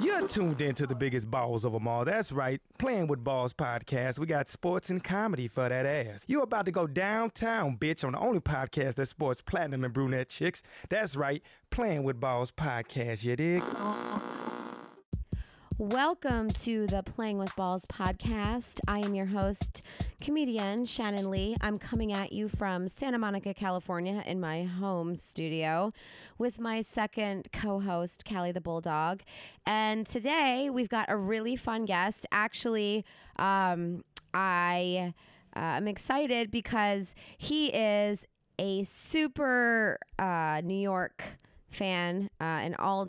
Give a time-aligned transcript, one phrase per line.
[0.00, 2.04] You're tuned in to the biggest balls of them all.
[2.04, 2.60] That's right.
[2.78, 4.18] Playing with Balls podcast.
[4.20, 6.24] We got sports and comedy for that ass.
[6.28, 10.28] You're about to go downtown, bitch, on the only podcast that sports platinum and brunette
[10.28, 10.62] chicks.
[10.88, 11.42] That's right.
[11.70, 14.37] Playing with Balls podcast, you dig?
[15.80, 18.80] Welcome to the Playing with Balls podcast.
[18.88, 19.82] I am your host,
[20.20, 21.54] comedian Shannon Lee.
[21.60, 25.92] I'm coming at you from Santa Monica, California, in my home studio
[26.36, 29.22] with my second co host, Callie the Bulldog.
[29.66, 32.26] And today we've got a really fun guest.
[32.32, 33.04] Actually,
[33.38, 34.02] um,
[34.34, 35.14] I
[35.54, 38.26] uh, am excited because he is
[38.58, 41.22] a super uh, New York
[41.70, 43.08] fan uh, in all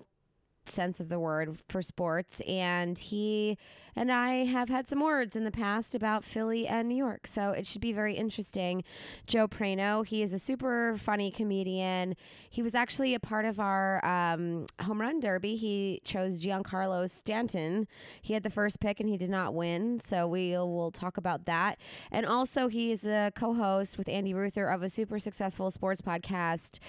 [0.70, 3.58] sense of the word for sports and he
[3.96, 7.52] and I have had some words in the past about Philly and New York so
[7.52, 8.84] it should be very interesting.
[9.28, 12.16] Joe Prano he is a super funny comedian.
[12.50, 15.56] He was actually a part of our um, home run derby.
[15.56, 17.88] He chose Giancarlo Stanton.
[18.22, 21.46] He had the first pick and he did not win so we will talk about
[21.46, 21.78] that.
[22.12, 26.80] And also he is a co-host with Andy Ruther of a super successful sports podcast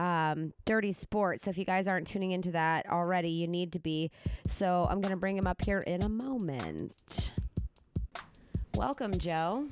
[0.00, 3.78] um, Dirty Sports so if you guys aren't tuning into that already you need to
[3.78, 4.10] be.
[4.46, 7.32] So I'm going to bring him up here in a moment.
[8.74, 9.66] Welcome, Joe.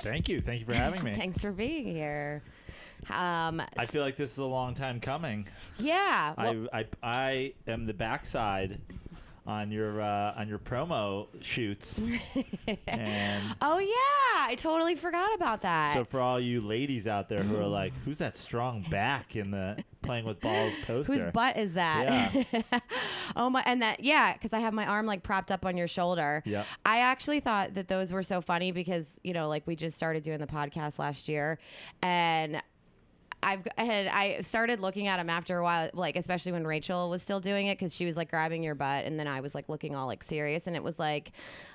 [0.00, 0.40] Thank you.
[0.40, 1.14] Thank you for having me.
[1.16, 2.42] Thanks for being here.
[3.08, 5.46] Um, I feel like this is a long time coming.
[5.78, 6.34] yeah.
[6.36, 8.80] well- I, I I am the backside
[9.50, 11.98] on your uh, on your promo shoots,
[12.86, 14.46] and oh, yeah.
[14.46, 15.92] I totally forgot about that.
[15.92, 19.50] so for all you ladies out there who are like, "Who's that strong back in
[19.50, 22.32] the playing with balls poster?" Whose butt is that?
[23.34, 23.62] oh my!
[23.66, 26.42] And that yeah, because I have my arm like propped up on your shoulder.
[26.46, 26.66] Yep.
[26.86, 30.22] I actually thought that those were so funny because you know, like we just started
[30.22, 31.58] doing the podcast last year,
[32.02, 32.62] and
[33.42, 37.22] I've and I started looking at him after a while, like especially when Rachel was
[37.22, 39.68] still doing it because she was like grabbing your butt, and then I was like
[39.68, 41.32] looking all like serious, and it was like,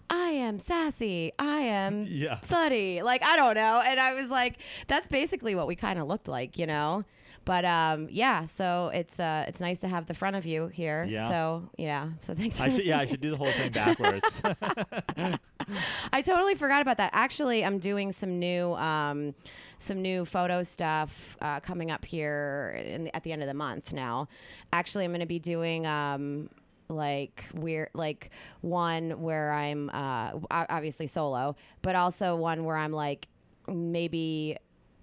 [0.10, 2.38] I am sassy, I am Yeah.
[2.42, 4.58] slutty, like I don't know, and I was like,
[4.88, 7.04] that's basically what we kind of looked like, you know.
[7.46, 11.06] But um, yeah, so it's uh, it's nice to have the front of you here.
[11.08, 11.30] Yeah.
[11.30, 12.60] So yeah, so thanks.
[12.60, 14.42] I should yeah I should do the whole thing backwards.
[16.12, 17.12] I totally forgot about that.
[17.14, 19.36] Actually, I'm doing some new um,
[19.78, 23.54] some new photo stuff uh, coming up here in the, at the end of the
[23.54, 23.94] month.
[23.94, 24.28] Now,
[24.74, 25.86] actually, I'm going to be doing.
[25.86, 26.50] Um,
[26.88, 28.30] like we're like
[28.62, 33.28] one where I'm uh obviously solo, but also one where I'm like
[33.68, 34.58] maybe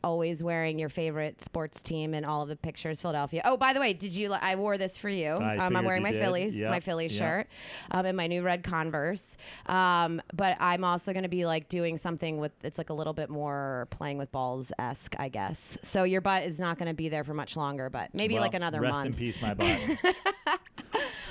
[0.04, 3.42] always wearing your favorite sports team in all of the pictures Philadelphia.
[3.44, 5.30] Oh, by the way, did you li- I wore this for you.
[5.32, 6.22] Um, I'm wearing you my did.
[6.22, 7.20] Phillies, Yep, my Phillies yep.
[7.20, 7.46] shirt
[7.90, 9.36] um, and my new red Converse.
[9.66, 13.12] Um, but I'm also going to be like doing something with it's like a little
[13.12, 15.78] bit more playing with balls esque, I guess.
[15.82, 18.42] So your butt is not going to be there for much longer, but maybe Well,
[18.42, 19.06] like another rest month.
[19.08, 20.60] in peace, my butt.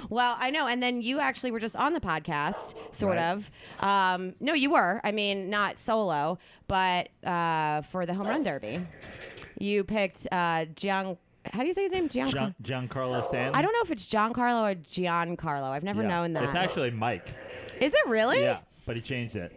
[0.09, 0.67] Well, I know.
[0.67, 3.31] And then you actually were just on the podcast, sort Right.
[3.31, 3.51] of.
[3.79, 4.99] Um, no, you were.
[5.03, 6.37] I mean, not solo,
[6.67, 8.85] but uh, for the home run derby,
[9.59, 11.17] you picked uh, Gian.
[11.53, 12.09] How do you say his name?
[12.09, 12.27] Gian.
[12.29, 13.55] Gian, Giancarlo Stanton.
[13.55, 15.69] I don't know if it's Giancarlo or Giancarlo.
[15.69, 16.07] I've never Yeah.
[16.09, 16.43] known that.
[16.45, 17.33] It's actually Mike.
[17.79, 18.41] Is it really?
[18.41, 19.51] Yeah, but he changed it.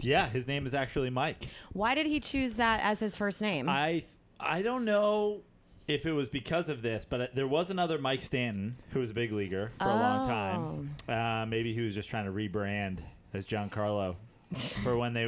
[0.00, 1.46] Yeah, his name is actually Mike.
[1.72, 3.68] Why did he choose that as his first name?
[3.68, 4.04] I
[4.38, 5.40] I don't know
[5.88, 9.14] if it was because of this, but there was another Mike Stanton who was a
[9.14, 10.94] big leaguer for a long time.
[11.08, 12.98] Uh, maybe he was just trying to rebrand
[13.34, 14.14] as Giancarlo
[14.84, 15.24] for when they.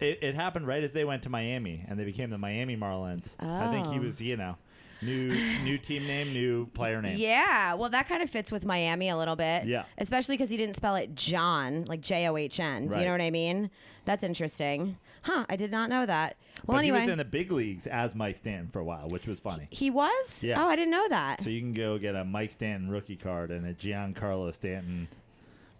[0.00, 3.34] It, it happened right as they went to Miami and they became the Miami Marlins.
[3.40, 4.02] I think he Oh.
[4.02, 4.56] was you know
[5.02, 5.28] new
[5.64, 7.16] new team name, new player name.
[7.18, 9.64] Yeah, well, that kind of fits with Miami a little bit.
[9.66, 9.84] Yeah.
[9.98, 12.84] Especially because he didn't spell it John, like J O H N.
[12.84, 13.70] You know what I mean?
[14.04, 14.96] That's interesting.
[15.22, 16.36] Huh, I did not know that.
[16.66, 16.98] Well, But anyway.
[16.98, 19.68] he was in the big leagues as Mike Stanton for a while, which was funny.
[19.70, 20.42] He was?
[20.42, 20.60] Yeah.
[20.60, 21.40] Oh, I didn't know that.
[21.42, 25.06] So you can go get a Mike Stanton rookie card and a Giancarlo Stanton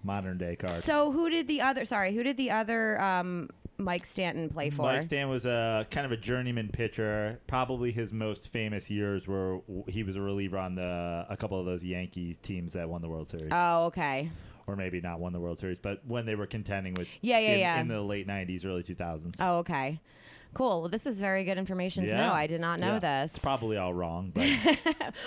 [0.04, 0.72] modern day card.
[0.74, 3.48] So who did the other, sorry, who did the other um,
[3.82, 4.82] Mike Stanton play for?
[4.82, 7.40] Mike Stanton was a kind of a journeyman pitcher.
[7.46, 11.66] Probably his most famous years were he was a reliever on the a couple of
[11.66, 14.30] those Yankees teams that won the World Series, oh, okay.
[14.66, 17.52] or maybe not won the World Series, but when they were contending with Yeah, yeah,
[17.52, 17.80] in, yeah.
[17.80, 19.36] in the late '90s, early 2000s.
[19.40, 20.00] Oh, okay.
[20.54, 20.80] Cool.
[20.82, 22.30] Well, this is very good information to know.
[22.30, 23.22] I did not know Yeah.
[23.22, 23.34] this.
[23.36, 24.48] It's probably all wrong, but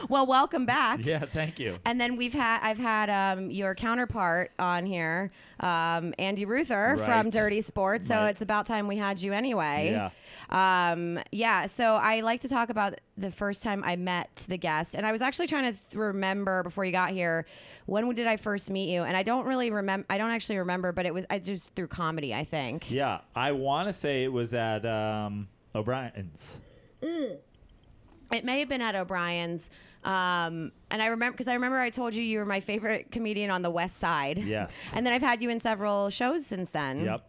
[0.08, 1.00] well, welcome back.
[1.04, 1.78] yeah, thank you.
[1.86, 7.30] And then we've had I've had um, your counterpart on here, um, Andy Ruther from
[7.32, 8.08] Dirty Sports.
[8.08, 8.30] So Right.
[8.30, 9.90] it's about time we had you anyway.
[9.92, 10.92] Yeah.
[10.92, 11.66] Um, yeah.
[11.68, 15.12] So I like to talk about the first time I met the guest, and I
[15.12, 17.46] was actually trying to th- remember before you got here
[17.86, 20.06] when did I first meet you, and I don't really remember.
[20.10, 22.92] I don't actually remember, but it was I just through comedy, I think.
[22.92, 26.60] Yeah, I want to say it was at um, O'Brien's.
[27.02, 29.70] It may have been at O'Brien's.
[30.04, 33.50] Um, and I remember because I remember I told you you were my favorite comedian
[33.50, 34.38] on the West Side.
[34.38, 34.92] Yes.
[34.94, 37.06] And then I've had you in several shows since then.
[37.06, 37.28] Yep.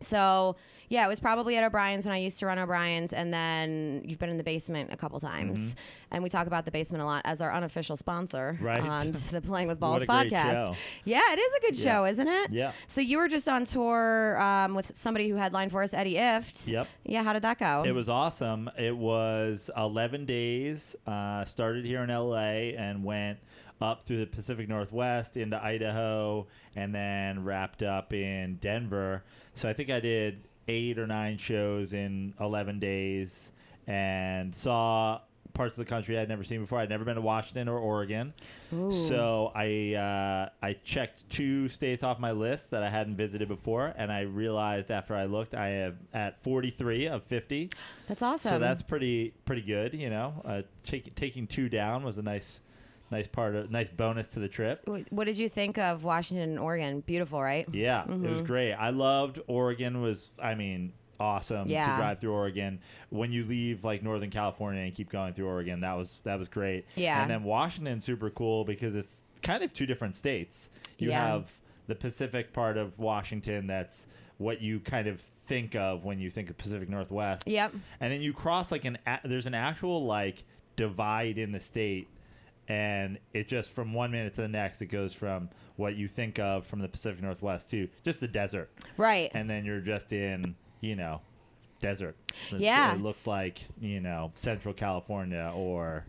[0.00, 0.56] So
[0.88, 4.18] yeah, it was probably at O'Brien's when I used to run O'Brien's, and then you've
[4.18, 5.78] been in the basement a couple times, Mm-hmm.
[6.12, 8.80] and we talk about the basement a lot as our unofficial sponsor Right.
[8.80, 10.76] on the Playing with Balls What a great podcast.
[11.04, 11.92] Yeah, it is a good Yeah.
[11.92, 12.50] show, isn't it?
[12.52, 12.72] Yeah.
[12.86, 16.66] So you were just on tour um, with somebody who headlined for us, Eddie Ifft.
[16.68, 16.88] Yep.
[17.04, 17.82] Yeah, how did that go?
[17.86, 18.70] It was awesome.
[18.78, 20.96] It was 11 days.
[21.06, 23.38] Uh, started here in LA and went
[23.80, 29.22] up through the Pacific Northwest into Idaho and then wrapped up in Denver.
[29.54, 33.52] So I think I did eight or nine shows in 11 days
[33.86, 35.20] and saw
[35.56, 36.78] parts of the country I'd never seen before.
[36.78, 38.32] I'd never been to Washington or Oregon.
[38.72, 38.92] Ooh.
[38.92, 43.94] So I uh, I checked two states off my list that I hadn't visited before,
[43.96, 47.70] and I realized after I looked, I am at 43 of 50.
[48.08, 48.50] That's awesome.
[48.50, 50.34] So that's pretty pretty good, you know.
[50.44, 52.60] Uh, take, taking two down was a nice
[53.10, 54.88] nice part of nice bonus to the trip.
[55.10, 57.00] What did you think of Washington and Oregon?
[57.00, 57.66] Beautiful, right?
[57.72, 58.44] Yeah, it was Mm-hmm.
[58.46, 58.72] great.
[58.74, 60.00] I loved Oregon.
[60.02, 61.92] Was I mean awesome Yeah.
[61.92, 62.78] to drive through Oregon.
[63.10, 66.48] When you leave like Northern California and keep going through Oregon, that was that was
[66.48, 66.84] great.
[66.94, 67.22] Yeah.
[67.22, 70.70] and then Washington super cool because it's kind of two different states.
[70.98, 71.26] You Yeah.
[71.26, 71.50] have
[71.86, 74.06] the Pacific part of Washington that's
[74.38, 77.46] what you kind of think of when you think of Pacific Northwest.
[77.46, 77.72] Yep.
[78.00, 80.42] and then you cross like an a- there's an actual like
[80.74, 82.08] divide in the state
[82.68, 86.38] and it just from one minute to the next it goes from what you think
[86.38, 89.30] of from the pacific northwest to just the desert Right.
[89.34, 91.20] and then you're just in you know
[91.80, 92.16] desert
[92.48, 92.94] It's- Yeah.
[92.94, 96.04] it looks like you know central california or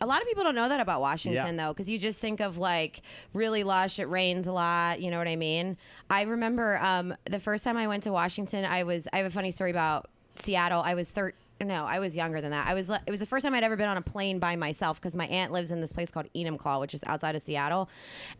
[0.00, 1.66] A lot of people don't know that about Washington, Yeah.
[1.66, 3.00] though, because you just think of like
[3.32, 3.98] really lush.
[4.00, 5.00] It rains a lot.
[5.00, 5.78] You know what I mean?
[6.10, 8.64] I remember um, the first time I went to Washington.
[8.64, 9.06] I was.
[9.12, 10.82] I have a funny story about Seattle.
[10.82, 11.32] I was thir-
[11.64, 12.66] No, I was younger than that.
[12.66, 12.88] I was.
[12.90, 15.26] It was the first time I'd ever been on a plane by myself because my
[15.26, 17.88] aunt lives in this place called Enumclaw, which is outside of Seattle,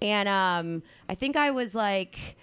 [0.01, 2.37] and um, I think I was like.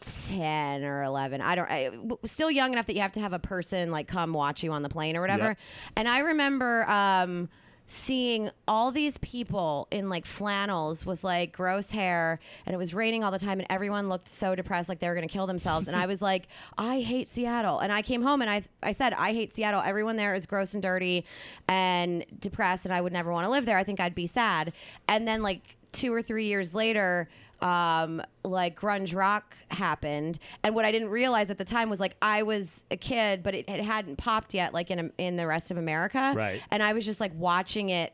[0.00, 1.90] 10 or 11 i don't I,
[2.26, 4.82] still young enough that you have to have a person like come watch you on
[4.82, 5.58] the plane or whatever Yep.
[5.96, 7.48] and i remember um
[7.86, 13.22] seeing all these people in like flannels with like gross hair and it was raining
[13.22, 15.86] all the time and everyone looked so depressed like they were going to kill themselves.
[15.86, 16.48] And i was like
[16.78, 17.80] i hate seattle.
[17.80, 19.82] And i came home and i i said i hate seattle.
[19.84, 21.24] Everyone there is gross and dirty
[21.68, 23.76] and depressed and i would never want to live there.
[23.76, 24.72] I think i'd be sad.
[25.08, 27.28] And then like two or three years later
[27.64, 32.14] um like grunge rock happened and what i didn't realize at the time was like
[32.20, 35.70] i was a kid but it, it hadn't popped yet like in in the rest
[35.70, 36.60] of america Right.
[36.70, 38.12] and i was just like watching it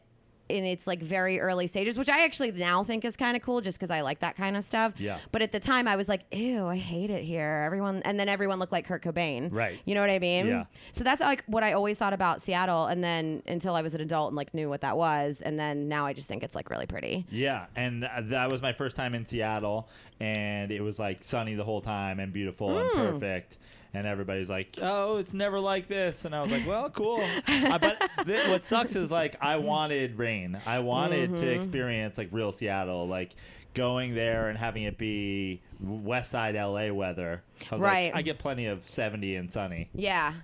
[0.51, 3.61] in its like very early stages which i actually now think is kind of cool
[3.61, 5.19] just because i like that kind of stuff Yeah.
[5.33, 8.29] but at the time i was like ew i hate it here everyone and then
[8.29, 9.79] everyone looked like kurt cobain Right.
[9.85, 10.65] you know what i mean Yeah.
[10.93, 14.01] so that's like what i always thought about seattle and then until i was an
[14.01, 16.69] adult and like knew what that was and then now i just think it's like
[16.71, 19.89] really pretty yeah and uh, that was my first time in seattle
[20.21, 22.97] and it was like sunny the whole time and beautiful and Hmm.
[23.13, 23.59] perfect
[23.95, 27.79] and everybody's like, "Oh, it's never like this," and I was like, "Well, cool." uh,
[27.79, 30.59] but th- what sucks is like I wanted rain.
[30.67, 31.41] I wanted Mm-hmm.
[31.41, 33.31] to experience like real Seattle, like
[33.75, 37.43] going there and having it be West Side LA weather.
[37.71, 38.07] I was Right.
[38.13, 39.89] Like, I get plenty of seventy and sunny.
[39.95, 40.35] Yeah.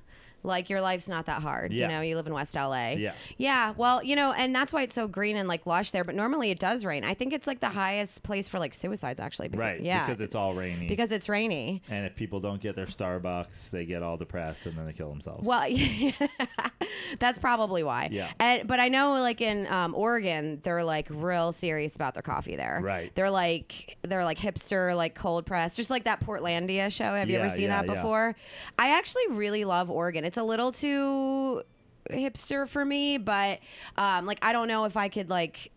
[0.47, 1.73] Like your life's not that hard.
[1.73, 1.87] Yeah.
[1.87, 2.91] You know, you live in West LA.
[2.91, 3.13] Yeah.
[3.37, 3.75] Yeah.
[3.77, 6.05] Well, you know, and that's why it's so green and like lush there.
[6.05, 7.05] But normally it does rain.
[7.05, 9.49] I think it's like the highest place for like suicides actually.
[9.49, 9.81] Because, Right.
[9.81, 10.07] Yeah.
[10.07, 10.87] Because it's all rainy.
[10.87, 11.83] because it's rainy.
[11.91, 15.09] and if people don't get their Starbucks, they get all depressed and then they kill
[15.11, 15.47] themselves.
[15.47, 15.69] Well,
[17.19, 18.09] that's probably why.
[18.13, 18.31] Yeah.
[18.39, 22.57] And but I know like in um, Oregon, they're like real serious about their coffee
[22.57, 22.81] there.
[22.83, 23.15] Right.
[23.15, 27.05] They're like they're like hipster, like cold press, just like that Portlandia show.
[27.05, 27.95] Have you ever seen yeah, that yeah.
[27.95, 28.37] before?
[28.79, 30.25] I actually really love Oregon.
[30.25, 31.63] It's a little too
[32.11, 33.61] hipster for me, but
[33.97, 35.73] um, like I don't know if I could like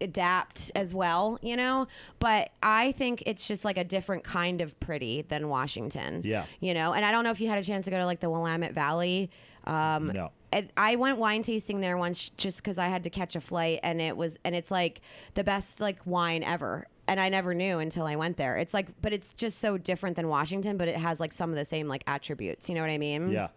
[0.00, 1.86] adapt as well, you know.
[2.18, 6.22] But I think it's just like a different kind of pretty than Washington.
[6.24, 6.44] Yeah.
[6.60, 8.20] You know, and I don't know if you had a chance to go to like
[8.20, 9.30] the Willamette Valley.
[9.64, 10.30] Um, No.
[10.76, 14.00] I went wine tasting there once just because I had to catch a flight, and
[14.00, 15.00] it was and it's like
[15.34, 16.86] the best like wine ever.
[17.06, 18.56] And I never knew until I went there.
[18.56, 21.56] It's like, but it's just so different than Washington, but it has like some of
[21.56, 22.68] the same like attributes.
[22.68, 23.30] You know what I mean?
[23.30, 23.48] Yeah.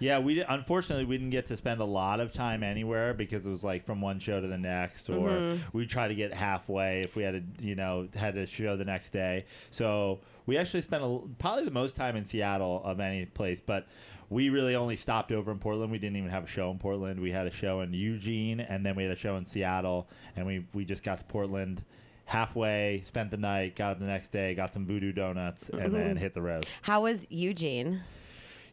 [0.00, 3.50] Yeah, we unfortunately we didn't get to spend a lot of time anywhere because it
[3.50, 5.76] was like from one show to the next, or Mm-hmm.
[5.76, 8.84] we try to get halfway if we had to, you know, had a show the
[8.84, 9.44] next day.
[9.70, 13.86] So we actually spent a, probably the most time in Seattle of any place, but
[14.30, 15.90] we really only stopped over in Portland.
[15.90, 17.18] We didn't even have a show in Portland.
[17.18, 20.46] We had a show in Eugene, and then we had a show in Seattle, and
[20.46, 21.82] we we just got to Portland.
[22.26, 26.14] Halfway, spent the night, got up the next day, got some voodoo donuts, and then
[26.18, 26.66] hit the road.
[26.82, 28.02] How was Eugene?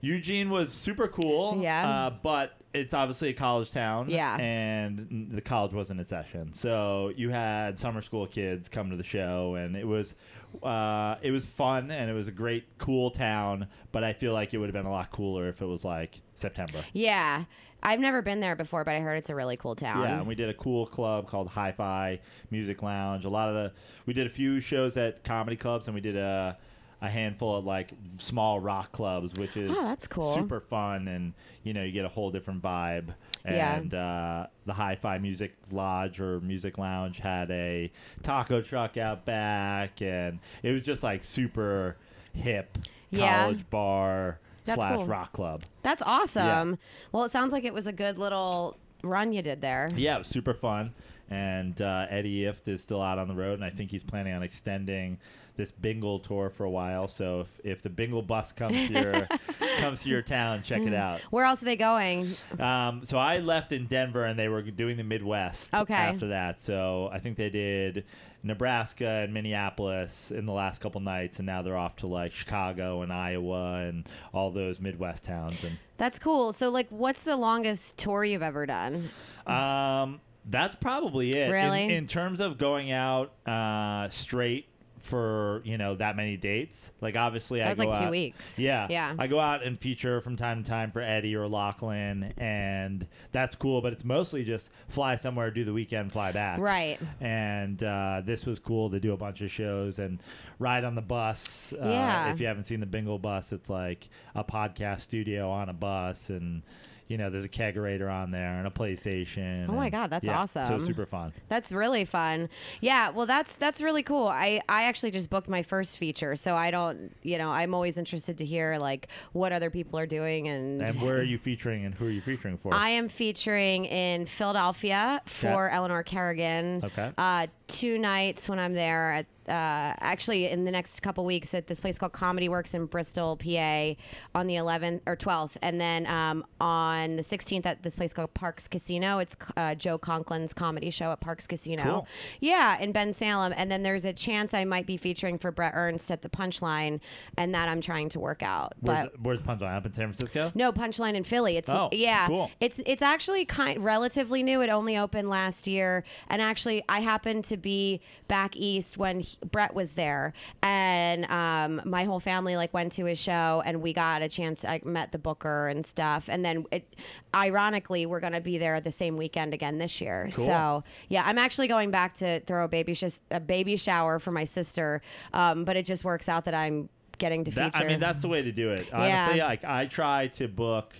[0.01, 1.59] Eugene was super cool.
[1.61, 1.87] Yeah.
[1.87, 4.09] Uh, but it's obviously a college town.
[4.09, 4.35] Yeah.
[4.37, 9.03] And the college wasn't in session, so you had summer school kids come to the
[9.03, 10.15] show, and it was,
[10.61, 13.67] uh, it was fun, and it was a great, cool town.
[13.91, 16.21] But I feel like it would have been a lot cooler if it was like
[16.33, 16.79] September.
[16.93, 17.45] Yeah.
[17.83, 20.01] I've never been there before, but I heard it's a really cool town.
[20.01, 23.25] Yeah, and we did a cool club called Hi-Fi Music Lounge.
[23.25, 23.73] A lot of the
[24.07, 26.57] we did a few shows at comedy clubs, and we did a
[27.05, 30.33] a handful of like small rock clubs, which is Oh, that's cool.
[30.33, 31.33] super fun, and
[31.63, 33.13] you know you get a whole different vibe.
[33.45, 33.75] Yeah.
[33.77, 37.91] And uh, the Hi-Fi Music Lodge or Music Lounge had a
[38.23, 41.97] taco truck out back, and it was just like super
[42.33, 42.77] hip
[43.11, 43.43] Yeah.
[43.43, 45.05] college bar That's slash cool.
[45.05, 45.63] rock club.
[45.83, 46.79] That's awesome.
[47.11, 49.89] Well, it sounds like it was a good little run you did there.
[49.95, 50.93] Yeah, it was super fun.
[51.29, 54.33] And uh, Eddie Ifft is still out on the road, and I think he's planning
[54.33, 55.17] on extending
[55.55, 57.07] this Bingle tour for a while.
[57.07, 59.27] So if, if the Bingle bus comes to your
[59.79, 61.21] comes to your town, check it out.
[61.31, 62.27] Where else are they going?
[62.59, 65.73] Um, so I left in Denver, and they were doing the Midwest.
[65.73, 65.93] Okay.
[65.93, 68.05] After that, so I think they did
[68.43, 73.01] Nebraska and Minneapolis in the last couple nights, and now they're off to like Chicago
[73.01, 75.63] and Iowa and all those Midwest towns.
[75.63, 76.53] And That's cool.
[76.53, 79.09] So, like, what's the longest tour you've ever done?
[79.47, 81.47] Um, that's probably it.
[81.47, 81.93] In- Really?
[81.95, 84.67] In, terms of going out uh, straight
[85.05, 88.57] for you know that many dates, like obviously That I was like two out- weeks.
[88.59, 89.15] Yeah, Yeah.
[89.17, 93.55] I go out and feature from time to time for Eddie or Lachlan, and that's
[93.55, 93.81] cool.
[93.81, 96.59] But it's mostly just fly somewhere, do the weekend, fly back.
[96.59, 96.97] Right.
[97.21, 100.19] And uh, this was cool to do a bunch of shows and
[100.59, 101.73] ride on the bus.
[101.73, 102.31] Uh, Yeah.
[102.33, 106.29] If you haven't seen the Bingle bus, it's like a podcast studio on a bus,
[106.29, 106.63] and
[107.07, 109.67] you know there's a kegerator on there and a PlayStation.
[109.69, 111.33] Oh my and- God, that's yeah, So super fun.
[111.49, 112.49] That's really fun.
[112.81, 114.27] Yeah, well that's that's really cool.
[114.27, 117.97] I I actually just booked my first feature, so I don't, you know, I'm always
[117.97, 121.85] interested to hear like what other people are doing and And where are you featuring,
[121.85, 122.73] and who are you featuring for?
[122.73, 126.81] I am featuring in Philadelphia for Eleanor Kerrigan.
[126.83, 127.11] Okay.
[127.17, 131.67] Uh, two nights when I'm there at uh, actually in the next couple weeks at
[131.67, 133.93] this place called Comedy Works in Bristol, PA,
[134.33, 138.33] on the 11th or 12th, and then um, on the 16th at this place called
[138.33, 139.19] Parx Casino.
[139.19, 141.83] It's uh, Joe Conklin's comedy show at Parx Casino.
[141.83, 142.07] Cool.
[142.39, 146.09] Yeah, in Bensalem, and then there's a chance I might be featuring for Brett Ernst
[146.11, 146.99] at the Punchline,
[147.37, 148.73] and that I'm trying to work out.
[148.79, 149.75] where's, but where's Punchline?
[149.75, 150.51] Up in San Francisco?
[150.55, 151.57] no, Punchline in Philly.
[151.57, 152.27] It's Oh, yeah.
[152.27, 152.51] cool.
[152.59, 154.61] It's it's actually kind relatively new.
[154.61, 159.34] It only opened last year, and actually I happened to be back east when he,
[159.51, 163.93] Brett was there, and um, my whole family like went to his show, and we
[163.93, 164.63] got a chance.
[164.65, 166.95] I met the booker and stuff, and then it,
[167.33, 170.29] ironically, we're gonna be there the same weekend again this year.
[170.33, 170.45] Cool.
[170.45, 174.31] So yeah, I'm actually going back to throw a baby sh- a baby shower for
[174.31, 175.01] my sister,
[175.33, 177.85] um, but it just works out that I'm getting to That- feature.
[177.85, 178.87] I mean, that's the way to do it.
[178.89, 179.23] Yeah.
[179.23, 180.93] Honestly, like I try to book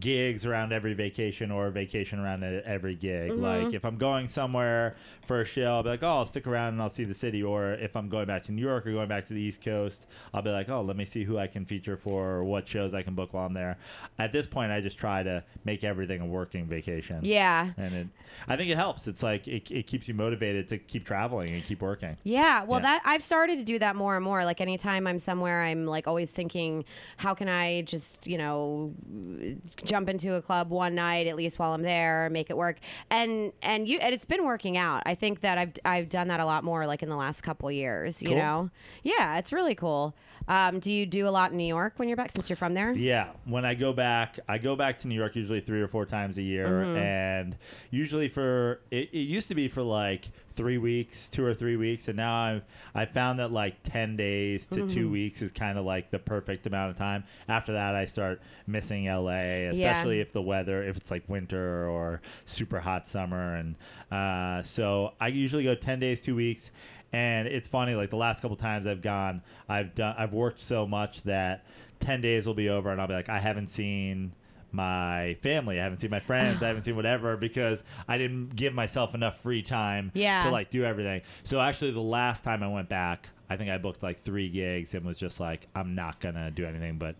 [0.00, 3.30] gigs around every vacation or vacation around every gig.
[3.32, 3.42] Mm-hmm.
[3.42, 6.74] Like if I'm going somewhere for a show, I'll be like, oh, I'll stick around
[6.74, 7.42] and I'll see the city.
[7.42, 10.06] Or if I'm going back to New York or going back to the East Coast,
[10.32, 12.94] I'll be like, oh, let me see who I can feature for or what shows
[12.94, 13.76] I can book while I'm there.
[14.18, 17.20] At this point, I just try to make everything a working vacation.
[17.22, 17.70] yeah.
[17.76, 18.06] And it,
[18.48, 19.06] I think it helps.
[19.06, 22.16] It's like it, it keeps you motivated to keep traveling and keep working.
[22.24, 22.84] Yeah, well, Yeah.
[22.86, 24.44] that I've started to do that more and more.
[24.44, 26.84] Like anytime I'm somewhere, I'm like always thinking,
[27.18, 28.92] how can I just you know
[29.84, 32.78] jump into a club one night at least while I'm there, make it work.
[33.10, 35.02] And and you and it's been working out.
[35.06, 37.70] I think that I've I've done that a lot more like in the last couple
[37.70, 38.22] years.
[38.22, 38.38] You Cool.
[38.38, 38.70] know,
[39.02, 40.14] yeah, it's really cool.
[40.46, 42.74] Um, do you do a lot in New York when you're back since you're from
[42.74, 42.92] there?
[42.92, 46.04] Yeah, when I go back, I go back to New York usually three or four
[46.06, 46.96] times a year, Mm-hmm.
[46.96, 47.56] and
[47.90, 52.08] usually for it, it used to be for like three weeks, two or three weeks,
[52.08, 52.62] and now I've
[52.94, 54.88] I found that like ten days to Mm-hmm.
[54.88, 57.24] two weeks is kind of like the perfect amount of time.
[57.48, 62.20] After that, I start missing LA, especially if the weather, if it's like winter or
[62.44, 63.76] super hot summer, and
[64.12, 66.70] uh, so I usually go ten days, two weeks.
[67.14, 70.86] And it's funny, like the last couple times I've gone, I've done, I've worked so
[70.86, 71.64] much that
[72.00, 74.32] ten days will be over, and I'll be like, I haven't seen
[74.72, 78.74] my family, I haven't seen my friends, I haven't seen whatever because I didn't give
[78.74, 80.42] myself enough free time Yeah.
[80.44, 81.22] to like do everything.
[81.44, 84.94] So actually, the last time I went back, I think I booked like three gigs
[84.94, 87.14] and was just like, I'm not gonna do anything but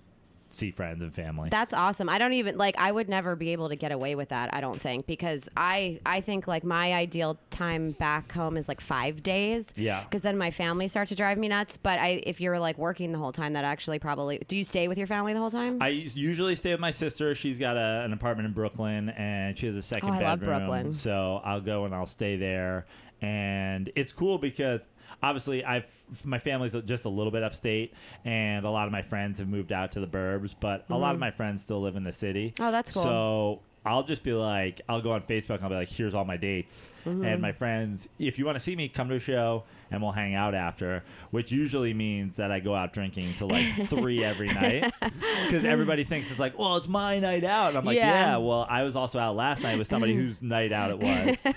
[0.55, 1.49] see friends and family.
[1.51, 2.09] That's awesome.
[2.09, 4.61] I don't even like I would never be able to get away with that, I
[4.61, 9.23] don't think, because I I think like my ideal time back home is like 5
[9.23, 9.73] days.
[9.77, 10.05] Yeah.
[10.11, 13.13] Cuz then my family starts to drive me nuts, but I if you're like working
[13.13, 15.83] the whole time that actually probably Do you stay with your family the whole time?
[15.83, 17.35] I usually stay with my sister.
[17.35, 20.41] She's got a, an apartment in Brooklyn, and she has a second Oh, I love
[20.41, 20.59] bedroom.
[20.59, 20.93] Brooklyn.
[20.93, 22.87] So I'll go and I'll stay there.
[23.25, 24.87] And it's cool because
[25.23, 25.87] obviously I've
[26.23, 29.73] my family's just a little bit upstate, and a lot of my friends have moved
[29.73, 32.51] out to the burbs, but a lot of my friends still live in the city.
[32.51, 32.63] Mm-hmm.
[32.63, 33.03] Oh, that's cool.
[33.03, 36.25] So I'll just be like, I'll go on Facebook and I'll be like, here's all
[36.25, 36.89] my dates.
[37.05, 37.25] Mm-hmm.
[37.25, 40.13] And my friends, if you want to see me, come to a show and we'll
[40.13, 44.49] hang out after, which usually means that I go out drinking till like three every
[44.49, 44.93] night.
[45.45, 47.69] Because everybody thinks it's like, well, it's my night out.
[47.69, 48.33] And I'm like, Yeah.
[48.33, 48.37] yeah.
[48.39, 51.55] well, I was also out last night with somebody whose night out it was.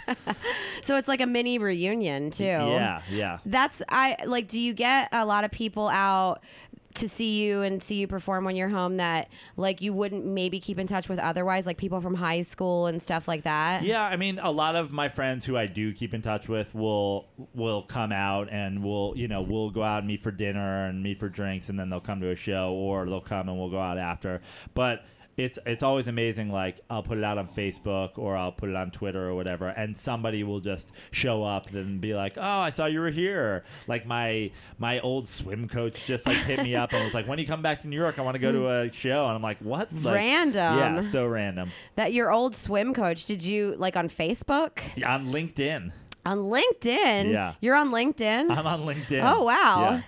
[0.81, 2.43] So it's like a mini reunion too.
[2.43, 3.39] yeah, yeah.
[3.45, 4.49] That's I like.
[4.49, 6.43] Do you get a lot of people out
[6.97, 10.59] to see you and see you perform when you're home that like you wouldn't maybe
[10.59, 13.83] keep in touch with otherwise, like people from high school and stuff like that?
[13.83, 16.73] Yeah, I mean, a lot of my friends who I do keep in touch with
[16.75, 20.87] will will come out and we'll you know we'll go out and meet for dinner
[20.87, 23.57] and meet for drinks, and then they'll come to a show or they'll come and
[23.57, 24.41] we'll go out after.
[24.73, 25.05] But
[25.37, 26.51] it's it's always amazing.
[26.51, 29.67] Like I'll put it out on Facebook or I'll put it on Twitter or whatever,
[29.67, 33.63] and somebody will just show up and be like, "Oh, I saw you were here."
[33.87, 37.37] Like my my old swim coach just like hit me up and was like, "When
[37.37, 39.43] you come back to New York, I want to go to a show." And I'm
[39.43, 40.77] like, "What?" Like, Random.
[40.77, 41.69] Yeah, so random.
[41.95, 44.79] That your old swim coach, did you like on Facebook?
[44.95, 45.91] Yeah, on LinkedIn.
[46.25, 47.31] On LinkedIn?
[47.31, 47.53] Yeah.
[47.61, 48.49] You're on LinkedIn?
[48.49, 49.21] I'm on LinkedIn.
[49.23, 49.91] Oh wow.
[49.91, 50.01] Yeah.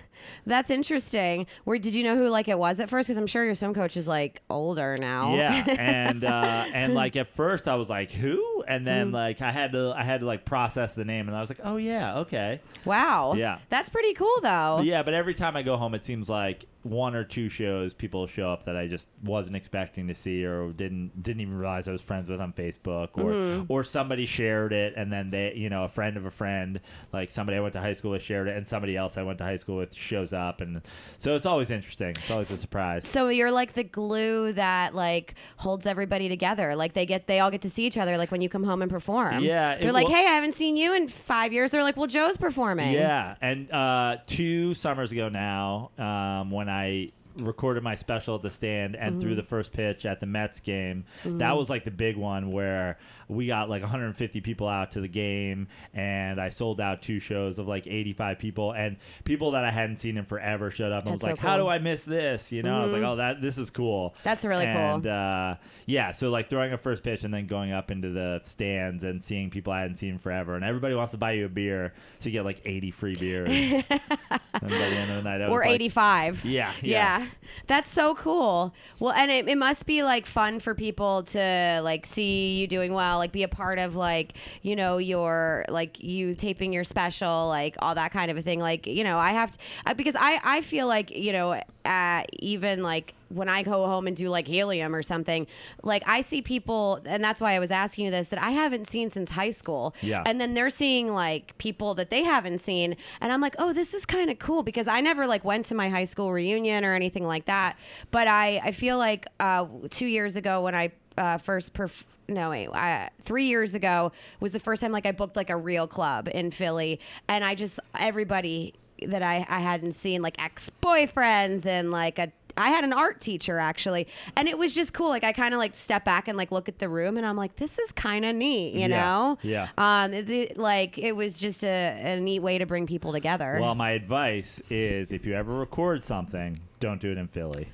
[0.46, 1.46] That's interesting.
[1.64, 3.08] Where did you know who like it was at first?
[3.08, 5.34] Because I'm sure your swim coach is like older now.
[5.34, 8.62] Yeah, and uh, and like at first I was like, who?
[8.68, 9.14] And then Mm-hmm.
[9.14, 11.60] like I had to I had to like process the name, and I was like,
[11.64, 13.34] oh yeah, okay, wow.
[13.36, 13.58] Yeah.
[13.70, 14.80] That's pretty cool though.
[14.82, 15.02] yeah.
[15.02, 18.50] But every time I go home, it seems like one or two shows people show
[18.50, 22.00] up that I just wasn't expecting to see, or didn't didn't even realize I was
[22.02, 23.64] friends with on Facebook, or Mm-hmm.
[23.72, 26.80] or somebody shared it, and then they you know a friend of a friend,
[27.12, 29.38] like somebody I went to high school with shared it, and somebody else I went
[29.38, 30.80] to high school with shows up, and
[31.18, 32.10] so it's always interesting.
[32.10, 33.06] It's always a surprise.
[33.06, 36.74] So you're like the glue that like holds everybody together.
[36.76, 38.80] Like they get they all get to see each other like when you come home
[38.80, 39.40] and perform.
[39.44, 42.06] Yeah, They're like, wa- "Hey, I haven't seen you in 5 years." They're like, "Well,
[42.06, 48.34] Joe's performing." Yeah, and uh, two summers ago now, um, when I recorded my special
[48.34, 49.20] at the stand and Mm-hmm.
[49.20, 52.98] threw the first pitch at the Mets game, that was like the big one where
[53.30, 57.58] we got like 150 people out to the game, and I sold out two shows
[57.58, 61.12] of like 85 people, and people that I hadn't seen in forever showed up and
[61.12, 63.16] That's was like, so "How do I miss this?" You know, I was like, "Oh,
[63.16, 64.74] that this is cool." That's really cool.
[64.74, 65.54] and, uh,
[65.86, 69.22] yeah, so like throwing a first pitch and then going up into the stands and
[69.22, 72.28] seeing people I hadn't seen forever, and everybody wants to buy you a beer, so
[72.28, 73.48] you get like 80 free beers.
[73.50, 76.44] and by the end of the night, I was Or like, 85.
[76.44, 77.18] Yeah, yeah.
[77.20, 77.26] Yeah.
[77.66, 78.74] That's so cool.
[78.98, 82.92] Well, and it, it must be like fun for people to like see you doing
[82.92, 87.46] well, like be a part of like, you know, your like you taping your special,
[87.48, 88.58] like all that kind of a thing.
[88.58, 92.82] Like, you know, I have to, because I I feel like, you know, uh, even
[92.82, 95.46] like when I go home and do like helium or something,
[95.84, 98.88] like I see people, and that's why I was asking you this that I haven't
[98.88, 99.94] seen since high school.
[100.02, 100.22] Yeah.
[100.26, 103.94] And then they're seeing like people that they haven't seen, and I'm like, oh, this
[103.94, 106.94] is kind of cool because I never like went to my high school reunion or
[106.94, 107.78] anything like that.
[108.10, 112.50] But I I feel like uh, two years ago when I uh, first perf- no
[112.50, 115.86] wait uh, three years ago was the first time like i booked like a real
[115.86, 118.72] club in philly and i just everybody
[119.06, 123.58] that i, I hadn't seen like ex-boyfriends and like a I had an art teacher
[123.58, 125.08] actually, and it was just cool.
[125.08, 127.36] Like I kind of like step back and like look at the room, and I'm
[127.36, 129.38] like, this is kind of neat, you Yeah, know?
[129.42, 129.68] yeah.
[129.78, 133.58] Um, the, like it was just a, a neat way to bring people together.
[133.60, 137.68] Well, my advice is if you ever record something, don't do it in Philly.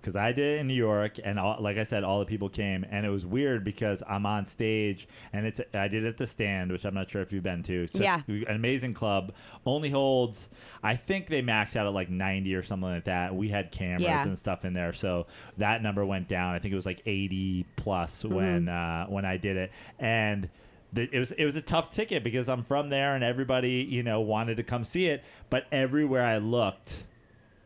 [0.00, 2.48] Because I did it in New York, and all, like I said, all the people
[2.48, 6.16] came, and it was weird because I'm on stage, and it's I did it at
[6.16, 7.86] the stand, which I'm not sure if you've been to.
[7.88, 8.22] So Yeah.
[8.26, 9.32] an amazing club,
[9.66, 10.48] only holds,
[10.82, 13.34] I think they maxed out at like 90 or something like that.
[13.34, 14.24] We had cameras Yeah.
[14.24, 15.26] and stuff in there, so
[15.58, 16.54] that number went down.
[16.54, 18.34] I think it was like 80 plus Mm-hmm.
[18.34, 20.48] when uh, when I did it, and
[20.92, 24.02] the, it was it was a tough ticket because I'm from there and everybody you
[24.02, 27.04] know wanted to come see it, but everywhere I looked.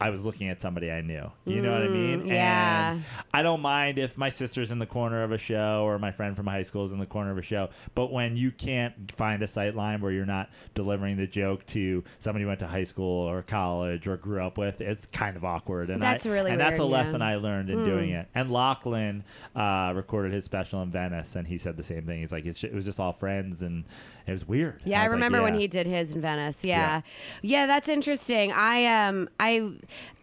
[0.01, 1.31] I was looking at somebody I knew.
[1.45, 2.23] You know what I mean?
[2.23, 2.93] Mm, yeah.
[2.93, 6.11] And I don't mind if my sister's in the corner of a show or my
[6.11, 7.71] friend from high school is in the corner of a show.
[7.95, 12.03] But when you can't find a sight line where you're not delivering the joke to
[12.19, 15.45] somebody you went to high school or college or grew up with, it's kind of
[15.45, 15.91] awkward.
[15.91, 16.97] And That's I, really and that's a weird, yeah.
[16.99, 18.29] lesson I learned in doing it.
[18.35, 22.21] And Lachlan uh, recorded his special in Venice, and he said the same thing.
[22.21, 23.85] He's like, it's, it was just all friends, and
[24.27, 24.81] it was weird.
[24.85, 26.65] Yeah, I, was like, remember when he did his in Venice.
[26.65, 27.03] Yeah.
[27.43, 28.53] yeah, that's interesting.
[28.53, 29.71] I um, I,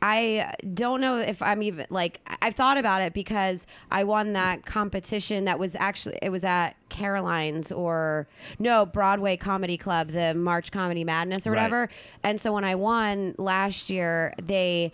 [0.01, 4.33] I don't know if I'm even like I- I've thought about it because I won
[4.33, 10.33] that competition that was actually it was at Caroline's or no Broadway Comedy Club, the
[10.33, 11.57] March Comedy Madness or Right.
[11.57, 11.89] whatever.
[12.23, 14.91] And so when I won last year, they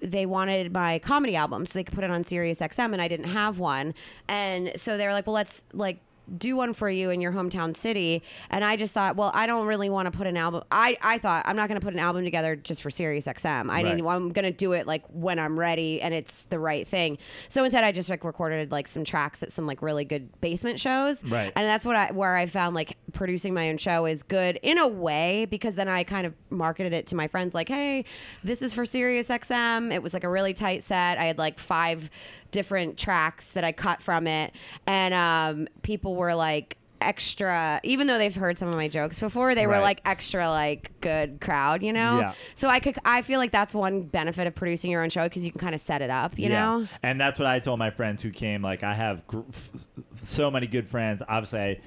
[0.00, 3.08] they wanted my comedy album so they could put it on Sirius XM, and I
[3.08, 3.92] didn't have one.
[4.28, 5.98] And so they were like, "Well, let's like."
[6.38, 8.22] Do one for you in your hometown city.
[8.50, 10.62] And I just thought, well, I don't really want to put an album.
[10.70, 13.70] I, I thought I'm not going to put an album together just for Sirius XM.
[13.70, 13.84] I Right.
[13.84, 17.18] didn't, I'm going to do it like when I'm ready and it's the right thing.
[17.48, 20.80] So instead, I just like recorded like some tracks at some like really good basement
[20.80, 21.24] shows.
[21.24, 21.52] Right.
[21.54, 24.78] And that's what I, where I found like producing my own show is good in
[24.78, 28.04] a way because then I kind of marketed it to my friends like, hey,
[28.42, 29.92] this is for Sirius XM.
[29.92, 31.18] It was like a really tight set.
[31.18, 32.10] I had like five
[32.56, 34.52] different tracks that I cut from it.
[34.86, 39.54] And um, people were like, extra even though they've heard some of my jokes before
[39.54, 42.32] they were like extra like good crowd you know Yeah.
[42.54, 45.44] so i could i feel like that's one benefit of producing your own show because
[45.44, 47.90] you can kind of set it up you know And that's what I told my
[47.90, 48.62] friends who came.
[48.62, 49.70] Like, I have gr- f-
[50.14, 51.22] so many good friends.
[51.28, 51.80] Obviously, I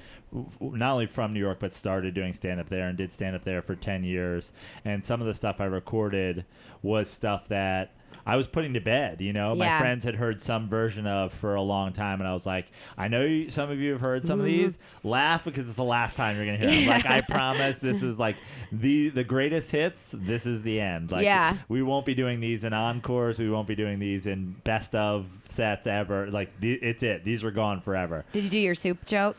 [0.60, 3.44] not only from New York, but started doing stand up there and did stand up
[3.44, 4.52] there for 10 years.
[4.84, 6.44] And some of the stuff I recorded
[6.82, 7.94] was stuff that.
[8.26, 9.54] I was putting to bed, you know.
[9.54, 9.78] My Yeah.
[9.80, 12.66] friends had heard some version of for a long time, and I was like,
[12.98, 14.56] "I know you, some of you have heard some of Mm-hmm.
[14.64, 14.78] these.
[15.02, 16.86] Laugh because it's the last time you're gonna hear them.
[16.86, 18.36] Like, I promise, this is like
[18.72, 20.14] the the greatest hits.
[20.16, 21.10] This is the end.
[21.12, 21.56] Like, Yeah.
[21.68, 23.38] we won't be doing these in encores.
[23.38, 26.30] We won't be doing these in best of sets ever.
[26.30, 27.24] Like the, it's it.
[27.24, 28.24] These are gone forever.
[28.32, 29.38] did you do your soup joke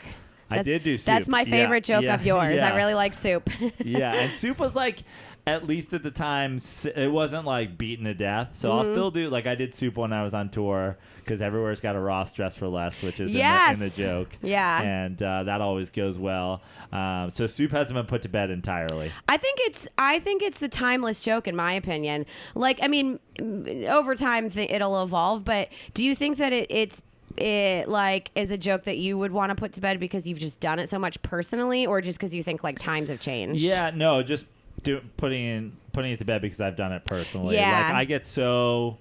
[0.50, 1.06] I did do soup.
[1.06, 2.74] that's my Yeah, favorite joke yeah, of yours yeah.
[2.74, 3.50] i really like soup
[3.86, 5.04] yeah, and soup was like.
[5.48, 6.60] At least at the time,
[6.96, 8.56] it wasn't like beaten to death.
[8.56, 8.78] So Mm-hmm.
[8.78, 11.96] I'll still do like I did soup when I was on tour because everywhere's got
[11.96, 14.30] a Ross dress for less, which is in, the, in the joke.
[14.44, 14.82] Yeah.
[14.82, 16.62] and uh, that always goes well.
[16.92, 19.12] Um, so soup hasn't been put to bed entirely.
[19.28, 22.28] I think it's I think it's a timeless joke in my opinion.
[22.54, 26.68] Like I mean, mm, over time th- it'll evolve, but do you think that it,
[26.70, 27.02] it's
[27.38, 30.38] it like is a joke that you would want to put to bed because you've
[30.38, 33.64] just done it so much personally, or just because you think like times have changed?
[33.64, 34.46] Yeah, no, just
[34.84, 37.56] do, putting in putting it to bed because I've done it personally.
[37.56, 37.70] Yeah.
[37.88, 38.98] Like I get so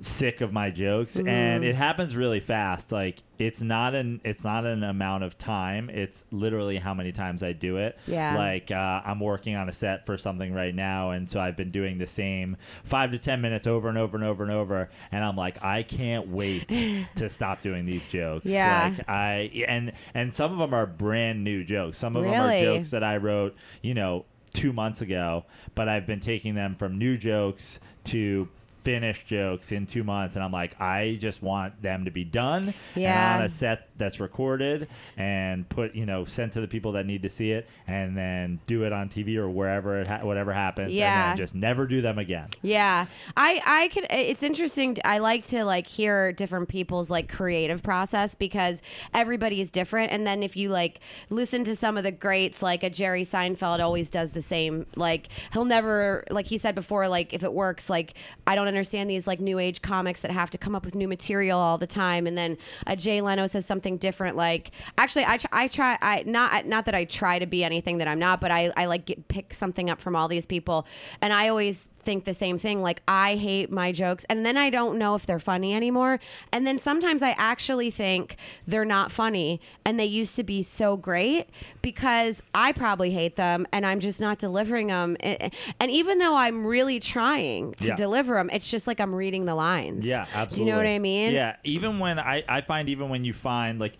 [0.00, 1.28] sick of my jokes Mm-hmm.
[1.28, 5.88] and it happens really fast like it's not an it's not an amount of time
[5.88, 8.36] it's literally how many times i do it Yeah.
[8.36, 11.70] like uh, i'm working on a set for something right now and so i've been
[11.70, 15.22] doing the same five to ten minutes over and over and over and over and
[15.24, 16.68] i'm like i can't wait
[17.14, 18.94] to stop doing these jokes Yeah.
[18.96, 22.58] like i and and some of them are brand new jokes some of them are
[22.58, 26.96] jokes that i wrote you know two months ago, but I've been taking them from
[26.96, 28.48] new jokes to
[28.84, 32.74] finished jokes in two months, and I'm like, I just want them to be done
[32.94, 33.34] Yeah.
[33.34, 37.06] and on a set that's recorded and put, you know, sent to the people that
[37.06, 40.52] need to see it, and then do it on TV or wherever it ha- whatever
[40.52, 41.30] happens, Yeah.
[41.30, 42.48] and then just never do them again.
[42.62, 44.06] Yeah, I I can.
[44.10, 44.98] It's interesting.
[45.04, 50.12] I like to like hear different people's like creative process because everybody is different.
[50.12, 53.80] And then if you like listen to some of the greats, like a Jerry Seinfeld,
[53.80, 54.86] always does the same.
[54.96, 58.14] Like he'll never, like he said before, like if it works, like
[58.46, 61.08] I don't understand these like new age comics that have to come up with new
[61.08, 62.26] material all the time.
[62.26, 62.56] And then
[62.86, 64.36] a Jay Leno says something different.
[64.36, 65.98] Like actually, I I try.
[66.00, 68.86] I not not that I try to be anything that I'm not, but I I
[68.86, 70.86] like get, pick something up from all these people,
[71.20, 72.82] and I always think the same thing.
[72.82, 76.20] Like I hate my jokes and then I don't know if they're funny anymore.
[76.52, 78.36] And then sometimes I actually think
[78.66, 81.48] they're not funny and they used to be so great
[81.82, 86.66] because I probably hate them and I'm just not delivering them and, even though I'm
[86.66, 87.94] really trying to Yeah.
[87.96, 90.06] deliver them it's just like I'm reading the lines.
[90.06, 90.54] Yeah, absolutely.
[90.56, 91.32] do you know what I mean?
[91.32, 93.96] Yeah, even when I, I find even when you find like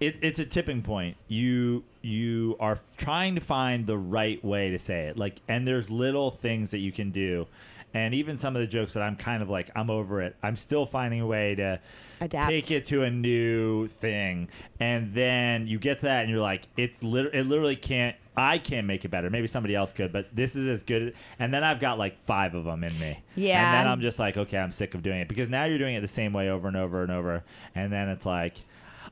[0.00, 1.16] it, it's a tipping point.
[1.28, 5.18] You you are trying to find the right way to say it.
[5.18, 7.46] Like and there's little things that you can do.
[7.92, 10.36] And even some of the jokes that I'm kind of like I'm over it.
[10.42, 11.80] I'm still finding a way to
[12.20, 12.48] Adapt.
[12.48, 14.48] take it to a new thing.
[14.78, 18.56] And then you get to that and you're like it's lit- it literally can't I
[18.56, 19.28] can't make it better.
[19.28, 21.14] Maybe somebody else could, but this is as good.
[21.38, 23.18] And then I've got like five of them in me.
[23.34, 23.66] Yeah.
[23.66, 25.94] And then I'm just like, okay, I'm sick of doing it because now you're doing
[25.94, 27.44] it the same way over and over and over.
[27.74, 28.54] And then it's like,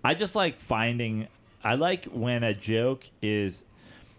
[0.05, 1.29] I just like finding,
[1.63, 3.65] I like when a joke is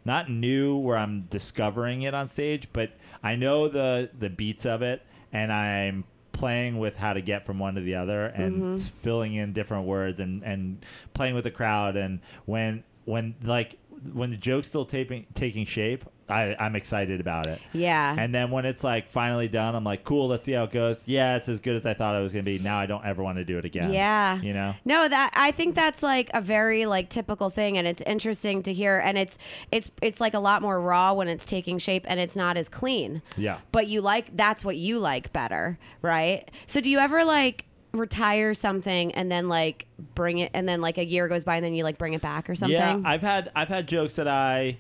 [0.06, 2.92] not new where I'm discovering it on stage, but
[3.24, 7.60] I know the the beats of it and I'm playing with how to get from
[7.60, 8.76] one to the other and mm-hmm.
[8.76, 11.96] s- filling in different words and and playing with the crowd.
[11.96, 13.78] And when when like
[14.14, 17.62] when the joke's still taping taking shape I, I'm excited about it.
[17.74, 20.72] yeah And then when it's like finally done, I'm like, cool, let's see how it
[20.72, 21.04] goes.
[21.06, 22.60] Yeah, it's as good as I thought it was gonna be.
[22.60, 23.92] Now I don't ever want to do it again.
[23.94, 24.40] Yeah.
[24.42, 24.76] You know?
[24.86, 28.74] No, that I think that's like a very like typical thing and it's interesting to
[28.74, 29.38] hear and it's
[29.72, 32.70] it's it's like a lot more raw when it's taking shape and it's not as
[32.70, 33.22] clean.
[33.38, 33.60] Yeah.
[33.72, 36.50] But you like that's what you like better, right?
[36.68, 40.98] So do you ever like retire something and then like bring it and then like
[40.98, 42.78] a year goes by and then you like bring it back or something?
[42.78, 44.78] Yeah, I've had I've had jokes that I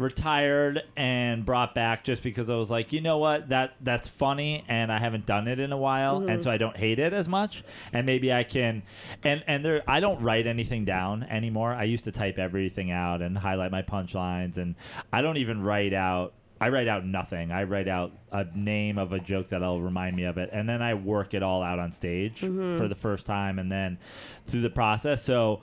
[0.00, 4.64] retired and brought back just because I was like, you know what, that that's funny,
[4.66, 6.40] and I haven't done it in a while, and mm-hmm.
[6.40, 8.82] so I don't hate it as much, and maybe I can,
[9.22, 11.74] and and there, I don't write anything down anymore.
[11.74, 14.74] I used to type everything out and highlight my punchlines, and
[15.12, 16.32] I don't even write out.
[16.62, 17.52] I write out nothing.
[17.52, 20.80] I write out a name of a joke that'll remind me of it, and then
[20.80, 22.78] I work it all out on stage mm-hmm.
[22.78, 23.98] for the first time, and then
[24.46, 25.22] through the process.
[25.22, 25.60] So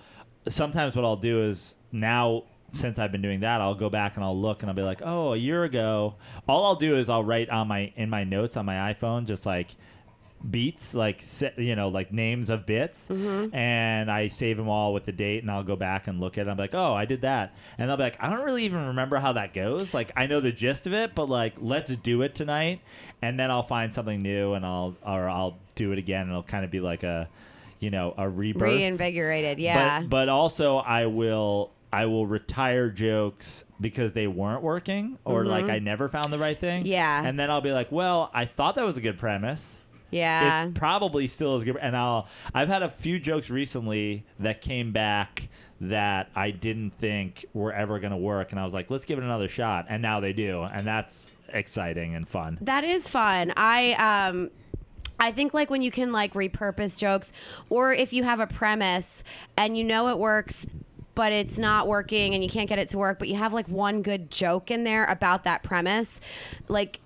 [0.47, 4.23] sometimes what I'll do is now since I've been doing that, I'll go back and
[4.23, 6.15] I'll look and I'll be like, oh, a year ago.
[6.47, 9.45] All I'll do is I'll write on my in my notes on my iPhone just
[9.45, 9.75] like
[10.51, 11.23] beats like
[11.57, 13.53] you know like names of bits mm-hmm.
[13.55, 16.45] and i save them all with the date and i'll go back and look at
[16.45, 18.85] it i'm like oh i did that and i'll be like i don't really even
[18.85, 22.21] remember how that goes like i know the gist of it but like let's do
[22.21, 22.79] it tonight
[23.19, 26.43] and then i'll find something new and i'll or i'll do it again and it'll
[26.43, 27.27] kind of be like a
[27.79, 29.59] you know a rebirth Reinvigorated.
[29.59, 30.01] Yeah.
[30.01, 35.65] but, but also I will I will retire jokes because they weren't working or like
[35.65, 36.81] I never found the right thing.
[36.83, 36.91] Mm-hmm.
[36.91, 37.23] Yeah.
[37.25, 39.83] And then I'll be like, well, I thought that was a good premise.
[40.11, 40.65] yeah.
[40.65, 41.77] It probably still is good.
[41.77, 45.47] And I'll I've had a few jokes recently that came back
[45.79, 49.17] that I didn't think were ever going to work and I was like, let's give
[49.19, 50.63] it another shot and now they do.
[50.63, 52.57] And that's exciting and fun.
[52.61, 53.53] That is fun.
[53.55, 54.49] I um
[55.19, 57.31] I think like when you can like repurpose jokes
[57.69, 59.23] or if you have a premise
[59.55, 60.67] and you know it works
[61.17, 63.67] but it's not working and you can't get it to work but you have like
[63.67, 66.21] one good joke in there about that premise
[66.67, 66.99] like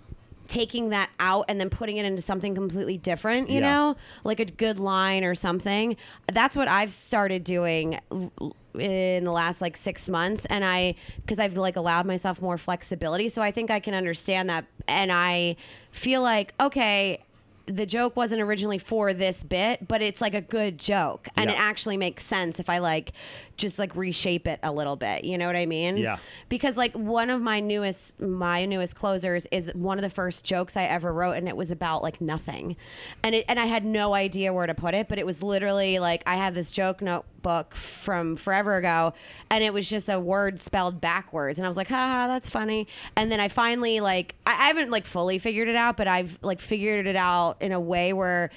[0.49, 3.71] taking that out and then putting it into something completely different you Yeah.
[3.71, 3.95] know
[4.25, 5.95] like a good line or something
[6.27, 7.97] that's what i've started doing
[8.77, 13.29] in the last like six months and i because i've like allowed myself more flexibility
[13.29, 15.55] so i think i can understand that and i
[15.91, 17.23] feel like okay
[17.71, 21.55] the joke wasn't originally for this bit but it's like a good joke and Yeah.
[21.55, 23.13] it actually makes sense if i like
[23.57, 26.17] just like reshape it a little bit you know what i mean Yeah.
[26.49, 30.75] because like one of my newest my newest closers is one of the first jokes
[30.75, 32.75] I ever wrote and it was about like nothing.
[33.23, 35.99] And it and I had no idea where to put it, but it was literally
[35.99, 37.01] like I had this joke
[37.41, 39.13] notebook from forever ago
[39.49, 41.59] and it was just a word spelled backwards.
[41.59, 42.87] And I was like, haha, that's funny.
[43.15, 46.37] And then I finally like I, I haven't like fully figured it out, but I've
[46.41, 48.49] like figured it out in a way where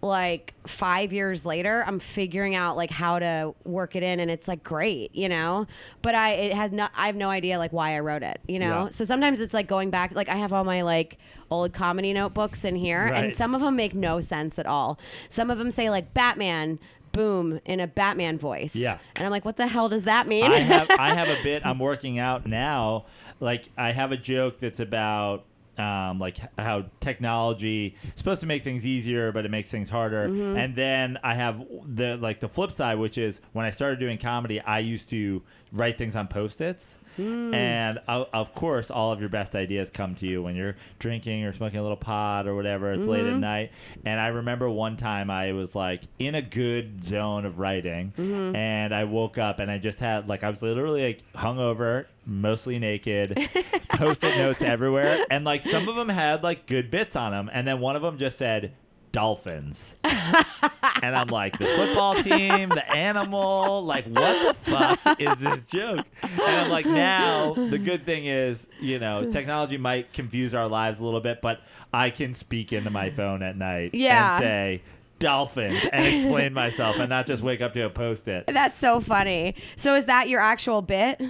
[0.00, 4.46] like five years later i'm figuring out like how to work it in and it's
[4.46, 5.66] like great you know?
[6.02, 8.58] But i it has no i have no idea like why i wrote it you
[8.58, 8.84] know?
[8.84, 8.88] Yeah.
[8.90, 11.16] so sometimes it's like going back like i have all my like
[11.50, 14.98] old comedy notebooks in here and some of them make no sense at all.
[15.30, 16.78] Some of them say like batman
[17.14, 18.98] boom in a batman voice Yeah.
[19.16, 21.64] and i'm like what the hell does that mean I have I have a bit
[21.64, 23.06] I'm working out now.
[23.40, 25.44] Like I have a joke that's about
[25.76, 30.28] um, like how technology is supposed to make things easier, but it makes things harder.
[30.28, 30.56] Mm-hmm.
[30.56, 34.18] And then I have the like the flip side, which is when I started doing
[34.18, 36.98] comedy, I used to write things on post-its.
[37.16, 37.54] Hmm.
[37.54, 41.44] And o- of course, all of your best ideas come to you when you're drinking
[41.44, 42.92] or smoking a little pot or whatever.
[42.92, 43.34] It's late Mm-hmm.
[43.34, 43.72] at night.
[44.04, 48.56] And I remember one time I was like in a good zone of writing, Mm-hmm.
[48.56, 52.78] and I woke up and I just had like I was literally like hungover, mostly
[52.78, 53.36] naked,
[53.90, 57.66] post-it notes everywhere, and like some of them had like good bits on them, and
[57.66, 58.72] then one of them just said
[59.14, 59.94] dolphins.
[60.04, 66.04] and I'm like, the football team, the animal, like, what the fuck is this joke?
[66.22, 70.98] And I'm like, now the good thing is, you know, technology might confuse our lives
[70.98, 71.60] a little bit, but
[71.92, 74.34] I can speak into my phone at night Yeah.
[74.34, 74.82] and say
[75.20, 78.46] dolphins and explain myself and not just wake up to a post it.
[78.48, 79.54] That's so funny.
[79.76, 81.20] So is that your actual bit?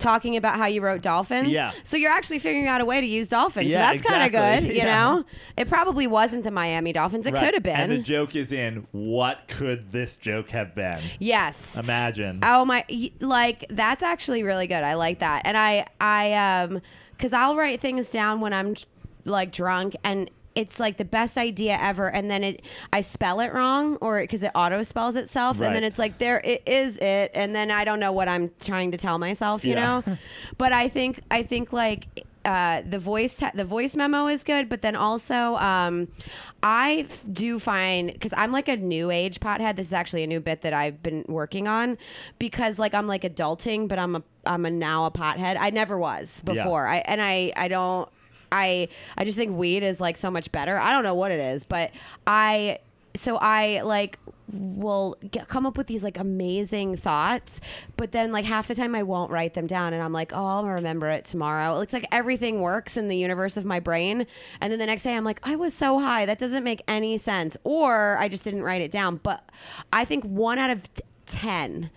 [0.00, 1.48] Talking about how you wrote dolphins?
[1.48, 1.72] Yeah.
[1.84, 3.70] So you're actually figuring out a way to use dolphins.
[3.70, 4.86] Yeah, so that's kind of good, you Yeah.
[4.86, 5.24] know?
[5.56, 7.26] It probably wasn't the Miami Dolphins.
[7.26, 7.44] It Right.
[7.44, 7.76] could have been.
[7.76, 10.98] And the joke is in what could this joke have been?
[11.18, 11.78] yes.
[11.78, 12.40] Imagine.
[12.42, 12.84] Oh my
[13.20, 14.82] like that's actually really good.
[14.82, 15.42] I like that.
[15.44, 16.32] And I I
[16.62, 16.80] um
[17.18, 18.74] cuz I'll write things down when I'm
[19.24, 23.52] like drunk and it's like the best idea ever and then it I spell it
[23.52, 27.30] wrong or cuz it auto spells itself and then it's like there it is it
[27.34, 30.02] and then I don't know what I'm trying to tell myself, you Yeah.
[30.06, 30.16] know?
[30.58, 32.06] but I think I think like
[32.42, 36.08] uh, the voice te- the voice memo is good, but then also um,
[36.62, 39.76] I f- do find because I'm like a new age pothead.
[39.76, 41.98] This is actually a new bit that I've been working on
[42.38, 45.58] because like I'm like adulting, but I'm a I'm a now a pothead.
[45.60, 46.54] I never was Yeah.
[46.54, 46.86] before.
[46.86, 48.08] I and I I don't.
[48.52, 50.78] I I just think weed is like so much better.
[50.78, 51.90] I don't know what it is, but
[52.26, 52.78] I
[53.14, 54.18] so I like
[54.52, 57.60] will get, come up with these like amazing thoughts,
[57.96, 60.44] but then like half the time I won't write them down, and I'm like, oh,
[60.44, 61.74] I'll remember it tomorrow.
[61.74, 64.26] It looks like everything works in the universe of my brain,
[64.60, 67.18] and then the next day I'm like, I was so high that doesn't make any
[67.18, 69.16] sense, or I just didn't write it down.
[69.22, 69.48] But
[69.92, 71.90] I think one out of t- ten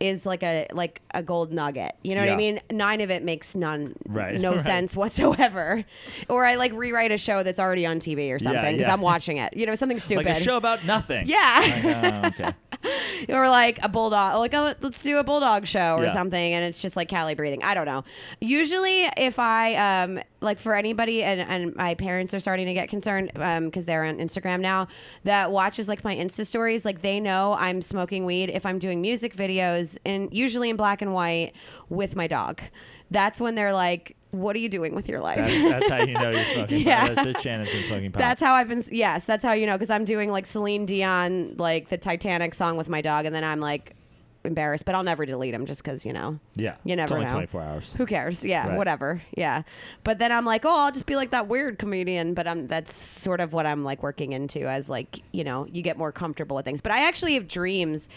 [0.00, 1.92] is like a like a gold nugget.
[2.02, 2.36] You know what I Yeah.
[2.36, 2.60] mean?
[2.70, 4.60] Nine of it makes none Right, no right.
[4.60, 5.84] sense whatsoever.
[6.28, 8.92] Or I like rewrite a show that's already on TV or something because yeah.
[8.92, 9.56] I'm watching it.
[9.56, 10.26] You know, something stupid.
[10.26, 11.26] Like a show about nothing.
[11.26, 12.22] Yeah.
[12.22, 12.52] Oh, okay.
[13.28, 16.12] or like a bulldog like oh, let's do a bulldog show or Yeah.
[16.12, 18.04] something and it's just like Callie breathing I don't know
[18.40, 22.88] usually if I um like for anybody and, and my parents are starting to get
[22.88, 24.86] concerned um because they're on Instagram now
[25.24, 29.00] that watches like my Insta stories like they know I'm smoking weed if I'm doing
[29.00, 29.34] music
[29.94, 31.52] videos and usually in black and white
[31.88, 32.60] with my dog
[33.10, 36.12] that's when they're like what are you doing with your life That's, that's how you
[36.14, 37.06] know you're smoking Yeah.
[37.06, 37.14] pot.
[37.16, 38.18] That's, that's Shannon's been smoking pot.
[38.18, 38.84] That's how I've been.
[38.92, 42.76] Yes, that's how you know because I'm doing like Celine Dion, like the Titanic song
[42.76, 43.94] with my dog, and then I'm like
[44.44, 46.76] embarrassed, but I'll never delete them just because you know yeah.
[46.84, 47.30] you never know.
[47.32, 47.94] 24 hours.
[47.94, 48.44] who cares?
[48.44, 48.78] Yeah, Right.
[48.78, 49.22] whatever.
[49.36, 49.62] Yeah,
[50.04, 52.34] but then I'm like, oh, I'll just be like that weird comedian.
[52.34, 55.82] But I'm that's sort of what I'm like working into as like you know you
[55.82, 56.80] get more comfortable with things.
[56.80, 58.08] But I actually have dreams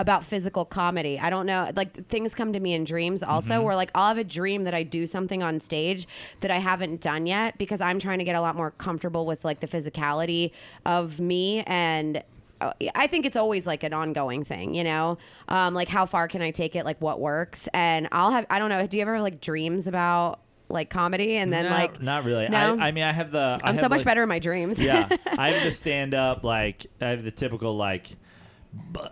[0.00, 1.18] about physical comedy.
[1.18, 3.64] I don't know, like things come to me in dreams also Mm-hmm.
[3.64, 6.06] where like I'll have a dream that I do something on stage
[6.40, 9.44] that I haven't done yet because I'm trying to get a lot more comfortable with
[9.44, 10.52] like the physicality
[10.86, 12.22] of me and
[12.60, 15.18] I think it's always like an ongoing thing, you know?
[15.48, 16.84] Um, like how far can I take it?
[16.84, 17.68] Like what works?
[17.72, 18.86] And I'll have, I don't know.
[18.86, 22.48] Do you ever have like dreams about like comedy and then Not- like, not really.
[22.48, 22.76] No?
[22.78, 23.58] I, I mean, I have the.
[23.62, 24.78] I I'm have, so much like- better in my dreams.
[24.80, 28.08] yeah, I have the stand up like I have the typical like,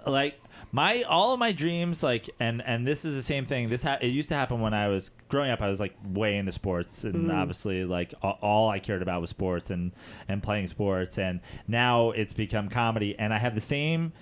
[0.06, 0.38] like
[0.72, 3.68] my all of my dreams like and and this is the same thing.
[3.68, 5.62] This ha- it used to happen when I was growing up.
[5.62, 7.30] I was like way into sports and mm-hmm.
[7.30, 9.92] obviously like a- all I cared about was sports and
[10.28, 11.18] and playing sports.
[11.18, 13.16] And now it's become comedy.
[13.18, 14.12] And I have the same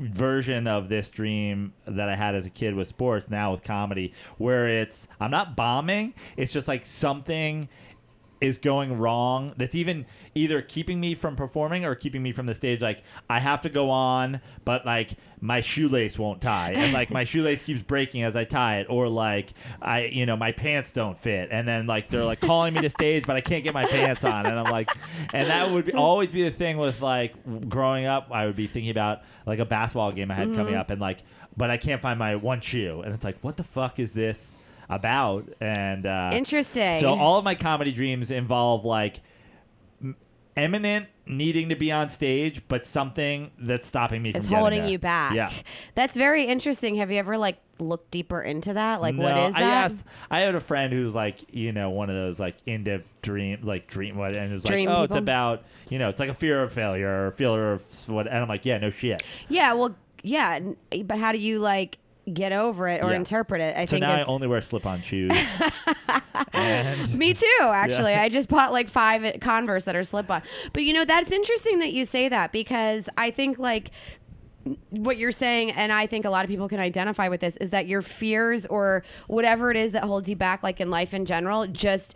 [0.00, 4.12] version of this dream that I had as a kid with sports now with comedy
[4.38, 7.68] where it's I'm not bombing it's just like something
[8.42, 12.54] is going wrong that's even either keeping me from performing or keeping me from the
[12.54, 17.10] stage like i have to go on but like my shoelace won't tie and like
[17.10, 20.90] my shoelace keeps breaking as i tie it or like i you know my pants
[20.90, 23.72] don't fit and then like they're like calling me to stage but i can't get
[23.72, 24.90] my pants on and i'm like
[25.32, 27.34] and that would be, always be the thing with like
[27.68, 30.80] growing up i would be thinking about like a basketball game i had coming mm-hmm.
[30.80, 31.22] up and like
[31.56, 34.58] but i can't find my one shoe and it's like what the fuck is this
[34.94, 37.00] about and uh Interesting.
[37.00, 39.20] so all of my comedy dreams involve like
[40.02, 40.16] m-
[40.56, 44.98] eminent needing to be on stage, but something that's stopping me from it's holding you
[44.98, 45.34] back.
[45.34, 45.52] Yeah.
[45.94, 46.96] That's very interesting.
[46.96, 49.00] Have you ever like looked deeper into that?
[49.00, 49.84] Like what No, is I that?
[49.92, 50.04] asked.
[50.32, 53.86] I had a friend who's like, you know, one of those like into dream, like
[53.86, 56.34] dream what, and it was Dream like, oh, it's about, you know, it's like a
[56.34, 59.22] fear of failure or fear of what, and I'm like, yeah, no shit.
[59.48, 60.58] yeah, well, yeah,
[61.04, 61.98] but how do you like
[62.32, 63.16] get over it or Yeah.
[63.16, 63.76] interpret it?
[63.76, 65.32] I so think now I only wear slip-on shoes.
[66.52, 68.14] and Me too, actually.
[68.14, 70.42] I just bought like five Converse that are slip on.
[70.72, 73.90] But you know, that's interesting that you say that because I think like
[74.90, 77.70] what you're saying, and I think a lot of people can identify with this, is
[77.70, 81.24] that your fears or whatever it is that holds you back, like in life in
[81.24, 82.14] general, just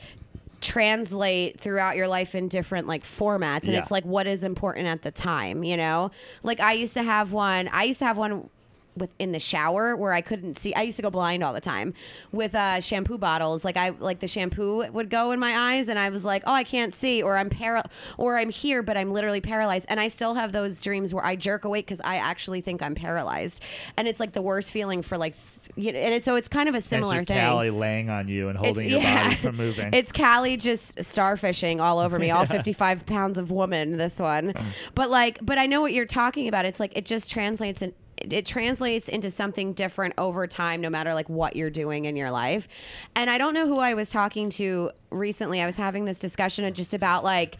[0.60, 3.80] translate throughout your life in different like formats and Yeah.
[3.80, 6.10] it's like what is important at the time you know
[6.42, 8.48] like i used to have one i used to have one
[8.96, 10.74] with in the shower where I couldn't see.
[10.74, 11.94] I used to go blind all the time
[12.32, 13.64] with uh, shampoo bottles.
[13.64, 16.52] Like I like the shampoo would go in my eyes, and I was like, oh,
[16.52, 17.84] I can't see, or I'm para,
[18.18, 19.86] or I'm here, but I'm literally paralyzed.
[19.88, 22.94] And I still have those dreams where I jerk awake because I actually think I'm
[22.94, 23.62] paralyzed,
[23.96, 25.98] and it's like the worst feeling for like, th- you know.
[25.98, 27.36] And it's, so it's kind of a similar thing.
[27.36, 27.46] it's.
[27.46, 29.24] Callie laying on you and holding your yeah.
[29.24, 29.90] body from moving.
[29.96, 34.52] It's Callie just starfishing all over me, all 55 pounds of woman, this one.
[34.94, 36.64] But like, but I know what you're talking about.
[36.64, 41.14] It's like, it just translates in, it- translates into something different over time, no matter
[41.14, 42.68] like what you're doing in your life.
[43.14, 45.60] And I don't know who I was talking to recently.
[45.60, 47.56] I was having this discussion just about like,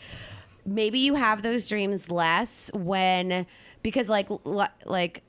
[0.64, 3.46] maybe you have those dreams less when,
[3.82, 5.22] because like, li- like,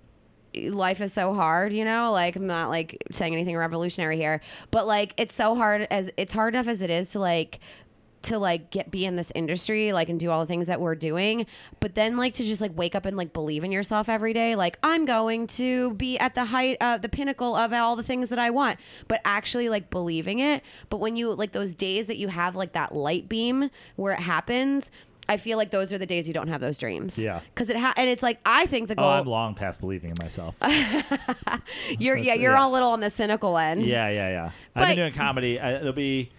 [0.56, 2.12] life is so hard, you know?
[2.12, 6.34] Like I'm not like saying anything revolutionary here, but like it's so hard as it's
[6.34, 7.60] hard enough as it is to like
[8.28, 10.96] to like get be in this industry like and do all the things that we're
[10.96, 11.46] doing
[11.80, 14.56] but then like to just like wake up and like believe in yourself every day
[14.56, 18.30] like i'm going to be at the height of the pinnacle of all the things
[18.30, 22.18] that i want but actually like believing it but when you like those days that
[22.18, 24.92] you have like that light beam where it happens
[25.30, 27.40] i feel like those are the days you don't have those dreams Yeah.
[27.54, 30.10] because it ha- and it's like i think the oh, goal I'm long past believing
[30.12, 30.56] in myself.
[32.00, 32.68] you're yeah, you're yeah.
[32.68, 33.88] a little on the cynical end.
[33.88, 34.52] Yeah, yeah, yeah.
[34.76, 35.60] I've been doing comedy.
[35.60, 36.32] I, it'll be,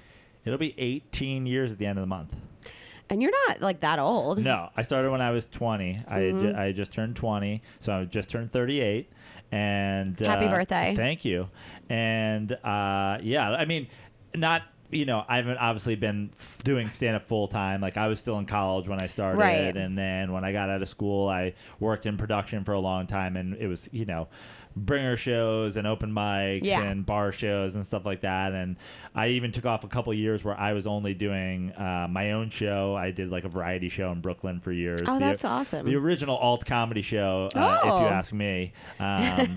[0.49, 2.35] it'll be 18 years at the end of the month.
[3.11, 4.39] And you're not like that old.
[4.39, 5.99] No, I started when I was 20.
[6.09, 6.41] I had Mm-hmm.
[6.41, 9.11] ju- I had just turned 20, so I just turned 38.
[9.51, 10.93] And Happy uh, birthday.
[10.95, 11.49] Thank you.
[11.89, 13.87] And uh, yeah, I mean,
[14.35, 17.81] not you know, I haven't obviously been f- doing stand up full time.
[17.83, 19.77] Like I was still in college when I started, Right.
[19.77, 23.07] and then when I got out of school, I worked in production for a long
[23.07, 24.29] time, and it was you know,
[24.77, 26.83] bringer shows and open mics Yeah.
[26.83, 28.53] and bar shows and stuff like that.
[28.53, 28.77] And
[29.15, 32.51] I even took off a couple years where I was only doing uh, my own
[32.51, 32.95] show.
[32.97, 35.01] I did like a variety show in Brooklyn for years.
[35.07, 35.87] Oh, The- that's awesome.
[35.87, 38.01] The original alt comedy show, uh, if Oh.
[38.01, 39.57] you ask me, um,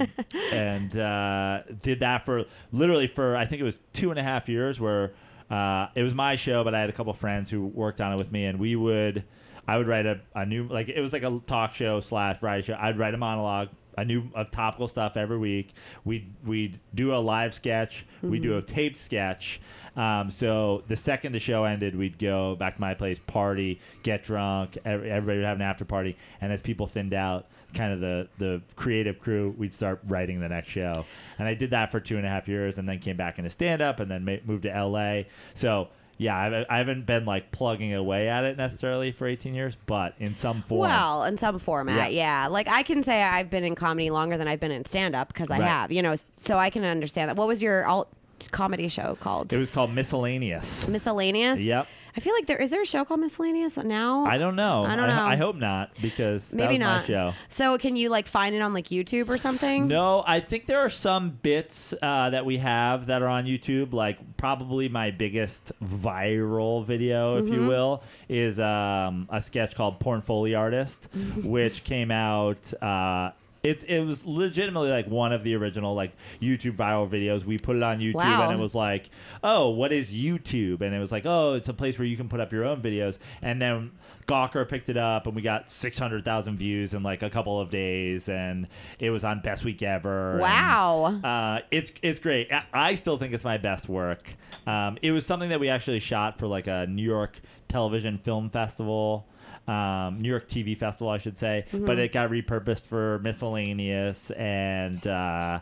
[0.51, 4.49] and uh, did that for literally for I think it was two and a half
[4.49, 4.79] years.
[4.79, 5.11] Where
[5.49, 8.15] uh, it was my show, but I had a couple friends who worked on it
[8.17, 9.23] with me, and we would.
[9.67, 12.67] I would write a, a new like it was like a talk show slash variety
[12.67, 12.77] show.
[12.79, 15.73] I'd write a monologue, a new of topical stuff every week.
[16.05, 18.05] We'd we'd do a live sketch.
[18.21, 19.59] We'd do a taped sketch.
[19.95, 24.23] Um, so the second the show ended, we'd go back to my place, party, get
[24.23, 24.77] drunk.
[24.85, 28.27] ev- Everybody would have an after party, and as people thinned out, kind of the
[28.37, 31.05] the creative crew, we'd start writing the next show.
[31.39, 33.49] And I did that for two and a half years, and then came back into
[33.49, 35.27] stand up, and then ma- moved to L.A.
[35.53, 35.89] So.
[36.21, 40.13] Yeah, I, I haven't been like plugging away at it necessarily for 18 years, but
[40.19, 40.81] in some form.
[40.81, 42.43] Well, in some format, Yeah.
[42.43, 42.47] yeah.
[42.47, 45.29] Like I can say I've been in comedy longer than I've been in stand up
[45.29, 45.67] because I Right.
[45.67, 47.37] have, you know, so I can understand that.
[47.37, 48.07] What was your alt
[48.51, 49.51] comedy show called?
[49.51, 50.87] it was called Miscellaneous.
[50.87, 51.59] Miscellaneous.
[51.59, 51.87] Yep.
[52.15, 54.25] I feel like there is there a show called Miscellaneous now.
[54.25, 54.83] I don't know.
[54.83, 55.23] I don't know.
[55.23, 57.01] I, hope not because Maybe not.
[57.01, 57.33] my show.
[57.47, 59.87] So can you like find it on like YouTube or something?
[59.87, 63.93] No, I think there are some bits uh, that we have that are on YouTube.
[63.93, 67.53] Like probably my biggest viral video, if Mm-hmm.
[67.53, 71.07] you will, is um, a sketch called "Porn Foley Artist,"
[71.43, 72.73] which came out.
[72.83, 73.31] Uh,
[73.63, 77.45] it, it was legitimately like one of the original like YouTube viral videos.
[77.45, 78.49] We put it on YouTube Wow.
[78.49, 79.09] and it was like,
[79.43, 80.81] oh, what is YouTube?
[80.81, 82.81] And it was like, oh, it's a place where you can put up your own
[82.81, 83.19] videos.
[83.41, 83.91] And then
[84.27, 88.27] Gawker picked it up and we got 600,000 views in like a couple of days.
[88.29, 88.67] And
[88.99, 90.31] it was on Best Week Ever.
[90.33, 91.19] and, Wow.
[91.23, 92.51] uh, it's it's great.
[92.51, 94.21] I, I still think it's my best work.
[94.65, 98.49] Um, it was something that we actually shot for like a New York Television Film
[98.49, 99.27] Festival,
[99.67, 101.65] um, New York TV Festival, I should say.
[101.71, 105.05] But it got repurposed for miscellaneous and.
[105.05, 105.59] Uh,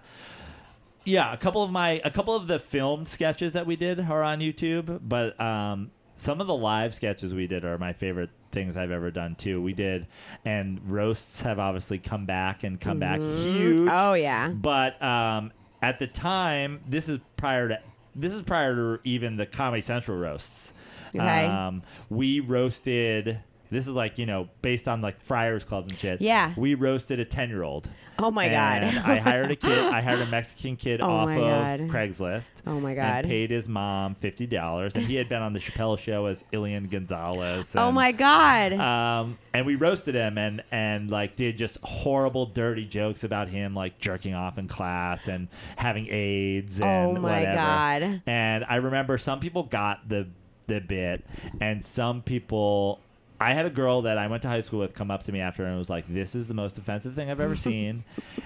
[1.05, 4.21] yeah, a couple of my a couple of the filmed sketches that we did are
[4.21, 8.77] on YouTube, but um, some of the live sketches we did are my favorite things
[8.77, 9.61] I've ever done too.
[9.61, 10.07] We did,
[10.45, 13.89] and roasts have obviously come back and come back huge.
[13.91, 14.49] Oh yeah.
[14.49, 17.79] But um, at the time, this is prior to
[18.15, 20.73] this is prior to even the Comedy Central roasts.
[21.15, 21.45] Okay.
[21.45, 23.39] Um, we roasted.
[23.71, 26.21] This is like you know based on like Friars Club and shit.
[26.21, 26.53] Yeah.
[26.57, 27.89] We roasted a ten year old.
[28.21, 29.09] Oh my And god.
[29.09, 29.77] I hired a kid.
[29.77, 32.51] I hired a Mexican kid Oh off of Craigslist.
[32.67, 33.23] Oh my And God.
[33.25, 36.87] paid his mom fifty dollars, and he had been on the Chappelle Show as Elian
[36.87, 37.73] Gonzalez.
[37.77, 38.73] oh my god.
[38.73, 43.73] Um, and we roasted him and and like did just horrible, dirty jokes about him
[43.75, 45.47] like jerking off in class and
[45.77, 47.55] having AIDS and oh my whatever.
[47.55, 48.21] god.
[48.25, 50.27] And I remember some people got the
[50.67, 51.25] the bit,
[51.61, 52.99] and some people.
[53.41, 55.39] I had a girl that I went to high school with come up to me
[55.39, 58.03] after and was like, "This is the most offensive thing I've ever seen,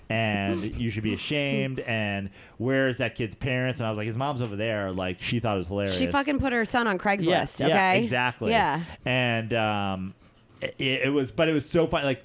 [0.10, 3.80] and you should be ashamed." And where's that kid's parents?
[3.80, 5.98] And I was like, "His mom's over there." Like she thought it was hilarious.
[5.98, 7.60] She fucking put her son on Craigslist.
[7.60, 7.68] Yeah, okay.
[7.68, 8.52] yeah, exactly.
[8.52, 8.82] Yeah.
[9.06, 10.14] And um,
[10.62, 12.06] it, it was, but it was so funny.
[12.06, 12.24] Like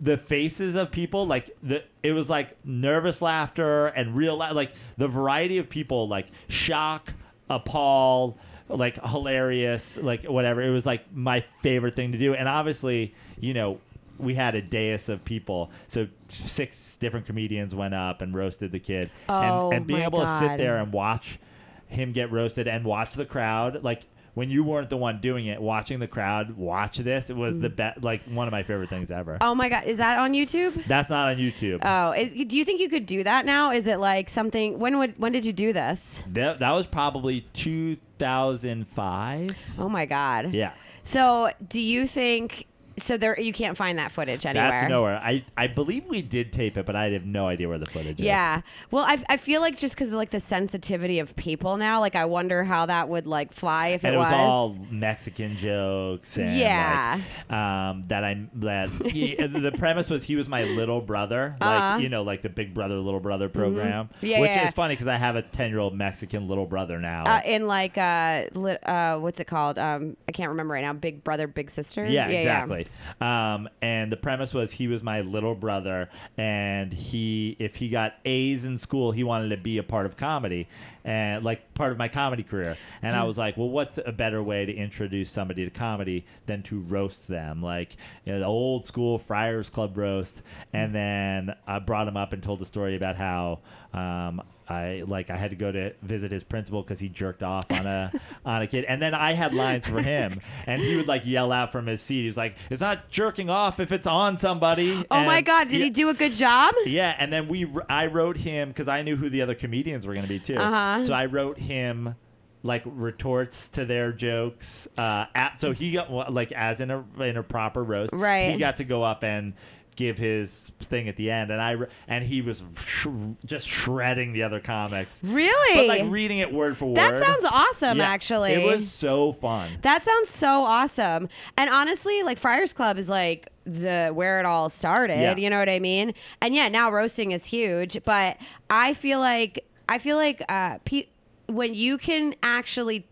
[0.00, 4.72] the faces of people, like the it was like nervous laughter and real, la- like
[4.96, 7.12] the variety of people, like shock,
[7.48, 8.38] appalled,
[8.76, 10.62] like hilarious, like whatever.
[10.62, 13.80] It was like my favorite thing to do, and obviously, you know.
[14.18, 18.78] We had a dais of people, so six different comedians went up and roasted the
[18.78, 21.40] kid, Oh, and, and oh being my able to sit there and watch
[21.88, 24.02] him get roasted and watch the crowd like
[24.34, 27.68] when you weren't the one doing it watching the crowd watch this it was the
[27.68, 27.76] mm.
[27.76, 29.84] best like one of my favorite things ever Oh my god.
[29.84, 30.84] Is that on YouTube?
[30.86, 33.70] that's not on youtube Oh, is, do you think you could do that now?
[33.72, 34.78] Is it like something?
[34.78, 36.24] When would when did you do this?
[36.32, 40.52] that, that was probably 2005 Oh my god.
[40.52, 40.72] yeah
[41.02, 42.66] So do you think?
[42.98, 44.70] So there, you can't find that footage anywhere.
[44.70, 47.78] that's nowhere I, I believe we did tape it but i have no idea where
[47.78, 48.60] the footage is Yeah.
[48.90, 52.14] Well, I, I feel like just because of like the sensitivity of people now, like
[52.16, 56.36] I wonder how that would like fly if and it, it was, all Mexican jokes,
[56.36, 57.20] and Yeah.
[57.48, 61.68] like, um, that I that he, the premise was he was my little brother, like
[61.82, 61.98] Uh-huh.
[61.98, 64.66] you know, like the Big Brother Little Brother program, Yeah, which yeah.
[64.66, 67.24] is funny because I have a ten year old Mexican little brother now.
[67.24, 69.78] uh, in like uh, lit, uh, what's it called?
[69.78, 70.92] Um, I can't remember right now.
[70.92, 72.04] Big brother, big sister.
[72.06, 72.81] Yeah, exactly.
[73.20, 78.14] Um, and the premise was he was my little brother, and he, if he got
[78.24, 80.68] A's in school, he wanted to be a part of comedy,
[81.04, 82.76] and like part of my comedy career.
[83.02, 86.62] And I was like, well, what's a better way to introduce somebody to comedy than
[86.64, 90.42] to roast them, like you know, the old school Friars Club roast.
[90.72, 93.60] And then I brought him up and told the story about how.
[93.92, 97.70] Um, I like I had to go to visit his principal because he jerked off
[97.70, 98.12] on a
[98.44, 101.52] on a kid, and then I had lines for him, and he would like yell
[101.52, 102.22] out from his seat.
[102.22, 105.78] He was like, "It's not jerking off if it's on somebody." Oh my God, did
[105.78, 106.74] yeah, he do a good job?
[106.86, 110.12] Yeah, and then we I wrote him because I knew who the other comedians were
[110.12, 110.56] going to be too.
[110.56, 111.02] Uh-huh.
[111.02, 112.14] So I wrote him
[112.62, 114.86] like retorts to their jokes.
[114.96, 118.12] Uh, at, so he got like as in a in a proper roast.
[118.12, 118.52] Right.
[118.52, 119.54] He got to go up and
[119.96, 123.06] give his thing at the end, and I re- and he was sh-
[123.44, 125.20] just shredding the other comics.
[125.22, 125.76] Really?
[125.76, 126.96] But like reading it word for word.
[126.96, 128.52] that sounds awesome, Yeah, actually.
[128.52, 129.70] It was so fun.
[129.82, 131.28] That sounds so awesome.
[131.56, 135.18] And honestly, like Friars Club is like the where it all started.
[135.20, 135.36] Yeah.
[135.36, 136.14] You know what I mean?
[136.40, 138.36] And yeah, now roasting is huge, but
[138.70, 141.06] I feel like I feel like uh, pe-
[141.46, 143.06] when you can actually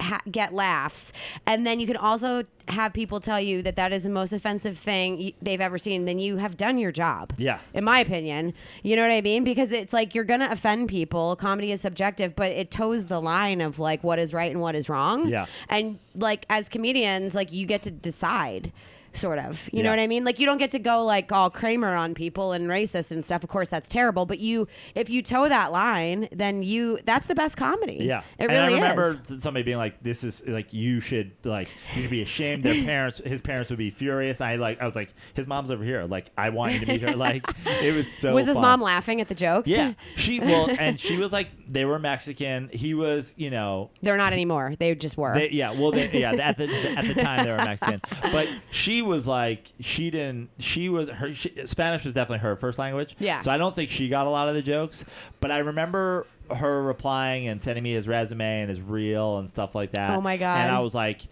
[0.00, 1.12] ha- get laughs,
[1.46, 4.78] and then you can also have people tell you that that is the most offensive
[4.78, 7.32] thing y- they've ever seen, then you have done your job.
[7.36, 7.58] Yeah.
[7.74, 9.42] In my opinion, you know what I mean?
[9.44, 11.34] Because it's like you're gonna offend people.
[11.36, 14.74] Comedy is subjective, but it toes the line of like what is right and what
[14.74, 15.28] is wrong.
[15.28, 15.46] Yeah.
[15.68, 18.72] And like as comedians, like you get to decide.
[19.14, 20.24] Sort of, you know what I mean.
[20.24, 23.42] Like you don't get to go like all Kramer on people and racist and stuff.
[23.42, 24.24] Of course, that's terrible.
[24.24, 27.98] But you, if you toe that line, then you that's the best comedy.
[28.00, 29.42] Yeah, it and really I remember is.
[29.42, 33.18] somebody being like, "This is like you should like you should be ashamed." Their parents,
[33.18, 34.40] his parents would be furious.
[34.40, 36.04] I like, I was like, "His mom's over here.
[36.04, 37.46] Like, I want you to meet her." Like,
[37.82, 38.32] it was so.
[38.34, 38.62] Was his fun.
[38.62, 39.68] mom laughing at the jokes?
[39.68, 42.70] Yeah, she well, and she was like, they were Mexican.
[42.72, 44.74] He was, you know, They're not anymore.
[44.78, 45.34] They just were.
[45.34, 46.32] they, yeah, well, they, yeah.
[46.32, 46.64] At the
[46.96, 48.00] at the time, they were Mexican,
[48.32, 50.50] but she was like, she didn't.
[50.58, 53.14] She was her she, Spanish was definitely her first language.
[53.18, 53.40] Yeah.
[53.40, 55.04] So I don't think she got a lot of the jokes,
[55.40, 59.74] but I remember her replying and sending me his resume and his reel and stuff
[59.74, 60.16] like that.
[60.16, 60.58] Oh my God.
[60.58, 61.22] And I was like.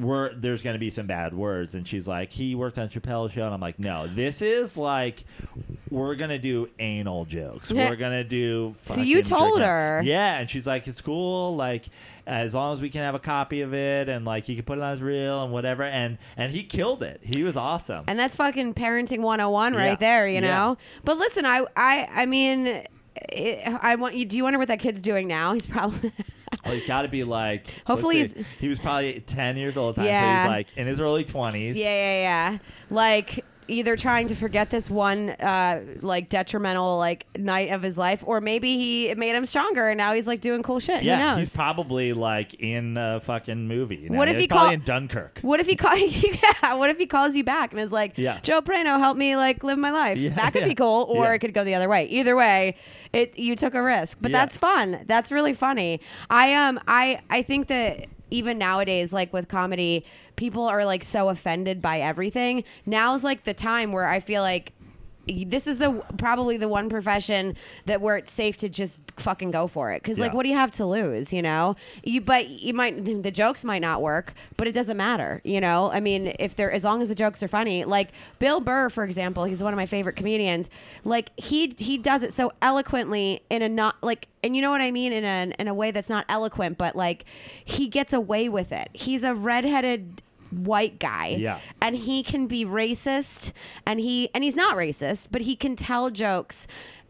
[0.00, 1.74] We're, there's going to be some bad words.
[1.74, 3.44] And she's like, he worked on Chappelle's show.
[3.44, 5.24] And I'm like, no, this is like,
[5.90, 7.72] we're going to do anal jokes.
[7.72, 8.74] We're going to do.
[8.86, 10.00] So you told her.
[10.04, 10.38] Yeah.
[10.38, 11.56] And she's like, it's cool.
[11.56, 11.86] Like,
[12.26, 14.78] as long as we can have a copy of it and like he can put
[14.78, 15.82] it on his reel and whatever.
[15.82, 17.20] And, and he killed it.
[17.24, 18.04] He was awesome.
[18.06, 19.78] And that's fucking parenting 101 Yeah.
[19.80, 20.40] right there, you Yeah.
[20.40, 20.76] know?
[21.04, 22.84] But listen, I I I mean
[23.32, 25.52] it, I want you do you wonder what that kid's doing now?
[25.54, 26.12] He's probably
[26.52, 27.72] Well, oh, he's got to be like.
[27.86, 29.90] Hopefully he's- he was probably ten years old.
[29.98, 30.44] At the time, Yeah.
[30.44, 31.76] So he's like in his early twenties.
[31.76, 32.22] Yeah, yeah,
[32.52, 32.58] yeah.
[32.90, 38.22] Like either trying to forget this one uh like detrimental like night of his life
[38.26, 41.02] or maybe he it made him stronger and now he's like doing cool shit.
[41.02, 44.08] Yeah, he's probably like in a fucking movie.
[44.10, 44.18] now.
[44.18, 45.38] What if He's he probably call- in Dunkirk?
[45.42, 48.40] what if he call yeah, what if he calls you back and is like, Yeah.
[48.42, 50.18] Joe Prano, help me like live my life.
[50.18, 50.68] Yeah, that could yeah.
[50.68, 51.06] be cool.
[51.08, 51.32] Or Yeah.
[51.34, 52.06] it could go the other way.
[52.06, 52.76] Either way,
[53.12, 54.18] it you took a risk.
[54.20, 55.04] But that's fun.
[55.06, 56.00] That's really funny.
[56.28, 60.04] I um I I think that even nowadays, like with comedy,
[60.36, 62.64] people are like so offended by everything.
[62.86, 64.72] Now's like the time where I feel like
[65.46, 67.56] this is the probably the one profession
[67.86, 70.02] that where it's safe to just fucking go for it.
[70.02, 70.36] Because like Yeah.
[70.36, 71.76] what do you have to lose you know?
[72.04, 75.90] You but you might the jokes might not work but it doesn't matter you know?
[75.92, 79.04] I mean if they're as long as the jokes are funny like bill burr for
[79.04, 80.68] example he's one of my favorite comedians
[81.04, 84.80] like he he does it so eloquently in a not like and you know what
[84.80, 85.12] i mean?
[85.12, 87.24] In a in a way that's not eloquent but like
[87.64, 88.88] he gets away with it.
[88.92, 91.58] He's a redheaded white guy Yeah.
[91.80, 93.52] and he can be racist
[93.86, 96.66] and he and he's not racist but he can tell jokes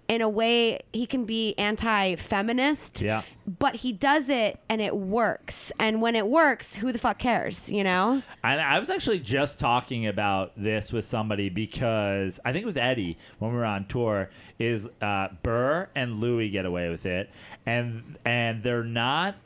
[0.09, 3.23] in a way he can be anti-feminist Yeah.
[3.47, 7.71] but he does it and it works and when it works who the fuck cares
[7.71, 12.65] you know And I was actually just talking about this with somebody because I think
[12.65, 14.31] it was Eddie when we were on tour.
[14.59, 17.31] Is uh, Burr and Louis get away with it,
[17.65, 19.37] and and they're not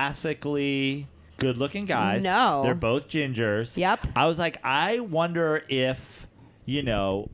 [0.00, 1.06] classically
[1.38, 2.22] good-looking guys.
[2.22, 2.62] No.
[2.62, 3.76] they're both gingers.
[3.76, 4.06] Yep.
[4.16, 6.26] I was like, I wonder if
[6.64, 7.30] you know.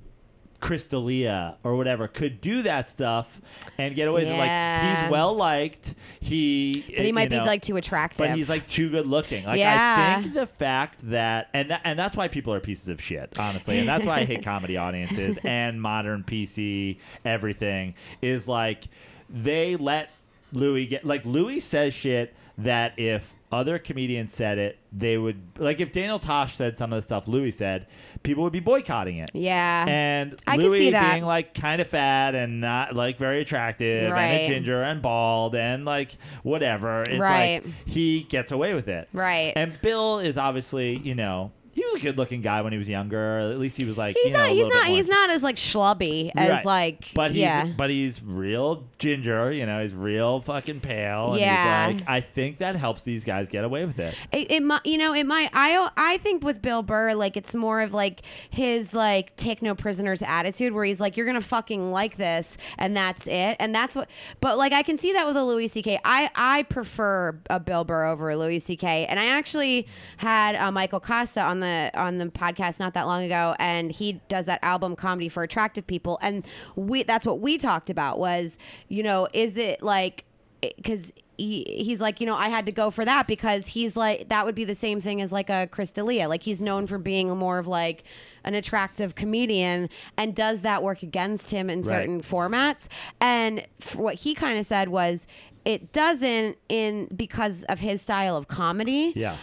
[0.60, 3.40] Chris D'Elia or whatever could do that stuff
[3.78, 4.36] and get away with it.
[4.36, 5.02] Like Yeah.
[5.02, 5.96] he's well liked.
[6.20, 9.44] He but he might be like too attractive but he's like too good looking.
[9.44, 10.14] Like Yeah.
[10.18, 13.36] I think the fact that and that, and that's why people are pieces of shit,
[13.40, 13.80] honestly.
[13.80, 18.84] And that's why I hate comedy audiences and modern PC everything is like
[19.28, 20.10] they let
[20.52, 25.78] Louis get like Louis says shit that if other comedians said it, they would like
[25.80, 27.86] if Daniel Tosh said some of the stuff Louis said,
[28.22, 29.30] people would be boycotting it.
[29.34, 34.14] yeah And I Louis being like kind of fat and not like very attractive and
[34.32, 37.02] a ginger and bald and like whatever.
[37.02, 37.62] It's Right.
[37.64, 39.08] like he gets away with it.
[39.12, 42.88] right And Bill is obviously, you know, he was a good-looking guy when he was
[42.88, 43.38] younger.
[43.38, 44.50] At least he was like He's you know, not.
[44.50, 44.86] He's not.
[44.88, 46.64] He's not as like schlubby as Right.
[46.66, 47.08] like.
[47.14, 47.66] But he's yeah.
[47.76, 49.80] but he's real ginger, you know.
[49.80, 51.32] He's real fucking pale.
[51.32, 51.88] And Yeah.
[51.88, 54.14] He's like, I think that helps these guys get away with it.
[54.32, 55.50] It, it might, you know, it might.
[55.52, 59.74] I I think with Bill Burr, like it's more of like his like take no
[59.74, 63.96] prisoners attitude, where he's like, you're gonna fucking like this, and that's it, and that's
[63.96, 64.10] what.
[64.40, 65.98] But like I can see that with a Louis C.K.
[66.04, 69.06] I I prefer a Bill Burr over a Louis C.K.
[69.06, 69.86] And I actually
[70.18, 74.20] had uh, Michael Kosta on the on the podcast not that long ago, and he
[74.28, 76.46] does that album comedy for attractive people, and
[76.76, 78.58] we that's what we talked about was,
[78.88, 80.24] you know, is it like
[80.60, 84.28] because he, he's like, you know, I had to go for that because he's like,
[84.28, 86.28] that would be the same thing as like a Chris D'Elia.
[86.28, 88.04] Like he's known for being more of like
[88.44, 92.88] an attractive comedian and does that work against him in certain formats?
[93.20, 95.26] And what he kind of said was,
[95.64, 99.36] it doesn't in because of his style of comedy Yeah.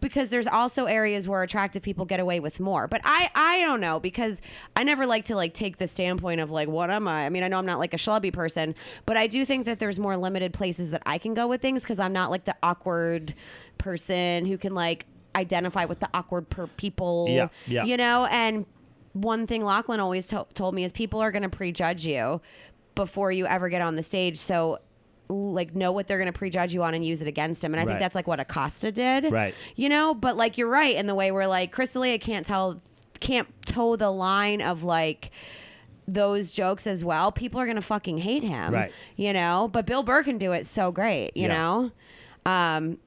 [0.00, 2.86] Because there's also areas where attractive people get away with more.
[2.88, 4.40] But I I don't know because
[4.76, 7.26] I never like to like take the standpoint of like what am I?
[7.26, 8.74] I mean, I know I'm not like a schlubby person,
[9.06, 11.82] but I do think that there's more limited places that I can go with things
[11.82, 13.34] because I'm not like the awkward
[13.78, 17.26] person who can like identify with the awkward per people.
[17.28, 17.84] Yeah, yeah.
[17.84, 18.66] You know, and
[19.12, 22.40] one thing Lachlan always to- told me is people are going to prejudge you
[22.94, 24.38] before you ever get on the stage.
[24.38, 24.78] So
[25.28, 27.74] like know what they're going to prejudge you on and use it against him.
[27.74, 29.30] And I think that's like what Acosta did.
[29.30, 29.54] Right.
[29.76, 32.80] You know, but like you're right in the way where like Chris D'Elia can't tell
[33.20, 35.30] can't toe the line of like
[36.06, 37.30] those jokes as well.
[37.30, 38.72] People are gonna fucking hate him.
[38.72, 38.92] Right.
[39.16, 39.68] You know?
[39.70, 41.48] But Bill Burr can do it so great, you Yeah.
[41.48, 41.92] know?
[42.46, 42.98] Um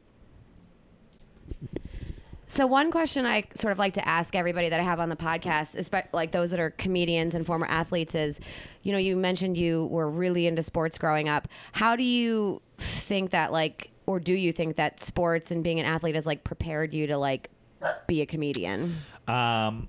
[2.52, 5.16] so one question I sort of like to ask everybody that I have on the
[5.16, 8.42] podcast, especially like those that are comedians and former athletes, is,
[8.84, 11.48] you know, you mentioned you were really into sports growing up.
[11.72, 15.86] How do you think that like, or do you think that sports and being an
[15.86, 17.50] athlete has like prepared you to like
[18.06, 18.98] be a comedian?
[19.30, 19.88] Um,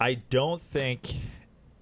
[0.00, 1.14] I don't think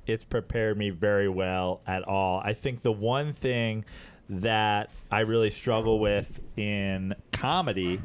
[0.08, 2.40] it's prepared me very well at all.
[2.44, 3.84] I think the one thing
[4.30, 8.00] that I really struggle with in comedy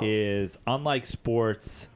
[0.00, 1.88] is unlike sports,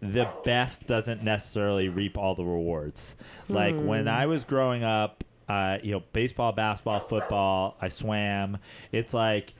[0.00, 3.14] the best doesn't necessarily reap all the rewards.
[3.48, 8.58] Like when I was growing up, uh, you know, baseball, basketball, football, I swam.
[8.90, 9.54] It's like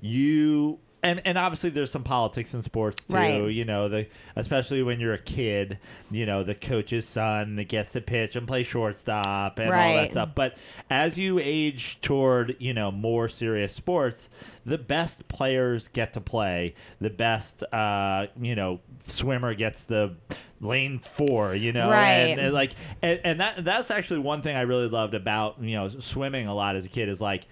[0.00, 3.14] you and and obviously there's some politics in sports too.
[3.14, 3.44] Right.
[3.50, 5.78] You know, the especially when you're a kid,
[6.10, 10.10] you know, the coach's son that gets to pitch and play shortstop and all that
[10.12, 10.30] stuff.
[10.34, 10.56] But
[10.88, 14.30] as you age toward, you know, more serious sports,
[14.64, 16.74] the best players get to play.
[17.00, 20.14] The best uh, you know, swimmer gets the
[20.60, 22.28] lane four, you know, Right.
[22.30, 22.72] and, and like,
[23.02, 26.54] and, and that that's actually one thing I really loved about you know swimming a
[26.54, 27.46] lot as a kid is like,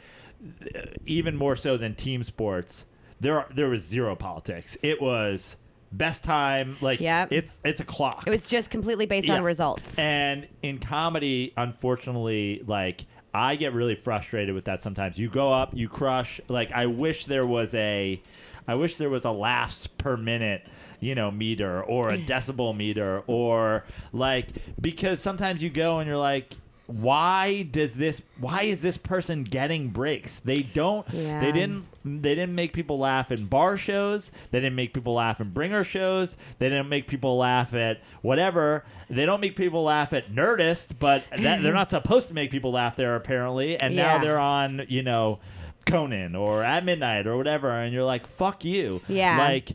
[1.06, 2.84] even more so than team sports,
[3.20, 4.76] there are, there was zero politics.
[4.82, 5.56] It was
[5.92, 7.32] best time, like Yep.
[7.32, 8.24] it's it's a clock.
[8.26, 9.36] It was just completely based Yeah.
[9.36, 9.98] on results.
[9.98, 13.04] And in comedy, unfortunately, like
[13.34, 15.18] I get really frustrated with that sometimes.
[15.18, 16.40] You go up, you crush.
[16.48, 18.20] Like I wish there was a
[18.68, 20.66] I wish there was a laughs per minute,
[21.00, 24.48] you know, meter or a decibel meter or like
[24.80, 26.54] because sometimes you go and you're like
[26.90, 30.40] why does this why is this person getting breaks?
[30.40, 31.40] They don't Yeah.
[31.40, 34.32] they didn't they didn't make people laugh in bar shows.
[34.50, 36.36] They didn't make people laugh in bringer shows.
[36.58, 38.84] They didn't make people laugh at whatever.
[39.08, 42.72] They don't make people laugh at Nerdist, but that, they're not supposed to make people
[42.72, 43.78] laugh there apparently.
[43.80, 45.38] And now they're on, you know,
[45.86, 49.38] Conan or at midnight or whatever, and you're like, "Fuck you!" Yeah.
[49.38, 49.72] Like,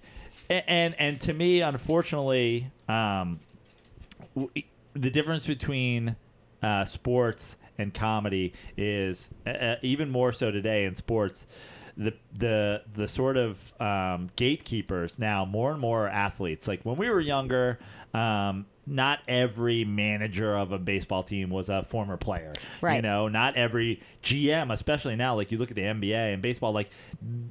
[0.50, 3.40] and and to me, unfortunately, um,
[4.94, 6.16] the difference between
[6.66, 11.46] uh, sports and comedy is uh, uh, even more so today in sports.
[11.98, 16.68] The the the sort of um, gatekeepers now more and more are athletes.
[16.68, 17.80] Like when we were younger,
[18.14, 22.52] um, not every manager of a baseball team was a former player.
[22.82, 22.98] Right.
[22.98, 25.36] You know, not every GM, especially now.
[25.36, 26.90] Like you look at the NBA and baseball, like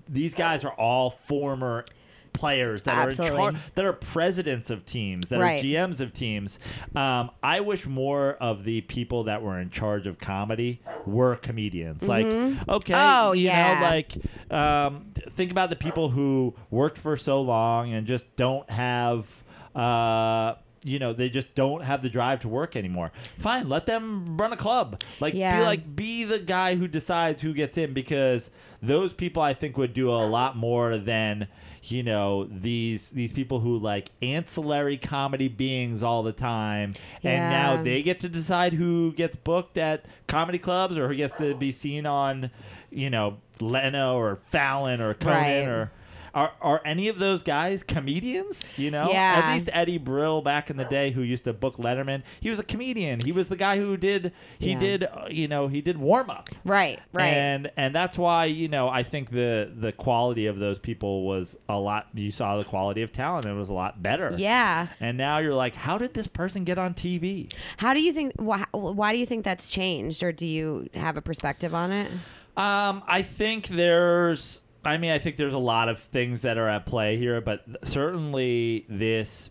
[0.08, 1.86] these guys are all former
[2.34, 3.38] players that are in Absolutely.
[3.38, 5.60] char- that are presidents of teams, that Right.
[5.60, 6.58] are GMs of teams.
[6.94, 12.06] Um, I wish more of the people that were in charge of comedy were comedians.
[12.06, 12.26] Like,
[12.68, 13.74] okay, Oh, you yeah.
[13.74, 14.16] know, like
[14.50, 19.26] um, think about the people who worked for so long and just don't have.
[19.74, 20.54] Uh,
[20.86, 23.10] you know, they just don't have the drive to work anymore.
[23.38, 25.00] Fine, let them run a club.
[25.18, 28.50] Like, be like, be the guy who decides who gets in because
[28.82, 31.48] those people I think would do a lot more than
[31.86, 37.82] you know these these people who like ancillary comedy beings all the time and now
[37.82, 41.70] they get to decide who gets booked at comedy clubs or who gets to be
[41.72, 42.50] seen on
[42.90, 45.68] you know Leno or Fallon or Conan Right.
[45.68, 45.92] or
[46.34, 48.70] are are any of those guys comedians?
[48.76, 49.42] You know, Yeah.
[49.44, 52.58] At least Eddie Brill back in the day, who used to book Letterman, he was
[52.58, 53.20] a comedian.
[53.20, 54.78] He was the guy who did he Yeah.
[54.78, 56.48] did uh, you know he did warm up.
[56.64, 57.26] Right, right.
[57.28, 61.56] And and that's why you know I think the the quality of those people was
[61.68, 62.08] a lot.
[62.14, 64.34] You saw the quality of talent; it was a lot better.
[64.36, 64.88] yeah.
[65.00, 67.52] And now you're like, how did this person get on TV?
[67.76, 68.32] How do you think?
[68.36, 72.10] Why, why do you think that's changed, or do you have a perspective on it?
[72.56, 74.60] Um, I think there's.
[74.84, 77.64] I mean, I think there's a lot of things that are at play here, but
[77.84, 79.50] certainly this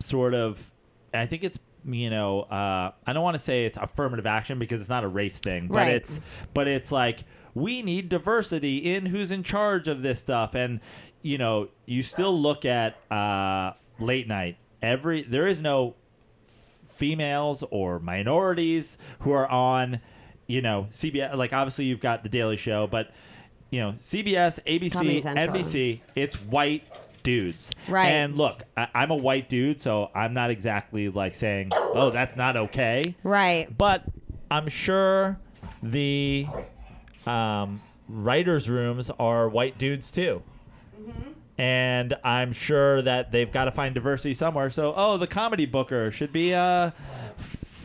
[0.00, 0.72] sort of.
[1.14, 2.42] I think it's you know.
[2.42, 5.68] Uh, I don't want to say it's affirmative action because it's not a race thing,
[5.68, 5.94] but Right.
[5.94, 6.20] it's
[6.54, 7.20] but it's like
[7.54, 10.80] we need diversity in who's in charge of this stuff, and
[11.22, 14.58] you know, you still look at uh, late night.
[14.82, 15.94] Every there is no
[16.88, 20.00] females or minorities who are on,
[20.46, 21.34] you know, CBS.
[21.36, 23.10] Like obviously you've got the Daily Show, but
[23.70, 26.84] you know, CBS, ABC, NBC, it's white
[27.22, 27.70] dudes.
[27.88, 28.06] Right.
[28.06, 32.36] And look, I, I'm a white dude, so I'm not exactly like saying, oh, that's
[32.36, 33.16] not okay.
[33.24, 33.66] Right.
[33.76, 34.04] But
[34.50, 35.40] I'm sure
[35.82, 36.46] the
[37.26, 40.42] um, writers' rooms are white dudes too.
[41.00, 41.32] Mm-hmm.
[41.58, 44.70] And I'm sure that they've got to find diversity somewhere.
[44.70, 46.94] So, oh, the comedy booker should be a,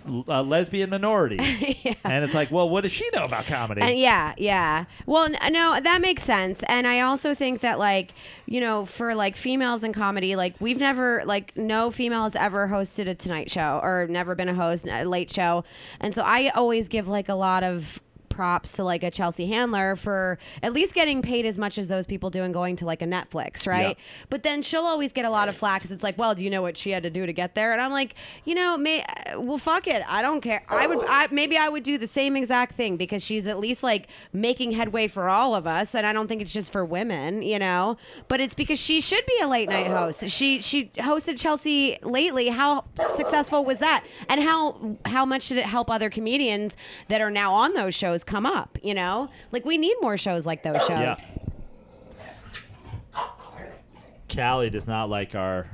[0.07, 1.37] lesbian minority.
[2.03, 3.81] And it's like, well, what does she know about comedy?
[3.81, 4.85] And yeah, yeah.
[5.05, 6.63] Well, n- no, that makes sense.
[6.67, 8.13] And I also think that like,
[8.47, 12.67] you know, for like females in comedy, like we've never like no female has ever
[12.67, 15.63] hosted a Tonight Show or never been a host a late show.
[15.99, 18.01] And so I always give like a lot of
[18.31, 22.05] props to like a Chelsea Handler for at least getting paid as much as those
[22.05, 23.97] people do and going to like a Netflix, right?
[23.97, 24.03] Yeah.
[24.29, 26.49] But then she'll always get a lot of flack because it's like, well, do you
[26.49, 27.73] know what she had to do to get there?
[27.73, 28.15] And I'm like,
[28.45, 29.05] you know, may
[29.37, 30.63] well, fuck it, I don't care.
[30.67, 33.83] I would, I maybe I would do the same exact thing because she's at least
[33.83, 37.41] like making headway for all of us, and I don't think it's just for women,
[37.41, 37.97] you know.
[38.27, 40.29] But it's because she should be a late night host.
[40.29, 42.49] She she hosted Chelsea Lately.
[42.49, 44.05] How successful was that?
[44.29, 46.77] And how how much did it help other comedians
[47.07, 48.77] that are now on those shows come up?
[48.83, 50.89] You know, like we need more shows like those shows.
[50.99, 51.15] yeah.
[54.33, 55.67] Callie does not like our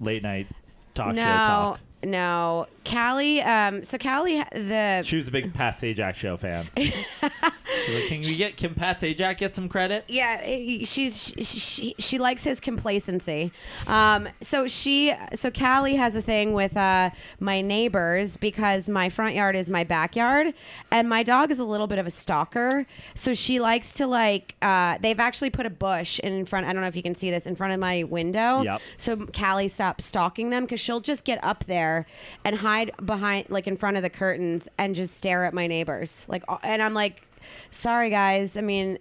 [0.00, 0.48] late night
[0.94, 1.80] talk show No, talk.
[2.04, 2.66] no.
[2.90, 6.68] Callie, um, so Callie, the She was a big Pat Sajak show fan.
[6.76, 10.04] She's like, can we get can Pat Sajak get some credit?
[10.08, 13.52] yeah, eh, she's she, she, she likes his complacency.
[13.86, 19.34] Um, so she, so Callie has a thing with uh, my neighbors because my front
[19.34, 20.52] yard is my backyard,
[20.90, 22.86] and my dog is a little bit of a stalker.
[23.14, 24.56] So she likes to like.
[24.60, 26.66] Uh, they've actually put a bush in front.
[26.66, 28.62] I don't know if you can see this in front of my window.
[28.62, 28.80] Yep.
[28.96, 32.06] So Callie stopped stalking them because she'll just get up there
[32.44, 36.24] and hide behind, like in front of the curtains, and just stare at my neighbors.
[36.28, 37.22] Like, and I'm like,
[37.70, 38.56] sorry guys.
[38.56, 38.98] I mean,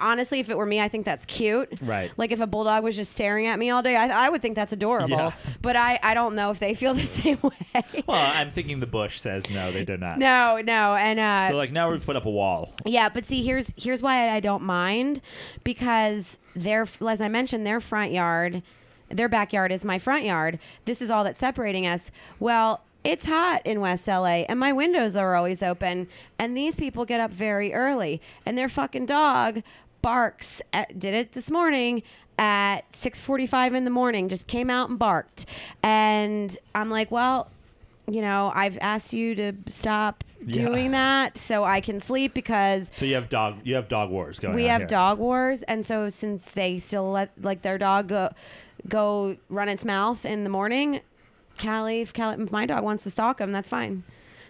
[0.00, 1.68] honestly, if it were me, I think that's cute.
[1.80, 2.10] Right.
[2.16, 4.56] Like if a bulldog was just staring at me all day, I, I would think
[4.56, 5.10] that's adorable.
[5.10, 5.32] Yeah.
[5.62, 7.82] But I, I don't know if they feel the same way.
[8.06, 10.18] Well, I'm thinking the Bush says no, they do not.
[10.18, 12.72] no, no, and uh, They're like, now we've put up a wall.
[12.84, 15.20] yeah, but see, here's here's why I don't mind
[15.64, 18.62] because their, as I mentioned, their front yard,
[19.08, 20.58] their backyard is my front yard.
[20.84, 22.10] This is all that's separating us.
[22.40, 26.08] Well, it's hot in West LA, and my windows are always open.
[26.38, 29.62] And these people get up very early, and their fucking dog
[30.02, 30.62] barks.
[30.72, 32.02] At, did it this morning
[32.38, 34.28] at 6:45 in the morning.
[34.28, 35.46] Just came out and barked,
[35.82, 37.48] and I'm like, well.
[38.08, 40.64] You know, I've asked you to stop Yeah.
[40.66, 44.38] doing that so I can sleep because So you have dog you have dog wars
[44.38, 44.86] going we have here.
[44.86, 48.28] dog wars, and so since they still let like their dog go
[48.88, 51.00] go run its mouth in the morning,
[51.60, 54.04] Callie, if, Callie, if my dog wants to stalk him, that's fine.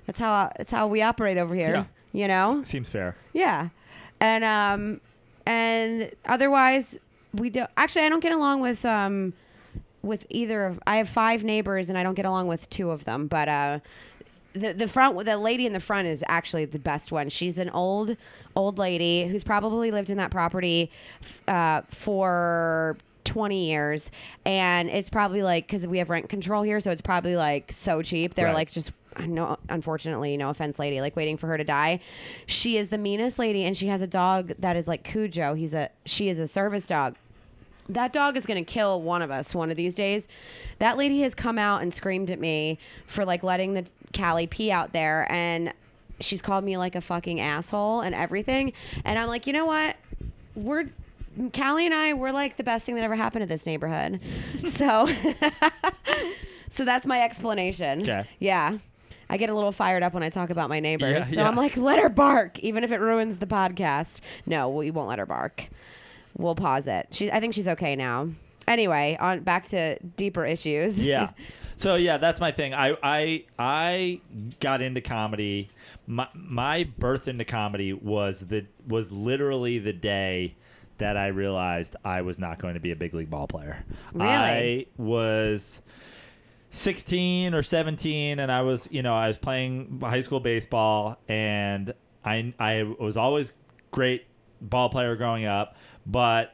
[0.07, 1.87] That's how that's how we operate over here.
[2.13, 3.17] You know, Seems fair.
[3.33, 3.69] yeah,
[4.21, 5.01] and um,
[5.47, 6.99] and otherwise
[7.35, 7.69] we don't.
[7.77, 9.33] Actually, I don't get along with um,
[10.03, 10.81] with either of.
[10.87, 13.27] I have five neighbors, and I don't get along with two of them.
[13.27, 13.79] But uh,
[14.55, 17.29] the the front, the lady in the front is actually the best one.
[17.29, 18.17] She's an old
[18.55, 20.91] old lady who's probably lived in that property
[21.21, 22.97] f- uh, for.
[23.27, 24.11] 20 years
[24.47, 28.01] and it's probably like because we have rent control here so it's probably like so
[28.01, 28.35] cheap.
[28.35, 28.55] They're Right.
[28.55, 28.93] like just
[29.27, 32.01] no unfortunately no offense lady like waiting for her to die.
[32.47, 35.55] She is the meanest lady and she has a dog that is like cujo.
[35.55, 37.17] He's a she is a service dog.
[37.89, 40.27] That dog is going to kill one of us one of these days.
[40.81, 44.71] That lady has come out and screamed at me for like letting the callie pee
[44.73, 45.73] out there and
[46.21, 48.73] she's called me like a fucking asshole and everything.
[49.05, 49.97] And i'm like you know what?
[50.55, 50.89] We're
[51.55, 54.21] Callie and I, we're like the best thing that ever happened to this neighborhood.
[54.65, 55.09] so,
[56.71, 58.03] so that's my explanation.
[58.03, 58.27] Okay.
[58.39, 58.79] Yeah.
[59.29, 61.13] I get a little fired up when I talk about my neighbors.
[61.13, 61.49] Yeah, so yeah.
[61.49, 64.21] I'm like, let her bark, even if it ruins the podcast.
[64.47, 65.69] No, we won't let her bark.
[66.39, 67.09] we'll pause it.
[67.11, 68.29] She, I think she's okay now.
[68.69, 71.05] Anyway, on back to deeper issues.
[71.05, 71.31] yeah.
[71.79, 72.73] So yeah, that's my thing.
[72.73, 74.21] I I I
[74.61, 75.69] got into comedy.
[76.07, 80.55] My my birth into comedy was the was literally the day
[80.99, 83.85] that I realized I was not going to be a big league ball player.
[84.13, 84.27] Really?
[84.27, 85.83] I was
[86.71, 91.95] 16 or 17 and I was, you know, I was playing high school baseball and
[92.25, 93.53] I I was always
[93.91, 94.27] great
[94.61, 96.53] ball player growing up, but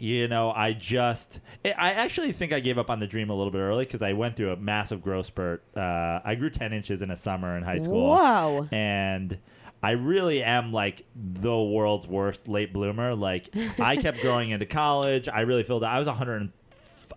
[0.00, 3.50] you know, I just, I actually think I gave up on the dream a little
[3.50, 5.64] bit early because I went through a massive growth spurt.
[5.76, 8.14] Uh, I grew 10 inches in a summer in high school.
[8.14, 8.68] Whoa.
[8.70, 9.38] And
[9.82, 13.14] I really am like the world's worst late bloomer.
[13.14, 15.28] Like, I kept growing into college.
[15.28, 16.50] I really feel that I was 100,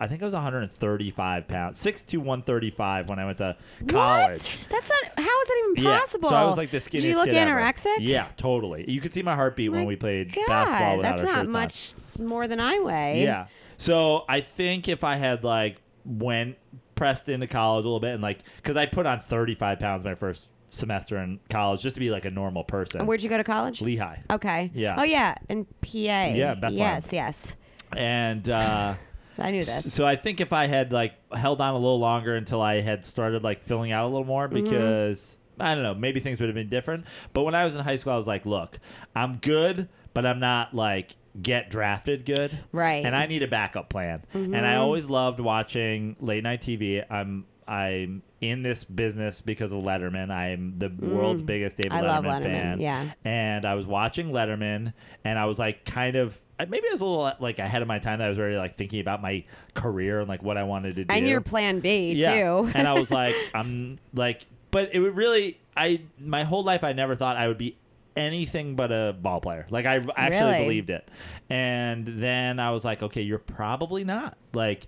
[0.00, 3.56] I think I was 135 pounds, 6'2, 135 when I went to
[3.88, 4.32] college.
[4.32, 4.68] What?
[4.70, 5.18] That's not.
[5.18, 6.30] How is that even possible?
[6.30, 7.60] Yeah, so I was like the skinniest Did you look kid ever.
[7.60, 7.96] anorexic?
[8.00, 8.88] Yeah, totally.
[8.88, 11.46] You could see my heartbeat when we played God, basketball without that's our not shirts
[11.46, 11.52] on.
[11.52, 13.22] much more than I weigh.
[13.24, 13.46] Yeah.
[13.76, 16.56] So I think if I had like went
[16.94, 20.14] pressed into college a little bit and like because I put on 35 pounds my
[20.14, 23.00] first semester in college just to be like a normal person.
[23.00, 23.80] And where'd you go to college?
[23.82, 24.18] Lehigh.
[24.30, 24.70] Okay.
[24.74, 24.96] Yeah.
[24.98, 25.88] Oh yeah, in PA.
[25.92, 26.72] Yeah, Bethlehem.
[26.78, 27.54] Yes, yes.
[27.96, 28.94] And uh,
[29.38, 29.92] I knew this.
[29.92, 33.04] so I think if I had like held on a little longer until I had
[33.04, 34.64] started like filling out a little more Mm-hmm.
[34.64, 37.04] because I don't know, maybe things would have been different.
[37.34, 38.78] But when I was in high school, I was like, look,
[39.14, 42.58] I'm good, but I'm not like get drafted good.
[42.72, 43.04] Right.
[43.04, 44.22] And I need a backup plan.
[44.34, 47.04] And I always loved watching late night TV.
[47.10, 50.30] I'm I'm in this business because of Letterman.
[50.30, 51.96] I'm the world's biggest David Mm.
[51.96, 52.42] I Letterman, love Letterman.
[52.42, 52.80] fan.
[52.80, 53.10] Yeah.
[53.24, 54.92] And I was watching Letterman,
[55.24, 56.38] and I was like, kind of.
[56.58, 58.20] Maybe I was a little like ahead of my time.
[58.20, 59.44] that I was already like thinking about my
[59.74, 61.12] career and like what I wanted to do.
[61.12, 62.34] And your plan B yeah.
[62.34, 62.70] too.
[62.74, 65.58] and I was like, I'm like, but it would really.
[65.76, 67.78] I my whole life I never thought I would be
[68.14, 69.66] anything but a ball player.
[69.70, 70.64] Like I actually Really?
[70.64, 71.08] believed it.
[71.50, 74.36] And then I was like, okay, you're probably not.
[74.52, 74.86] Like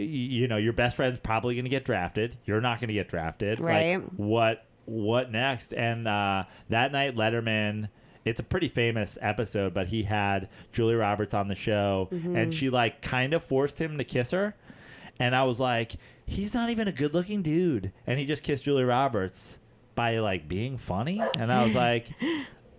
[0.00, 2.36] you know, your best friend's probably going to get drafted.
[2.44, 3.60] You're not going to get drafted.
[3.60, 4.12] Like, Right.
[4.16, 5.72] what what next?
[5.72, 7.88] And uh, that night Letterman
[8.24, 12.36] it's a pretty famous episode, but he had Julia Roberts on the show Mm-hmm.
[12.36, 14.54] and she like kind of forced him to kiss her.
[15.18, 17.92] And I was like, he's not even a good looking dude.
[18.06, 19.58] And he just kissed Julia Roberts
[19.96, 21.20] by like being funny.
[21.36, 22.08] And I was like,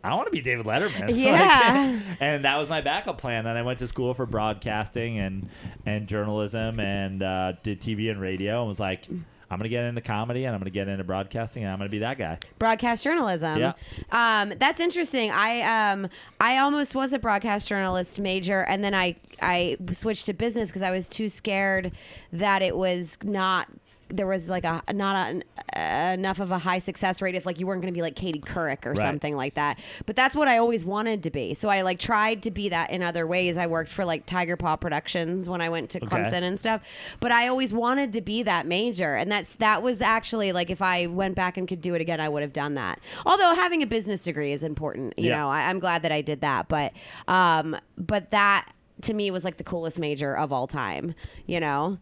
[0.04, 1.02] I want to be David Letterman.
[1.08, 2.00] Like, Yeah.
[2.20, 3.46] and that was my backup plan.
[3.46, 5.50] And I went to school for broadcasting and,
[5.86, 9.84] and journalism and uh, did TV and radio and was like, I'm going to get
[9.86, 12.18] into comedy and I'm going to get into broadcasting and I'm going to be that
[12.18, 12.40] guy.
[12.58, 13.60] broadcast journalism.
[13.60, 13.74] Yeah.
[14.12, 15.30] Um, that's interesting.
[15.32, 20.34] I um I almost was a broadcast journalist major, and then I I switched to
[20.34, 21.92] business because I was too scared
[22.32, 23.68] that it was not.
[24.16, 25.34] There was like a not
[25.76, 28.16] a, enough of a high success rate if like you weren't going to be like
[28.16, 29.00] Katie Couric or Right.
[29.00, 29.80] something like that.
[30.06, 31.56] But that's what I always wanted to be.
[31.56, 33.58] So I like tried to be that in other ways.
[33.58, 36.08] I worked for like Tiger Paw Productions when I went to Okay.
[36.16, 36.82] Clemson and stuff.
[37.20, 40.82] But I always wanted to be that major, and that's that was actually like if
[40.82, 43.00] I went back and could do it again, I would have done that.
[43.26, 45.38] Although having a business degree is important, you Yeah.
[45.40, 45.50] know.
[45.50, 46.94] I, I'm glad that I did that, but
[47.28, 48.70] um, but that
[49.02, 51.16] to me was like the coolest major of all time,
[51.48, 51.98] you know.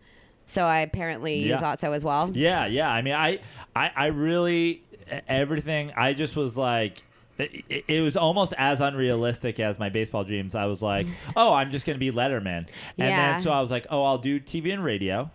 [0.45, 1.59] So I apparently you Yeah.
[1.59, 2.31] thought so as well.
[2.33, 2.89] Yeah, yeah.
[2.89, 3.39] I mean, I,
[3.75, 4.83] I, I really
[5.27, 5.91] everything.
[5.95, 7.03] I just was like,
[7.37, 10.53] it, it was almost as unrealistic as my baseball dreams.
[10.55, 12.67] I was like, oh, I'm just gonna be Letterman, and
[12.97, 13.33] Yeah.
[13.33, 15.31] then so I was like, oh, I'll do TV and radio.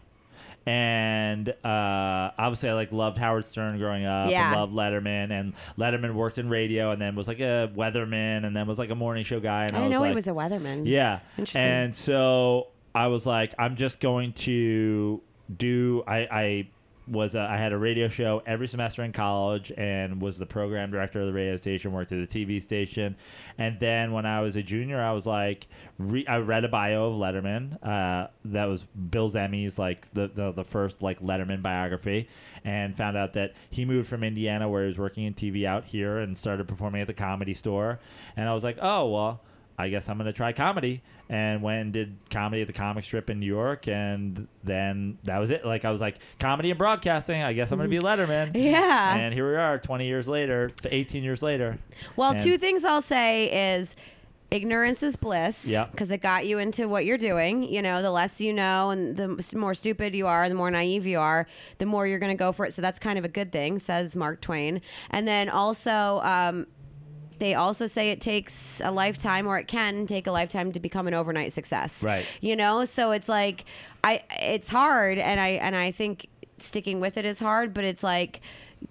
[0.69, 4.31] And uh, obviously, I like loved Howard Stern growing up.
[4.31, 4.49] Yeah.
[4.53, 8.57] and loved Letterman, and Letterman worked in radio, and then was like a weatherman, and
[8.57, 9.67] then was like a morning show guy.
[9.67, 10.83] And I I, didn't was know like, he was a weatherman.
[10.87, 11.21] yeah.
[11.39, 11.63] Interesting.
[11.63, 15.21] And so I was like, I'm just going to
[15.55, 16.03] do.
[16.07, 16.69] I, I
[17.07, 20.91] was a, I had a radio show every semester in college and was the program
[20.91, 21.93] director of the radio station.
[21.93, 23.15] Worked at the TV station,
[23.59, 25.67] and then when I was a junior, I was like,
[25.99, 27.77] re- I read a bio of Letterman.
[27.87, 32.31] Uh, that was Bill Zemmy's like the, the the first like Letterman biography,
[32.65, 35.85] and found out that he moved from Indiana where he was working in TV out
[35.85, 38.01] here and started performing at the Comedy Store.
[38.39, 39.43] And I was like, oh well.
[39.79, 43.29] I guess I'm gonna try comedy, and went and did comedy at the comic strip
[43.31, 45.65] in New York, and then that was it.
[45.65, 47.43] Like I was like comedy and broadcasting.
[47.43, 48.53] I guess I'm gonna be Letterman.
[48.55, 49.17] Yeah.
[49.17, 51.79] And here we are, 20 years later, 18 years later.
[52.17, 53.95] Well, And- two things I'll say is
[54.51, 55.67] ignorance is bliss.
[55.67, 55.91] Yep.
[55.91, 57.65] Because it got you into what you're doing.
[57.65, 61.05] You know, the less you know and the more stupid you are, the more naive
[61.05, 61.49] you are,
[61.79, 62.73] the more you're going to go for it.
[62.73, 64.81] So that's kind of a good thing, says Mark Twain.
[65.11, 66.69] And then also, um,
[67.39, 71.07] they also say it takes a lifetime or it can take a lifetime to become
[71.07, 72.27] an overnight success Right.
[72.41, 73.65] you know so it's like
[74.05, 76.27] i it's hard and i and i think
[76.59, 78.41] sticking with it is hard but it's like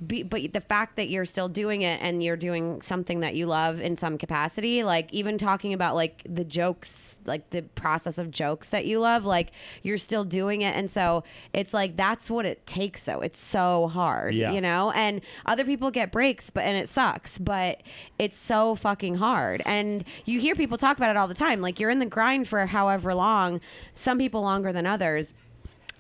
[0.06, 3.46] be, but the fact that you're still doing it and you're doing something that you
[3.46, 8.32] love in some capacity, like even talking about like the jokes, like the process of
[8.32, 9.52] jokes that you love, like
[9.84, 10.76] you're still doing it.
[10.76, 11.24] And so
[11.54, 13.22] it's like that's what it takes though.
[13.22, 14.52] It's so hard, Yeah.
[14.52, 14.92] you know?
[14.92, 17.82] And other people get breaks, but and it sucks, but
[18.18, 19.62] it's so fucking hard.
[19.66, 21.62] And you hear people talk about it all the time.
[21.62, 23.62] Like you're in the grind for however long,
[23.94, 25.34] some people longer than others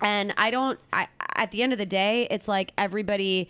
[0.02, 3.48] and i don't i at the end of the day it's like everybody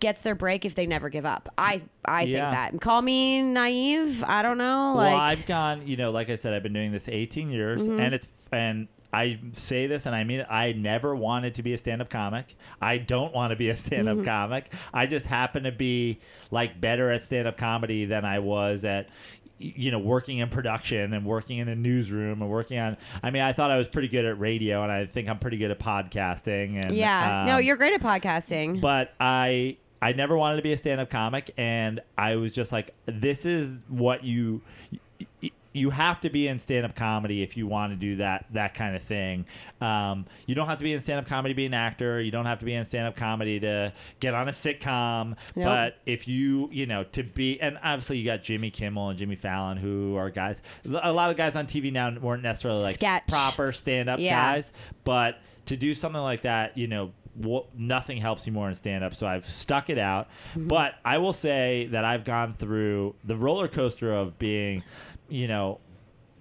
[0.00, 2.50] gets their break if they never give up i i Yeah.
[2.50, 5.22] think that call me naive i don't know well, like Mm-hmm.
[5.22, 8.26] I've gone, you know, like I said, I've been doing this 18 years, and it's
[8.52, 10.46] and I say this and I mean it.
[10.50, 12.54] I never wanted to be a stand-up comic.
[12.80, 14.26] I don't want to be a stand-up Mm-hmm.
[14.26, 14.72] comic.
[14.92, 16.20] I just happen to be
[16.50, 19.08] like better at stand-up comedy than I was at
[19.58, 23.42] you know working in production and working in a newsroom and working on i mean
[23.42, 25.80] i thought i was pretty good at radio and i think i'm pretty good at
[25.80, 30.62] podcasting and yeah no um, you're great at podcasting but I I never wanted to
[30.62, 34.62] be a stand-up comic, and I was just like, this is what you
[35.74, 38.96] you have to be in stand-up comedy if you want to do that that kind
[38.96, 39.44] of thing.
[39.80, 42.20] Um, you don't have to be in stand-up comedy to be an actor.
[42.20, 45.36] You don't have to be in stand-up comedy to get on a sitcom.
[45.54, 45.64] Nope.
[45.66, 49.36] But if you you know to be, and obviously you got Jimmy Kimmel and Jimmy
[49.36, 50.62] Fallon, who are guys.
[50.84, 53.26] A lot of guys on TV now weren't necessarily like Sketch.
[53.28, 54.52] proper stand-up Yeah.
[54.52, 54.72] guys,
[55.04, 57.12] but to do something like that, you know,
[57.76, 59.14] nothing helps you more in stand up.
[59.14, 60.28] So I've stuck it out.
[60.50, 60.68] Mm-hmm.
[60.68, 64.82] But I will say that I've gone through the roller coaster of being,
[65.28, 65.80] you know,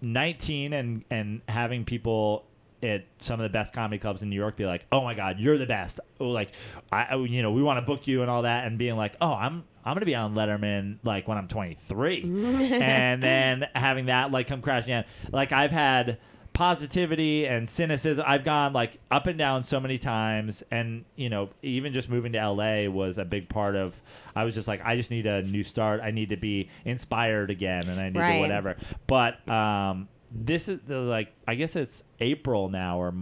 [0.01, 2.43] 19 and and having people
[2.83, 5.39] at some of the best comedy clubs in New York be like, "Oh my God,
[5.39, 6.51] you're the best!" Oh, like,
[6.91, 9.15] I, I- you know, we want to book you and all that, and being like,
[9.19, 12.21] "Oh, I'm I'm gonna be on Letterman like when I'm 23,"
[12.73, 15.05] and then having that like come crashing down.
[15.31, 16.19] Like I've had
[16.57, 18.25] positivity and cynicism.
[18.27, 22.33] I've gone like up and down so many times, and you know, even just moving
[22.33, 23.93] to LA was a big part of.
[24.35, 26.01] I was just like, I just need a new start.
[26.01, 28.33] I need to be inspired again, and I need Right.
[28.37, 28.75] to whatever.
[29.05, 33.13] But um, this is the like, I guess it's April now or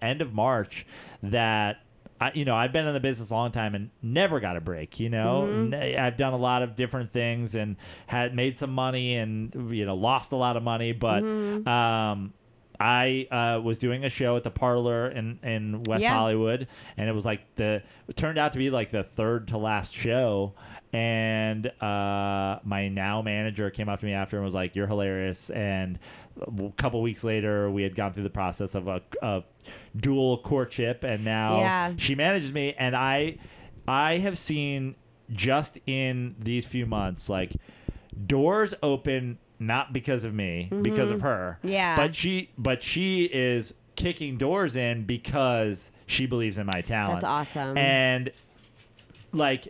[0.00, 0.86] end of March
[1.24, 1.78] that.
[2.20, 4.60] I, you know, I've been in the business a long time and never got a
[4.60, 5.00] break.
[5.00, 7.74] You know, Ne- I've done a lot of different things and
[8.06, 12.32] had made some money and you know lost a lot of money, but um,
[12.80, 16.12] I uh, was doing a show at the Parlor in in West Yeah.
[16.14, 16.66] Hollywood,
[16.96, 19.92] and it was like the it turned out to be like the third to last
[19.94, 20.54] show.
[20.92, 25.50] And uh, my now manager came up to me after and was like, "You're hilarious."
[25.50, 25.98] And
[26.40, 29.42] a couple weeks later, we had gone through the process of a, a
[29.96, 31.92] dual courtship, and now Yeah.
[31.96, 32.74] she manages me.
[32.78, 33.38] And I,
[33.88, 34.94] I have seen
[35.32, 37.52] just in these few months, like
[38.26, 41.58] doors open not because of me, because of her.
[41.58, 41.68] Mm-hmm.
[41.68, 41.96] Yeah.
[41.96, 47.20] But she but she is kicking doors in because she believes in my talent.
[47.20, 47.78] That's awesome.
[47.78, 48.30] And
[49.32, 49.68] like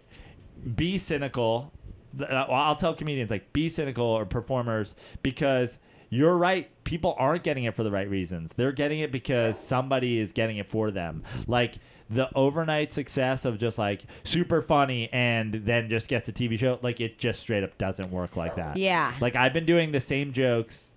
[0.74, 1.72] be cynical.
[2.18, 5.78] Uh, I'll tell comedians like be cynical or performers because
[6.10, 6.70] you're right.
[6.84, 8.52] People aren't getting it for the right reasons.
[8.56, 11.24] They're getting it because somebody is getting it for them.
[11.46, 11.76] Like
[12.10, 16.78] the overnight success of just like super funny and then just gets a TV show.
[16.82, 18.76] Like it just straight up doesn't work like that.
[18.76, 19.12] Yeah.
[19.20, 20.92] Like I've been doing the same jokes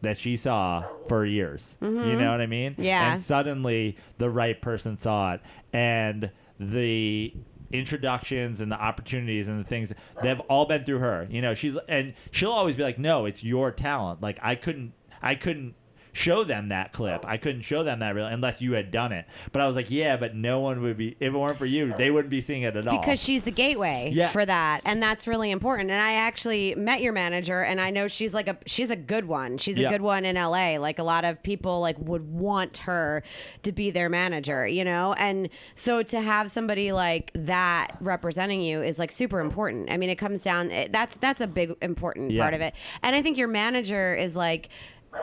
[0.00, 1.76] that she saw for years.
[1.80, 2.72] You know what I mean?
[2.72, 2.82] Mm-hmm.
[2.82, 3.12] Yeah.
[3.12, 5.40] And suddenly the right person saw it
[5.72, 7.34] and the
[7.72, 9.92] introductions and the opportunities and the things
[10.22, 11.26] they've all been through her.
[11.30, 14.92] You know, she's and she'll always be like, "No, it's your talent." Like I couldn't
[15.20, 15.74] I couldn't
[16.12, 17.24] show them that clip.
[17.26, 19.26] I couldn't show them that real unless you had done it.
[19.52, 21.92] But I was like, "Yeah, but no one would be if it weren't for you,
[21.96, 24.28] they wouldn't be seeing it at all." because she's the gateway Yeah.
[24.28, 28.08] for that and that's really important and i actually met your manager and i know
[28.08, 29.90] she's like a she's a good one she's a Yeah.
[29.90, 33.22] good one in la like a lot of people like would want her
[33.62, 38.82] to be their manager you know and so to have somebody like that representing you
[38.82, 42.42] is like super important i mean it comes down that's that's a big important Yeah.
[42.42, 44.68] part of it and i think your manager is like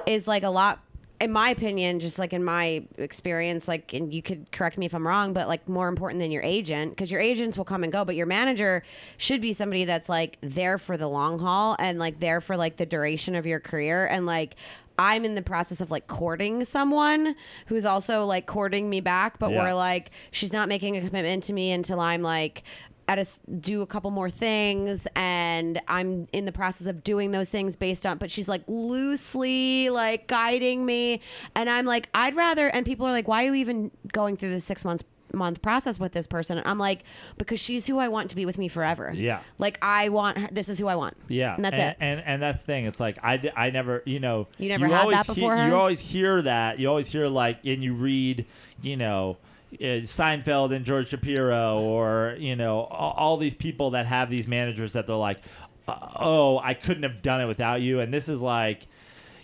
[0.06, 0.80] is like a lot
[1.22, 4.94] in my opinion, just like in my experience, like, and you could correct me if
[4.94, 7.94] I'm wrong, but like more important than your agent, because your agents will come and
[7.94, 8.84] go, but your manager
[9.18, 12.76] should be somebody that's like there for the long haul and like there for like
[12.76, 14.06] the duration of your career.
[14.08, 14.56] And like,
[15.00, 17.36] I'm in the process of like courting someone
[17.68, 19.64] who's also like courting me back, but Yeah.
[19.64, 22.64] we're like, she's not making a commitment to me until I'm like,
[23.08, 23.26] at a,
[23.60, 28.06] do a couple more things and I'm in the process of doing those things based
[28.06, 31.22] on but she's like loosely like guiding me
[31.56, 34.52] and I'm like I'd rather and people are like why are you even going through
[34.52, 35.04] the 6 months
[35.34, 37.04] month process with this person and I'm like
[37.38, 39.12] because she's who I want to be with me forever.
[39.14, 39.42] Yeah.
[39.58, 41.18] Like I want her this is who I want.
[41.28, 41.98] Yeah, And that's and, it.
[42.00, 42.86] And and that's the thing.
[42.86, 45.68] It's like I, I never you know You never had always that before her?
[45.68, 46.80] you always hear that.
[46.80, 48.46] You always hear like and you read
[48.82, 49.38] you know
[49.80, 54.94] Seinfeld and George Shapiro, or you know, all, all these people that have these managers
[54.94, 55.40] that they're like,
[55.88, 58.00] uh, oh, I couldn't have done it without you.
[58.00, 58.88] And this is like,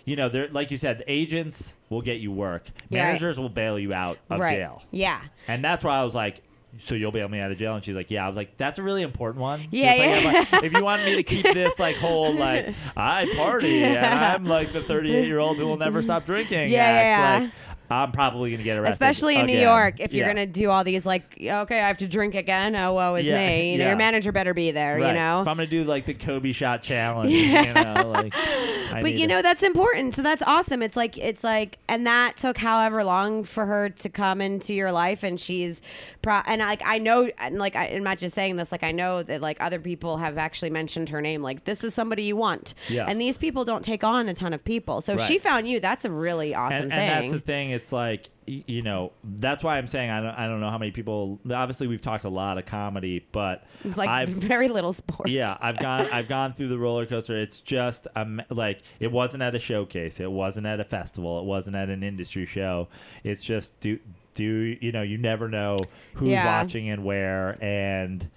[0.04, 3.06] you know, they're like you said, the agents will get you work, Yeah, right.
[3.08, 4.56] managers will bail you out of right.
[4.56, 5.20] jail, Yeah.
[5.48, 6.42] and that's why I was like.
[6.78, 8.78] So you'll bail me out of jail, and she's like, "Yeah." I was like, "That's
[8.78, 10.44] a really important one." She Yeah, like, yeah.
[10.52, 14.46] Like, if you want me to keep this like whole like I party and I'm
[14.46, 17.40] like the 38 year old who will never stop drinking, Yeah, act, yeah, yeah.
[17.44, 17.50] like
[17.92, 19.58] I'm probably gonna get arrested, Especially in New.
[19.58, 20.32] York, if you're Yeah.
[20.32, 22.74] gonna do all these like, okay, I have to drink again.
[22.76, 23.72] Oh, woe is Yeah, me.
[23.72, 23.90] You know, yeah.
[23.90, 24.98] your manager better be there.
[24.98, 25.08] Right.
[25.08, 25.42] You know.
[25.42, 29.20] if I'm gonna do like the Kobe shot challenge, you know, like, I but you
[29.20, 33.02] to- know that's important so that's awesome it's like it's like and that took however
[33.04, 35.80] long for her to come into your life and she's
[36.20, 38.92] pro and like i know and like I, i'm not just saying this like i
[38.92, 42.36] know that like other people have actually mentioned her name like this is somebody you
[42.36, 43.06] want Yeah.
[43.08, 45.26] and these people don't take on a ton of people so if Right.
[45.28, 47.70] she found you that's a really awesome and, thing and that's the thing.
[47.70, 50.90] It's like you know, that's why I'm saying I don't, I don't know how many
[50.90, 51.38] people.
[51.50, 53.64] Obviously, we've talked a lot of comedy, but
[53.96, 57.36] like I've very little sports yeah, I've gone I've gone through the roller coaster.
[57.40, 61.44] It's just um, like it wasn't at a showcase, it wasn't at a festival, it
[61.44, 62.88] wasn't at an industry show.
[63.24, 63.98] It's just do
[64.34, 65.78] do you know you never know
[66.14, 66.44] who's Yeah.
[66.62, 68.28] watching and where and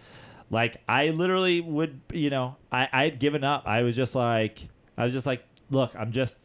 [0.52, 3.64] like I literally would you know I I had given up.
[3.66, 4.68] I was just like
[4.98, 6.36] I was just like look, I'm just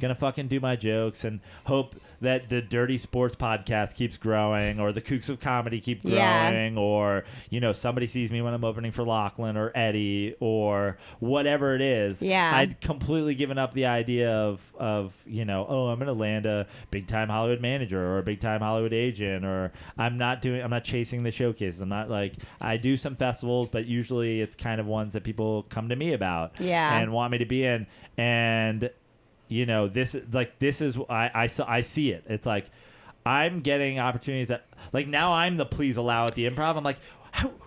[0.00, 4.92] gonna fucking do my jokes and hope that the dirty sports podcast keeps growing or
[4.92, 6.70] the kooks of comedy keep growing Yeah.
[6.80, 11.74] or you know somebody sees me when i'm opening for lachlan or eddie or whatever
[11.74, 12.50] it is Yeah.
[12.54, 16.66] i'd completely given up the idea of of you know oh i'm gonna land a
[16.90, 20.70] big time hollywood manager or a big time hollywood agent or i'm not doing i'm
[20.70, 24.80] not chasing the showcases i'm not like i do some festivals but usually it's kind
[24.80, 26.98] of ones that people come to me about Yeah.
[26.98, 27.86] and want me to be in
[28.16, 28.90] and
[29.48, 32.24] you know this like this is I I I see it.
[32.28, 32.66] It's like
[33.26, 36.76] I'm getting opportunities that like now I'm the please allow at the improv.
[36.76, 36.98] I'm like.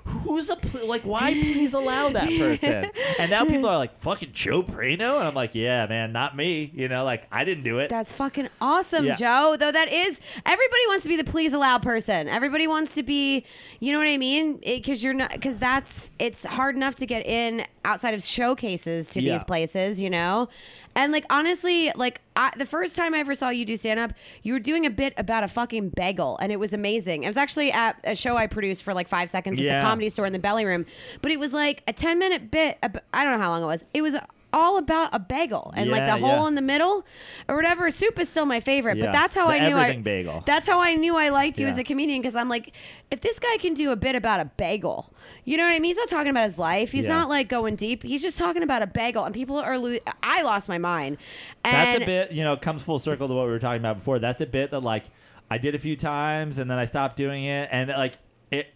[0.06, 1.04] Who's a pl- like?
[1.04, 2.90] Why please allow that person?
[3.20, 6.70] And now people are like, "Fucking Joe Prano," and I'm like, "Yeah, man, not me."
[6.74, 7.90] You know, like I didn't do it.
[7.90, 9.14] That's fucking awesome, Yeah.
[9.14, 9.56] Joe.
[9.58, 12.28] Though that is, everybody wants to be the please allow person.
[12.28, 13.46] Everybody wants to be,
[13.80, 14.58] you know what I mean?
[14.58, 19.22] Because you're not, because that's, it's hard enough to get in outside of showcases to
[19.22, 19.34] Yeah.
[19.34, 20.50] these places, you know?
[20.96, 24.14] And like, honestly, like, I, the first time I ever saw you do stand up,
[24.44, 27.24] you were doing a bit about a fucking bagel, and it was amazing.
[27.24, 29.82] It was actually at a show I produced for like five seconds at Yeah.
[29.82, 30.86] the comedy store in the belly room,
[31.22, 32.78] but it was like a 10 minute bit.
[32.84, 33.86] ab- I don't know how long it was.
[33.94, 34.16] It was
[34.54, 36.48] all about a bagel and like the hole yeah.
[36.48, 37.06] in the middle
[37.48, 37.90] or whatever.
[37.92, 39.06] Soup is still my favorite, Yeah.
[39.06, 40.44] but that's how The I knew I bagel.
[40.46, 42.74] That's how I knew I liked you as a comedian because I'm like,
[43.10, 45.14] if this guy can do a bit about a bagel,
[45.46, 45.90] you know what I mean?
[45.90, 46.92] He's not talking about his life.
[46.92, 47.16] He's Yeah.
[47.16, 48.04] not like going deep.
[48.04, 49.78] He's just talking about a bagel, and people are.
[49.78, 51.18] Lo- I lost my mind.
[51.64, 53.98] And That's a bit, you know, comes full circle to what we were talking about
[54.00, 54.20] before.
[54.20, 55.06] That's a bit that like
[55.50, 58.18] I did a few times and then I stopped doing it, and like
[58.52, 58.68] it,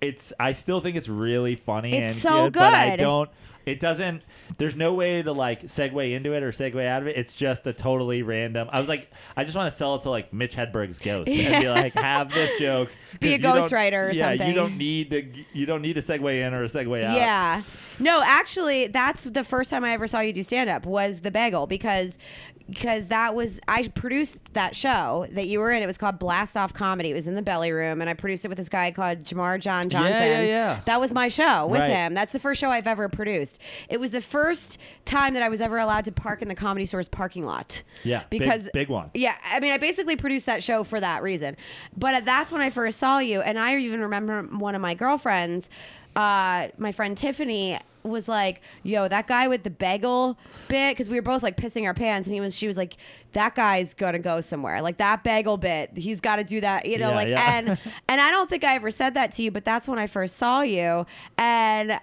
[0.00, 0.32] it's.
[0.40, 3.30] I still think it's really funny It's and so good, but I don't.
[3.68, 4.22] It doesn't.
[4.56, 7.16] There's no way to like segue into it or segue out of it.
[7.16, 8.68] It's just a totally random.
[8.72, 11.62] I was like, I just want to sell it to like Mitch Hedberg's ghost and
[11.62, 12.90] be like, have this joke.
[13.20, 14.48] Be a ghostwriter or yeah, something.
[14.48, 15.26] you don't need to.
[15.52, 17.16] You don't need a segue in or a segue out.
[17.16, 17.62] Yeah.
[18.00, 21.30] No, actually, that's the first time I ever saw you do stand up was the
[21.30, 22.18] bagel because
[22.68, 25.82] because that was I produced that show that you were in.
[25.82, 27.10] It was called Blast Off Comedy.
[27.10, 29.58] It was in the belly room, and I produced it with this guy called Jamar
[29.60, 30.12] John Johnson.
[30.12, 30.80] yeah, yeah.
[30.84, 31.90] That was my show with Right.
[31.90, 32.14] him.
[32.14, 33.58] That's the first show I've ever produced.
[33.88, 36.84] It was the first time that I was ever allowed to park in the comedy
[36.86, 37.82] store's parking lot.
[38.04, 39.10] Yeah, big- because big one.
[39.14, 41.56] Yeah, I mean, I basically produced that show for that reason.
[41.96, 45.68] But that's when I first saw you, and I even remember one of my girlfriends,
[46.16, 47.78] uh, my friend Tiffany,
[48.08, 50.38] was like, "Yo, that guy with the bagel
[50.68, 52.96] bit," because we were both like pissing our pants, and he was, she was like,
[53.32, 54.82] "That guy's gonna go somewhere.
[54.82, 57.58] Like that bagel bit, he's got to do that, you know." Yeah, like, yeah.
[57.58, 57.78] and
[58.08, 60.36] and I don't think I ever said that to you, but that's when I first
[60.36, 61.06] saw you,
[61.36, 62.00] and.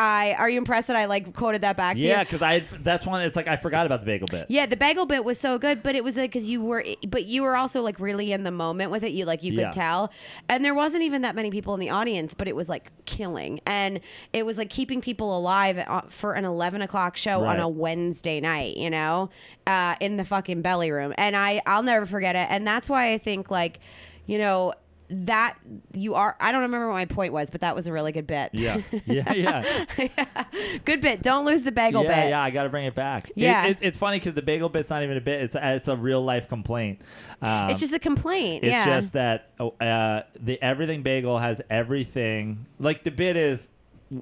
[0.00, 2.08] I are you impressed that I like quoted that back to you?
[2.08, 3.20] Yeah, because I that's one.
[3.20, 4.46] It's like I forgot about the bagel bit.
[4.48, 7.26] Yeah, the bagel bit was so good, but it was like because you were, but
[7.26, 9.12] you were also like really in the moment with it.
[9.12, 9.64] You like you Yeah.
[9.66, 10.10] could tell,
[10.48, 13.60] and there wasn't even that many people in the audience, but it was like killing,
[13.66, 14.00] and
[14.32, 17.60] it was like keeping people alive uh, for an eleven o'clock show on Right.
[17.60, 18.78] a Wednesday night.
[18.78, 19.28] You know,
[19.66, 23.12] uh, in the fucking belly room, and I I'll never forget it, and that's why
[23.12, 23.80] I think like,
[24.24, 24.72] you know.
[25.12, 25.56] That
[25.92, 28.28] you are, I don't remember what my point was, but that was a really good
[28.28, 28.50] bit.
[28.52, 30.44] Yeah, yeah, yeah.
[30.84, 31.20] good bit.
[31.20, 32.30] Don't lose the bagel yeah, bit.
[32.30, 33.32] yeah, I got to bring it back.
[33.34, 33.66] Yeah.
[33.66, 35.42] it, it's funny because the bagel bit's not even a bit.
[35.42, 37.00] It's it's a real life complaint.
[37.42, 38.62] Um, It's just a complaint.
[38.62, 38.84] it's yeah.
[38.84, 42.66] just that oh, uh, the everything bagel has everything.
[42.78, 43.68] Like the bit is.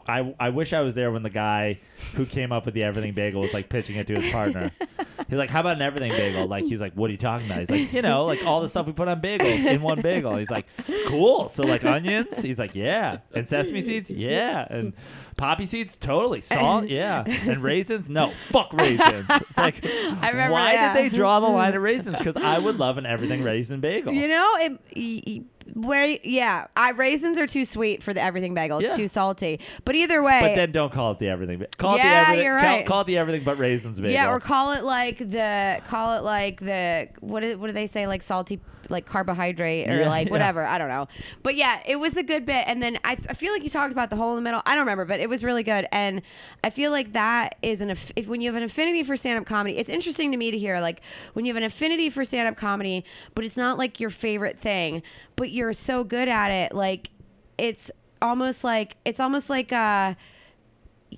[0.06, 1.80] I, I wish I was there when the guy
[2.14, 4.70] who came up with the everything bagel was like pitching it to his partner.
[5.28, 6.46] He's like, how about an everything bagel?
[6.46, 7.60] Like, he's like, what are you talking about?
[7.60, 10.36] He's like, you know, like all the stuff we put on bagels in one bagel.
[10.36, 10.66] He's like,
[11.06, 11.48] cool.
[11.50, 12.40] So like onions?
[12.40, 13.18] He's like, yeah.
[13.34, 14.10] And sesame seeds?
[14.10, 14.66] Yeah.
[14.70, 14.94] And
[15.36, 15.96] poppy seeds?
[15.96, 16.40] Totally.
[16.40, 16.86] Salt?
[16.88, 17.24] Yeah.
[17.26, 18.08] And raisins?
[18.08, 18.32] No.
[18.48, 19.26] Fuck raisins.
[19.28, 20.94] It's like, I remember why that.
[20.94, 22.16] did they draw the line at raisins?
[22.16, 24.12] Because I would love an everything raisin bagel.
[24.14, 25.42] You know, it, y-
[25.80, 28.78] where yeah, I raisins are too sweet for the everything bagel.
[28.78, 28.96] It's Yeah.
[28.96, 29.60] too salty.
[29.84, 31.58] But either way, But then don't call it the everything.
[31.58, 32.44] ba- Call it the Yeah, everything.
[32.44, 32.86] you're call- right.
[32.86, 34.12] Call, it the everything but raisins bagel.
[34.12, 37.86] yeah, or call it like the call it like the what is, what do they
[37.86, 38.60] say like salty
[38.90, 40.32] like carbohydrate or Yeah, like yeah.
[40.32, 40.64] whatever.
[40.64, 41.08] I don't know.
[41.42, 42.64] But yeah, it was a good bit.
[42.66, 44.62] And then I, I feel like you talked about the hole in the middle.
[44.66, 45.86] I don't remember, but it was really good.
[45.92, 46.22] And
[46.64, 49.38] I feel like that is an aff- if when you have an affinity for stand
[49.38, 51.00] up comedy, it's interesting to me to hear like
[51.34, 53.04] when you have an affinity for stand up comedy,
[53.34, 55.02] but it's not like your favorite thing,
[55.36, 57.10] but you're so good at it, like
[57.58, 57.90] it's
[58.20, 60.14] almost like it's almost like uh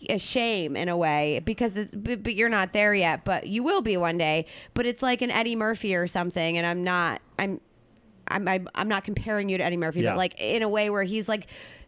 [0.08, 3.62] a shame in a way because it's, but, but you're not there yet but you
[3.62, 7.20] will be one day but it's like an Eddie Murphy or something and I'm not
[7.38, 7.60] I'm
[8.28, 10.10] I'm I'm, I'm not comparing you to Eddie Murphy Yeah.
[10.12, 11.46] but like in a way where he's like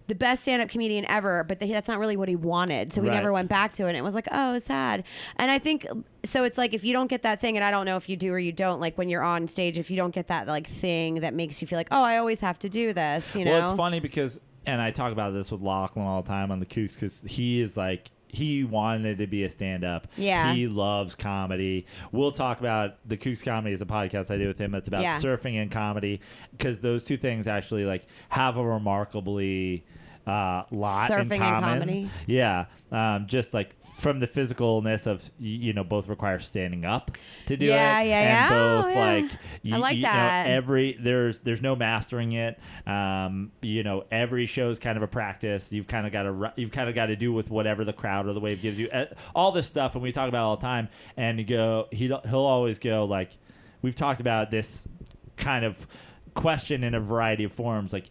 [0.09, 3.15] the best stand-up comedian ever but that's not really what he wanted so he Right.
[3.15, 5.05] never went back to it and it was like oh sad
[5.37, 5.87] and I think
[6.25, 8.17] so it's like if you don't get that thing and I don't know if you
[8.17, 10.67] do or you don't like when you're on stage if you don't get that like
[10.67, 13.53] thing that makes you feel like oh I always have to do this you know
[13.53, 16.61] Well, it's funny because, and I talk about this with Lachlan all the time on
[16.61, 20.09] the Kooks because he is like, he wanted to be a stand up.
[20.17, 20.55] Yeah.
[20.55, 21.87] He loves comedy.
[22.13, 25.03] We'll talk about the Kooks Comedy is a podcast I do with him that's about
[25.03, 25.19] Yeah.
[25.19, 26.21] surfing and comedy
[26.53, 29.85] because those two things actually like have a remarkably
[30.27, 31.63] uh, lot Surfing in and common.
[31.81, 32.11] comedy.
[32.27, 32.67] Yeah.
[32.93, 37.17] Um, just like from the physicalness of, you know, both require standing up
[37.47, 38.09] to do Yeah, it.
[38.09, 38.49] yeah, and yeah.
[38.51, 39.01] both Oh, yeah.
[39.01, 39.31] like,
[39.73, 40.47] I like you know, that.
[40.49, 42.61] every there's there's no mastering it.
[42.87, 45.73] Um, you know, every show's kind of a practice.
[45.73, 48.27] You've kind of got to you've kind of got to do with whatever the crowd
[48.27, 48.89] or the wave gives you.
[48.91, 50.89] Uh, all this stuff, and we talk about it all the time.
[51.17, 53.31] And you go, he he'll always go like,
[53.81, 54.85] we've talked about this
[55.39, 55.87] kind of
[56.35, 58.11] question in a variety of forms, like.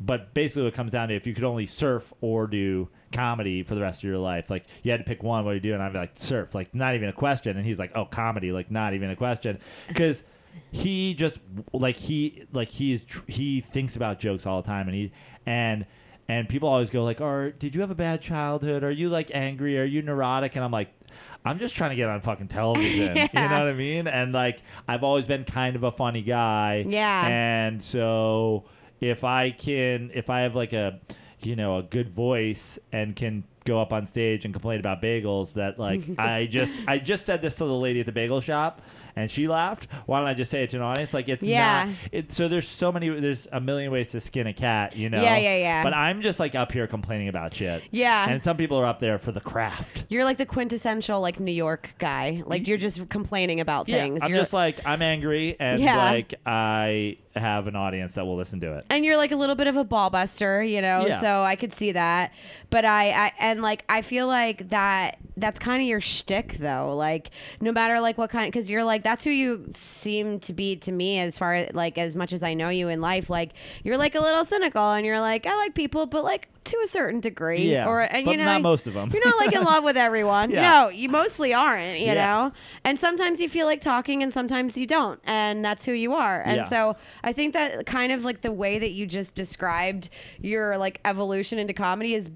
[0.00, 3.62] But basically, what it comes down to if you could only surf or do comedy
[3.62, 5.60] for the rest of your life, like you had to pick one, what do you
[5.60, 5.74] do?
[5.74, 7.56] And I'd be like, surf, like not even a question.
[7.56, 9.58] And he's like, oh, comedy, like not even a question,
[9.88, 10.22] because
[10.70, 11.38] he just
[11.72, 15.12] like he like he is tr- he thinks about jokes all the time, and he
[15.46, 15.84] and
[16.28, 18.84] and people always go like, "Or did you have a bad childhood?
[18.84, 19.78] Are you like angry?
[19.78, 20.92] Are you neurotic?" And I'm like.
[21.44, 23.16] I'm just trying to get on fucking television.
[23.16, 24.06] You know what I mean?
[24.06, 26.84] And like I've always been kind of a funny guy.
[26.86, 27.26] Yeah.
[27.26, 28.64] And so
[29.00, 31.00] if I can if I have like a
[31.42, 35.54] you know, a good voice and can go up on stage and complain about bagels
[35.54, 38.82] that like I just I just said this to the lady at the bagel shop
[39.16, 39.86] and she laughed.
[40.06, 41.12] Why don't I just say it to an audience?
[41.14, 41.86] Like it's Yeah.
[41.86, 45.08] not it so there's so many there's a million ways to skin a cat, you
[45.08, 45.22] know.
[45.22, 45.82] Yeah, yeah, yeah.
[45.82, 47.82] But I'm just like up here complaining about shit.
[47.90, 48.26] Yeah.
[48.28, 50.04] And some people are up there for the craft.
[50.08, 52.42] You're like the quintessential like New York guy.
[52.46, 54.22] Like you're just complaining about things.
[54.22, 55.96] I'm You're- just like I'm angry and Yeah.
[55.96, 58.84] like I have an audience that will listen to it.
[58.90, 61.06] and you're like a little bit of a ball buster, you know.
[61.06, 61.20] Yeah.
[61.20, 62.32] So I could see that.
[62.70, 66.94] But I, I and like I feel like that that's kind of your shtick though.
[66.96, 67.30] Like
[67.60, 70.92] no matter like what kind, because you're like that's who you seem to be to
[70.92, 73.30] me as far like as much as I know you in life.
[73.30, 73.52] Like
[73.84, 76.86] you're like a little cynical, and you're like I like people, but like to a
[76.86, 77.70] certain degree.
[77.72, 79.10] Yeah, Or and but you know not most of them.
[79.12, 80.50] You're not like in love with everyone.
[80.50, 80.70] Yeah.
[80.72, 81.98] No, you mostly aren't.
[82.00, 82.14] You Yeah.
[82.14, 82.52] know.
[82.84, 86.40] And sometimes you feel like talking, and sometimes you don't, and that's who you are.
[86.40, 86.64] And Yeah.
[86.64, 90.08] so I think that kind of like the way that you just described
[90.40, 92.28] your like evolution into comedy is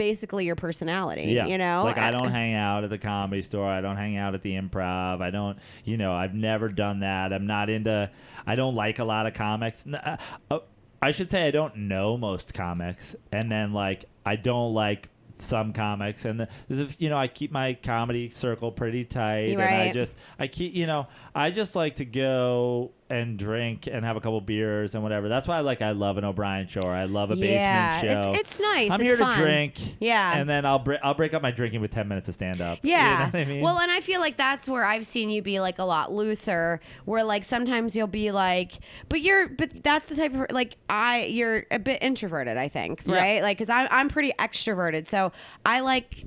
[0.00, 1.24] basically your personality.
[1.24, 1.44] Yeah.
[1.44, 1.82] You know?
[1.84, 3.68] Like I don't hang out at the comedy store.
[3.68, 5.20] I don't hang out at the improv.
[5.20, 7.34] I don't, you know, I've never done that.
[7.34, 8.10] I'm not into
[8.46, 9.84] I don't like a lot of comics.
[9.86, 10.16] Uh,
[10.50, 10.60] uh,
[11.02, 13.14] I should say I don't know most comics.
[13.30, 17.72] And then like I don't like some comics and the, you know I keep my
[17.72, 21.96] comedy circle pretty tight You're and I just I keep you know I just like
[21.96, 25.28] to go and drink and have a couple beers and whatever.
[25.28, 26.82] That's why I like I love an O'Brien show.
[26.82, 28.32] Or I love a yeah, basement show.
[28.32, 28.90] it's it's nice.
[28.90, 29.36] I'm it's here fun.
[29.36, 29.74] to drink.
[30.00, 30.36] Yeah.
[30.36, 32.78] And then I'll break I'll break up my drinking with ten minutes of stand up.
[32.82, 33.10] Yeah.
[33.12, 33.62] You know what I mean?
[33.62, 36.80] Well, and I feel like that's where I've seen you be like a lot looser.
[37.04, 38.72] Where like sometimes you'll be like,
[39.08, 42.56] but you're, but that's the type of like I, you're a bit introverted.
[42.56, 43.16] I think, Yeah.
[43.16, 43.42] right?
[43.42, 45.32] Like, cause I'm I'm pretty extroverted, so
[45.66, 46.26] I like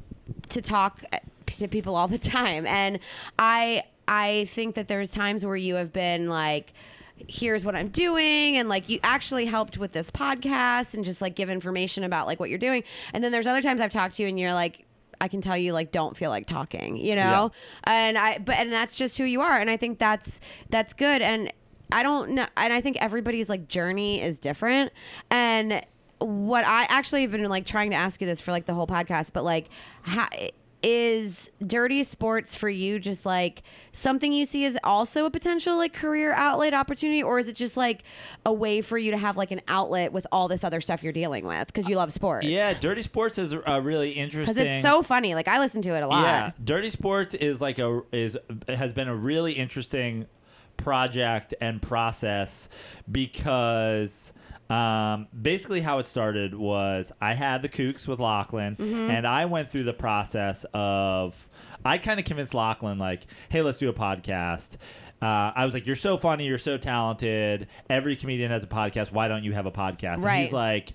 [0.49, 1.01] to talk
[1.45, 2.99] to people all the time, and
[3.39, 6.73] I I think that there's times where you have been like
[7.27, 11.35] here's what I'm doing and like you actually helped with this podcast and just like
[11.35, 12.83] give information about like what you're doing.
[13.13, 14.85] And then there's other times I've talked to you and you're like
[15.21, 17.51] I can tell you like don't feel like talking, you know?
[17.85, 20.39] And I but and that's just who you are and I think that's
[20.69, 21.51] that's good and
[21.91, 24.91] I don't know and I think everybody's like journey is different
[25.29, 25.85] and
[26.19, 28.87] what I actually have been like trying to ask you this for like the whole
[28.87, 29.69] podcast but like
[30.01, 30.27] how
[30.83, 35.93] is dirty sports for you just like something you see as also a potential like
[35.93, 37.23] career outlet opportunity?
[37.23, 38.03] Or is it just like
[38.45, 41.13] a way for you to have like an outlet with all this other stuff you're
[41.13, 41.67] dealing with?
[41.67, 42.45] Because you love sports.
[42.45, 44.53] Yeah, Dirty Sports is a really interesting.
[44.53, 45.33] because it's so funny.
[45.35, 46.23] Like i listen to it a lot.
[46.23, 48.37] Yeah, Dirty Sports is like a is
[48.67, 50.27] has been a really interesting
[50.75, 52.67] project and process
[53.09, 54.33] because
[54.73, 59.09] um, basically how it started was I had the Kooks with Lachlan Mm-hmm.
[59.11, 61.47] and I went through the process of
[61.85, 64.77] I kind of convinced Lachlan like, hey, let's do a podcast.
[65.21, 66.45] Uh, I was like, "You're so funny.
[66.47, 67.67] You're so talented.
[67.89, 69.11] Every comedian has a podcast.
[69.13, 70.43] Why don't you have a podcast?" And Right.
[70.43, 70.93] he's like,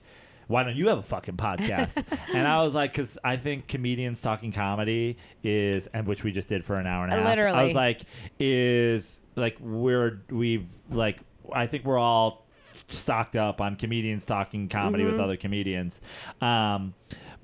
[0.49, 2.03] why don't you have a fucking podcast?
[2.35, 6.49] and I was like, because I think comedians talking comedy is, and which we just
[6.49, 7.25] did for an hour and a half.
[7.27, 8.03] Literally, I was like,
[8.39, 11.19] is like we're we've like
[11.53, 12.47] I think we're all
[12.89, 15.13] stocked up on comedians talking comedy Mm-hmm.
[15.13, 16.01] with other comedians,
[16.41, 16.95] um,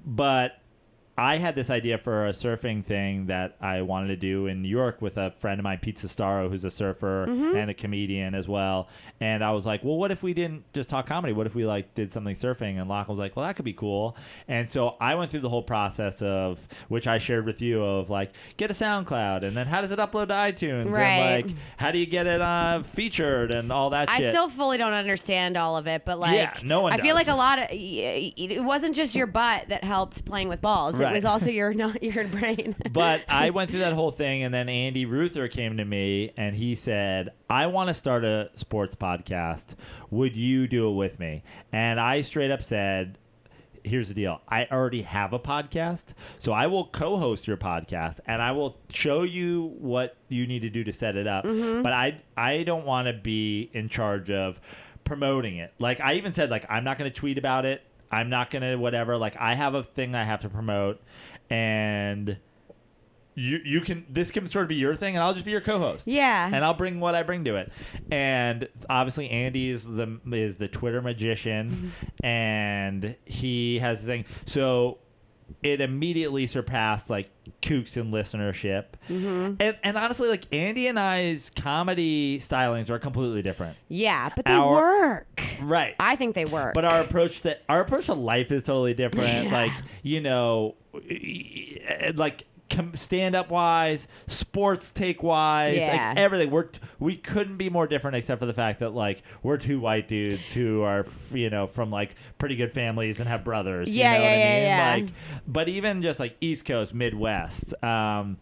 [0.04, 0.58] but.
[1.16, 4.68] I had this idea for a surfing thing that I wanted to do in New
[4.68, 7.56] York with a friend of mine, Pete Sestaro, who's a surfer Mm-hmm.
[7.56, 8.88] and a comedian as well.
[9.20, 11.32] And I was like, well, what if we didn't just talk comedy?
[11.32, 12.80] What if we like did something surfing?
[12.80, 14.16] And Lachlan was like, well, that could be cool.
[14.48, 16.58] And so I went through the whole process of
[16.88, 19.98] which I shared with you of like get a SoundCloud and then how does it
[20.00, 21.04] upload to iTunes Right.
[21.44, 24.30] and like how do you get it uh, featured and all that I shit.
[24.30, 27.28] still fully don't understand all of it, but like, Yeah, no one I feel like
[27.28, 30.98] a lot of it wasn't just your butt that helped playing with balls.
[31.10, 32.76] It was also your not your brain.
[32.92, 36.56] but I went through that whole thing, and then Andy Roth came to me and
[36.56, 39.74] he said, I want to start a sports podcast.
[40.10, 41.42] Would you do it with me?
[41.72, 43.18] And I straight up said,
[43.86, 44.40] Here's the deal.
[44.48, 49.24] I already have a podcast, so I will co-host your podcast, and I will show
[49.24, 51.44] you what you need to do to set it up.
[51.44, 51.82] Mm-hmm.
[51.82, 54.58] But I, I don't want to be in charge of
[55.04, 55.72] promoting it.
[55.78, 57.82] Like I even said, like I'm not going to tweet about it.
[58.10, 59.16] I'm not going to whatever.
[59.16, 61.00] Like I have a thing I have to promote,
[61.50, 62.38] and
[63.34, 65.60] you you can this can sort of be your thing, and I'll just be your
[65.60, 66.06] co-host.
[66.06, 66.48] yeah.
[66.52, 67.72] And I'll bring what I bring to it,
[68.10, 72.26] and obviously Andy is the is the Twitter magician, mm-hmm.
[72.26, 74.24] and he has the thing.
[74.46, 74.98] So
[75.62, 77.30] it immediately surpassed like
[77.64, 79.54] Kooks in listenership, Mm-hmm.
[79.60, 83.76] and and honestly, like Andy and I's comedy stylings are completely different.
[83.88, 85.42] yeah, but they our- work.
[85.62, 85.94] Right.
[85.98, 86.74] I think they work.
[86.74, 89.46] But our approach to our approach to life is totally different.
[89.46, 89.52] Yeah.
[89.52, 89.72] Like
[90.02, 90.74] you know,
[92.14, 92.44] like
[92.94, 96.08] stand up wise, sports take wise, Yeah.
[96.10, 96.50] like everything.
[96.50, 96.68] We're
[96.98, 100.52] we couldn't be more different except for the fact that like we're two white dudes
[100.52, 103.94] who are you know from like pretty good families and have brothers.
[103.94, 104.64] you Yeah, know what I yeah, yeah, mean?
[104.66, 104.94] yeah.
[105.06, 105.14] Like,
[105.46, 107.74] but even just like East Coast, Midwest.
[107.82, 108.38] Um,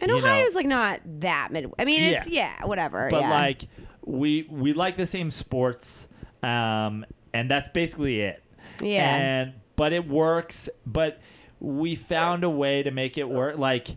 [0.00, 1.70] and you know, Ohio's like not that mid.
[1.78, 3.08] I mean, it's yeah, whatever.
[3.10, 3.30] but yeah.
[3.30, 3.68] like
[4.06, 6.08] we we like the same sports
[6.42, 8.42] um and that's basically it
[8.82, 9.16] Yeah.
[9.16, 11.20] and but it works but
[11.64, 13.96] we found a way to make it work like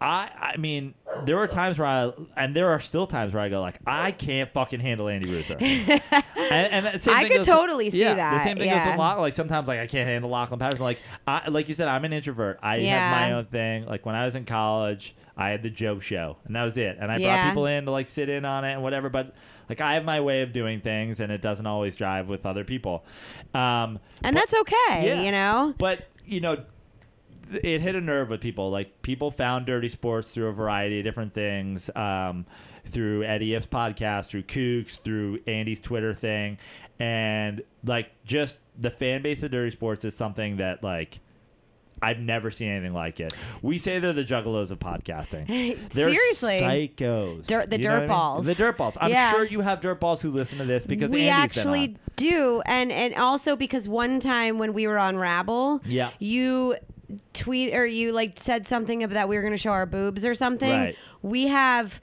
[0.00, 0.94] I I mean
[1.24, 4.10] there were times where I and there are still times where I go like I
[4.10, 6.02] can't fucking handle Andy Roth and,
[6.36, 8.76] and the same I thing could goes- totally see yeah, that, the same thing goes
[8.76, 8.90] yeah.
[8.90, 11.88] with Lachlan like sometimes like I can't handle Lachlan Patterson like I like you said
[11.88, 12.98] I'm an introvert I Yeah.
[12.98, 16.36] have my own thing like when I was in college I had the Joe show
[16.44, 17.36] and that was it and I Yeah.
[17.44, 19.34] brought people in to like sit in on it and whatever but
[19.70, 22.64] like I have my way of doing things and it doesn't always drive with other
[22.64, 23.02] people
[23.54, 25.22] um and that's okay, yeah.
[25.22, 25.74] you know.
[25.78, 26.64] but you know
[27.62, 28.70] it hit a nerve with people.
[28.70, 32.46] Like people found dirty sports through a variety of different things um,
[32.84, 36.58] through eddie Ifft's podcast through kooks through andy's twitter thing.
[36.98, 41.20] And like just the fan base of dirty sports is something that like
[42.02, 43.32] I've never seen anything like it.
[43.62, 45.46] We say they're the juggalos of podcasting.
[45.90, 46.60] They're Seriously.
[46.60, 47.46] psychos.
[47.46, 48.08] Dirt- the You know what I dirt mean?
[48.08, 48.46] balls.
[48.46, 48.98] The dirt balls.
[49.00, 49.30] I'm Yeah.
[49.32, 52.00] sure you have dirt balls who listen to this because we Andy's actually been on.
[52.16, 56.10] do, and and also because one time when we were on Rabble, Yeah.
[56.18, 56.76] you
[57.32, 60.24] tweet or you like said something about that we were going to show our boobs
[60.24, 60.70] or something.
[60.70, 60.96] Right.
[61.22, 62.00] We have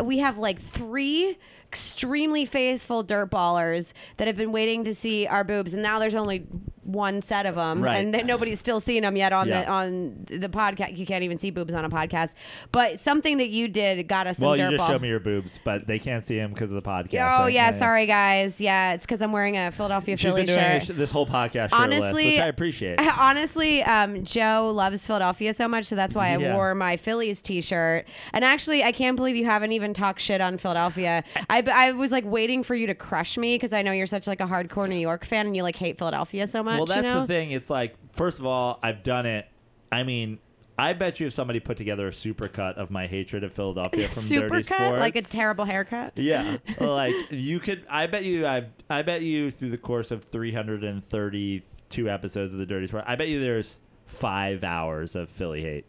[0.00, 1.36] we have like three
[1.70, 6.16] extremely faithful dirt ballers that have been waiting to see our boobs, and now there's
[6.16, 6.44] only
[6.82, 7.98] one set of them, Right.
[7.98, 10.98] and then nobody's still seen them yet on the on the podcast.
[10.98, 12.34] You can't even see boobs on a podcast,
[12.72, 15.20] but something that you did got us some Well, dirt you just showed me your
[15.20, 17.42] boobs, but they can't see them because of the podcast.
[17.42, 18.60] Oh yeah, sorry guys.
[18.60, 20.88] Yeah, it's because I'm wearing a Philadelphia She's Philly shirt.
[20.88, 22.98] this- whole podcast Honestly, which I appreciate.
[23.18, 26.54] Honestly, um, Joe loves Philadelphia so much, so that's why I Yeah.
[26.56, 28.08] wore my Phillies T-shirt.
[28.32, 31.22] And actually, I can't believe you haven't even talked shit on Philadelphia.
[31.48, 34.26] I, I was like waiting for you to crush me because I know you're such
[34.26, 36.76] like a hardcore New York fan and you like hate Philadelphia so much.
[36.76, 37.20] Well, that's you know?
[37.22, 37.50] the thing.
[37.50, 39.46] It's like, first of all, I've done it.
[39.92, 40.38] I mean,
[40.80, 44.22] I bet you if somebody put together a supercut of my hatred of Philadelphia from
[44.22, 46.12] Dirty Supercut, Sports, like a terrible haircut.
[46.16, 47.84] yeah, like you could.
[47.88, 48.46] I bet you.
[48.46, 53.16] I I bet you through the course of 332 episodes of the Dirty Sport, I
[53.16, 55.84] bet you there's five hours of Philly hate.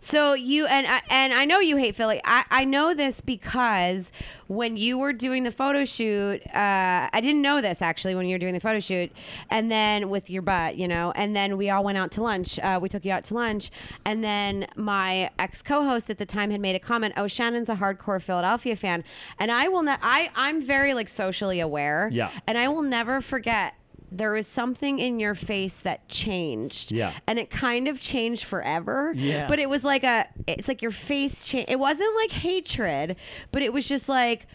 [0.00, 2.20] So you and I, and I know you hate Philly.
[2.24, 4.12] I, I know this because
[4.46, 8.34] when you were doing the photo shoot, uh, I didn't know this actually when you
[8.34, 9.10] were doing the photo shoot,
[9.50, 12.58] and then with your butt, you know, and then we all went out to lunch.
[12.60, 13.70] Uh, we took you out to lunch,
[14.04, 17.14] and then my ex co-host at the time had made a comment.
[17.16, 19.02] Oh, Shannon's a hardcore Philadelphia fan,
[19.38, 19.98] and I will not.
[20.02, 22.08] I I'm very like socially aware.
[22.12, 22.30] Yeah.
[22.46, 23.74] and I will never forget
[24.10, 26.92] there was something in your face that changed.
[26.92, 27.12] Yeah.
[27.26, 29.12] And it kind of changed forever.
[29.16, 29.48] Yeah.
[29.48, 31.70] But it was like a, it's like your face changed.
[31.70, 33.16] It wasn't like hatred,
[33.52, 34.46] but it was just like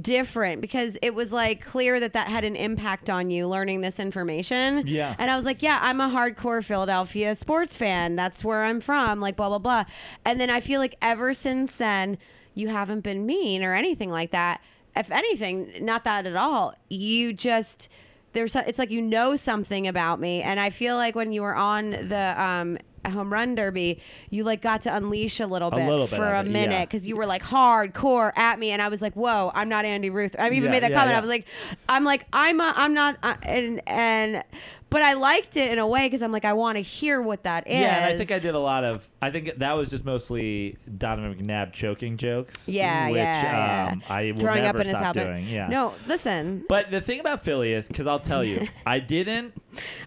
[0.00, 4.00] different because it was like clear that that had an impact on you learning this
[4.00, 4.84] information.
[4.86, 5.14] Yeah.
[5.18, 8.16] And I was like, yeah, I'm a hardcore Philadelphia sports fan.
[8.16, 9.84] That's where I'm from, like blah, blah, blah.
[10.24, 12.18] And then I feel like ever since then,
[12.54, 14.62] you haven't been mean or anything like that.
[14.94, 16.74] If anything, not that at all.
[16.88, 17.88] You just,
[18.32, 21.54] there's it's like you know something about me and i feel like when you were
[21.54, 22.78] on the um
[23.10, 24.00] home run derby
[24.30, 26.84] you like got to unleash a little bit little bit for a minute yeah.
[26.84, 30.08] because you were like hardcore at me and i was like whoa i'm not andy
[30.08, 31.18] roth i even Yeah, made that yeah, comment yeah.
[31.18, 31.46] i was like
[31.88, 34.44] i'm like i'm a, i'm not uh, and and
[34.92, 37.42] but i liked it in a way because i'm like i want to hear what
[37.42, 39.08] that is Yeah, and I think I did a lot of.
[39.20, 42.68] I think that was just mostly Donovan McNabb choking jokes.
[42.68, 44.14] yeah which, yeah, um, yeah.
[44.14, 45.48] I will throwing never up in his stop helmet doing.
[45.48, 45.68] Yeah.
[45.68, 49.54] no listen But the thing about Philly is, because I'll tell you, I didn't.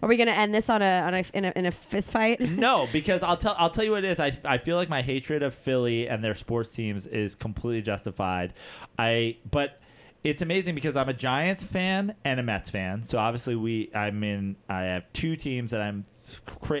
[0.02, 2.40] are we gonna end this on a on a in a, in a fist fight
[2.66, 4.20] No, because I'll tell I'll tell you what it is.
[4.20, 8.54] I, I feel like my hatred of Philly and their sports teams is completely justified.
[8.98, 9.80] I but
[10.26, 13.04] it's amazing because I'm a Giants fan and a Mets fan.
[13.04, 16.04] So obviously we I'm in I have two teams that I'm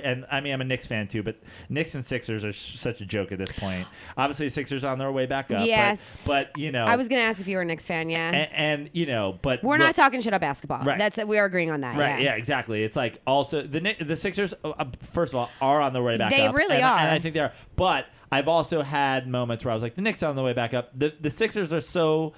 [0.02, 1.36] and I mean I'm a Knicks fan too, but
[1.68, 3.86] Knicks and Sixers are such a joke at this point.
[4.16, 5.64] Obviously the Sixers are on their way back up.
[5.64, 6.26] Yes.
[6.26, 8.50] But, you know i was gonna ask if you were a Knicks fan yeah and,
[8.52, 10.82] and you know, but We're look- not talking shit about basketball.
[10.82, 10.98] Right.
[10.98, 11.96] That's we are agreeing on that.
[11.96, 12.20] Right.
[12.20, 12.32] Yeah.
[12.32, 12.34] Yeah.
[12.34, 12.82] Exactly.
[12.82, 14.54] It's like also the the Sixers.
[14.64, 16.30] Uh, uh, first of all, are on their way back.
[16.32, 17.14] They up, really and, I- And are.
[17.14, 17.52] I think they are.
[17.76, 20.52] But I've also had moments where I was like, the Knicks are on the way
[20.52, 20.90] back up.
[20.98, 22.32] The the Sixers are so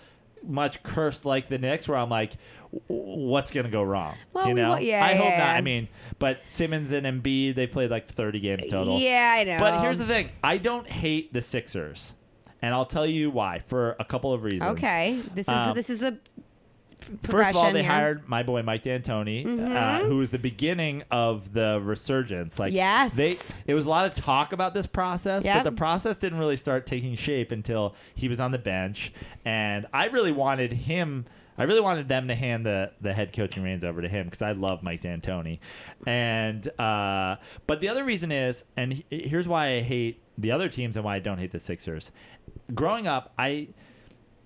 [0.46, 2.32] much cursed like the Knicks, where I'm like,
[2.86, 4.16] what's gonna go wrong?
[4.32, 4.70] Well, you know.
[4.70, 5.38] wa- yeah, I hope yeah.
[5.38, 5.56] not.
[5.56, 5.88] I mean,
[6.18, 8.98] but Simmons and Embiid, they played like 30 games total.
[8.98, 9.58] Yeah, I know.
[9.58, 12.14] But here's the thing: I don't hate the Sixers,
[12.62, 14.62] and I'll tell you why for a couple of reasons.
[14.72, 16.18] Okay, this is Um, this is a
[17.22, 17.82] First of all, they here.
[17.82, 17.90] Mm-hmm.
[17.90, 19.44] hired my boy Mike D'Antoni,
[19.74, 22.58] uh, who was the beginning of the resurgence.
[22.58, 23.14] Like, Yes.
[23.14, 25.56] they it was a lot of talk about this process, Yep.
[25.64, 29.12] but the process didn't really start taking shape until he was on the bench,
[29.44, 31.26] and I really wanted him.
[31.60, 34.42] I really wanted them to hand the, the head coaching reins over to him because
[34.42, 35.58] I love Mike D'Antoni,
[36.06, 40.96] and uh, but the other reason is, and here's why I hate the other teams
[40.96, 42.12] and why I don't hate the Sixers.
[42.74, 43.68] Growing up, I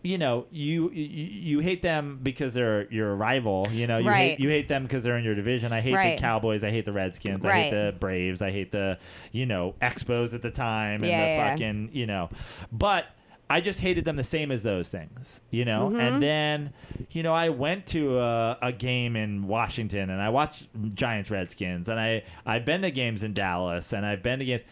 [0.02, 3.68] you know, you, you you hate them because they're your rival.
[3.70, 4.30] You know, you Right.
[4.30, 5.72] hate you hate them because they're in your division.
[5.72, 6.16] I hate Right.
[6.16, 6.64] the Cowboys.
[6.64, 7.44] I hate the Redskins.
[7.44, 8.42] I hate the Braves.
[8.42, 8.98] I hate the
[9.30, 11.50] you know Expos at the time and Yeah, the yeah.
[11.52, 12.30] fucking you know,
[12.72, 13.06] but.
[13.50, 15.88] I just hated them the same as those things, you know.
[15.90, 16.00] Mm-hmm.
[16.00, 16.72] And then,
[17.10, 21.90] you know, I went to a, a game in Washington and I watched Giants Redskins,
[21.90, 24.62] and I I've been to games in Dallas, and I've been to games.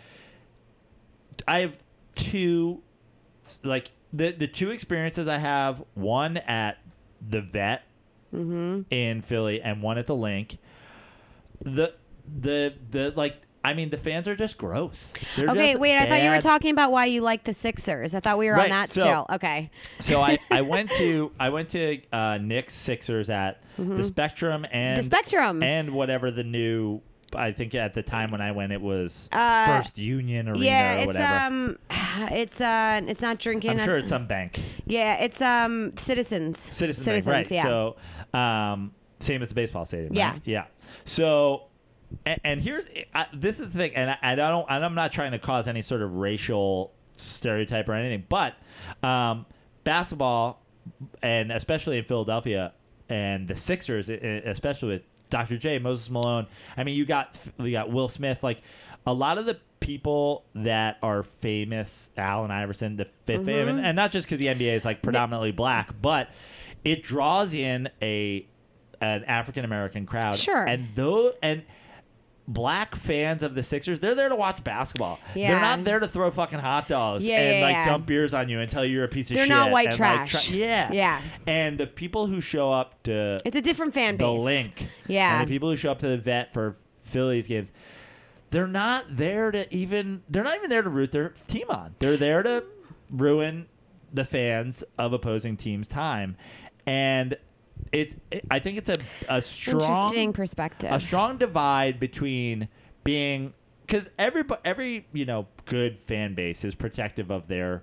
[1.47, 1.77] I have
[2.15, 2.81] two
[3.63, 6.79] like the the two experiences I have one at
[7.27, 7.83] the vet
[8.35, 8.83] Mm-hmm.
[8.91, 10.59] in Philly and one at the Linc.
[11.63, 11.93] The
[12.41, 15.13] the the like I mean the fans are just gross.
[15.37, 15.97] They're Okay, just wait.
[15.97, 18.15] I thought you were talking about why you like the Sixers.
[18.15, 19.27] I thought we were on that so- still.
[19.33, 19.71] Okay.
[19.99, 24.97] So I, I went to I went to uh, Knicks Sixers at the Spectrum and
[24.97, 25.01] Mm-hmm.
[25.01, 25.63] The Spectrum.
[25.65, 27.01] and whatever the new
[27.35, 30.95] I think at the time when I went it was Uh, First Union Arena yeah,
[30.95, 31.35] or it's whatever.
[31.35, 31.79] um,
[32.33, 33.71] it's uh, it's not drinking.
[33.73, 34.61] I'm sure it's some bank.
[34.87, 36.59] Yeah, it's um, Citizens.
[36.59, 37.27] Citizens, Citizens.
[37.33, 37.51] Bank, right?
[37.51, 37.63] Yeah.
[38.33, 40.15] So, um, same as the baseball stadium.
[40.15, 40.33] Yeah.
[40.33, 40.43] right?
[40.45, 40.65] yeah.
[41.05, 41.65] So,
[42.27, 45.13] and, and here's I, this is the thing, and I, I don't, and I'm not
[45.13, 48.55] trying to cause any sort of racial stereotype or anything, but
[49.03, 49.47] um,
[49.85, 50.63] basketball,
[51.23, 52.73] and especially in Philadelphia,
[53.09, 55.57] and the Sixers, especially with Dr.
[55.59, 56.47] J, Moses Malone.
[56.77, 58.61] I mean, you got you got Will Smith, like
[59.07, 63.69] a lot of the people that are famous, Allen Iverson, the fifth, Mm-hmm.
[63.69, 66.29] and, and not just because the NBA is like predominantly black, but
[66.85, 68.47] it draws in a
[69.01, 70.37] an African American crowd.
[70.39, 70.67] Sure.
[70.67, 71.63] and though and
[72.53, 75.19] black fans of the Sixers, they're there to watch basketball.
[75.35, 75.51] Yeah.
[75.53, 77.89] They're not there to throw fucking hot dogs Yeah, and yeah, like yeah.
[77.89, 79.55] dump beers on you and tell you you're a piece of They're shit.
[79.55, 80.51] not white and, like, trash.
[80.51, 81.21] yeah, Yeah.
[81.47, 84.27] And the people who show up to It's a different fan base.
[84.27, 85.39] the Linc, Yeah.
[85.41, 87.73] and the people who show up to the vet for Phillies games,
[88.51, 90.23] they're not there to even.
[90.29, 91.95] They're not even there to root their team on.
[92.01, 92.65] They're there to
[93.09, 93.67] ruin
[94.13, 96.37] the fans of opposing teams' time,
[96.85, 97.37] and
[97.93, 98.15] it.
[98.31, 98.97] it I think it's a
[99.29, 100.93] a strong Interesting perspective.
[100.93, 102.69] a strong divide between
[103.05, 103.53] being
[103.87, 107.83] because every every you know good fan base is protective of their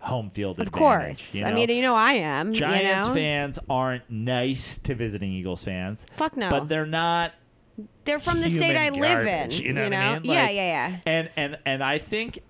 [0.00, 1.34] home field Of course.
[1.34, 2.52] you I mean, you know I am.
[2.52, 3.14] Giants you know?
[3.14, 6.50] fans aren't nice to visiting Eagles fans, Fuck no.
[6.50, 7.32] but they're not
[8.04, 9.50] They're from the state I human live in.
[9.50, 10.30] you know what I mean?
[10.30, 10.96] yeah, yeah, yeah.
[11.06, 12.40] and and and I think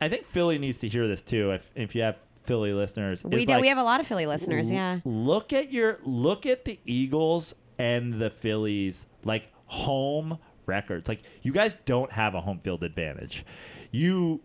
[0.00, 1.50] I think Philly needs to hear this too.
[1.52, 2.16] If if you have
[2.50, 3.52] Philly listeners, We do.
[3.52, 4.68] like, we have a lot of Philly listeners.
[4.70, 4.98] l- Yeah.
[5.04, 11.08] Look at your look at the Eagles and the Phillies like home records.
[11.08, 13.44] Like you guys don't have a home field advantage.
[13.92, 14.40] You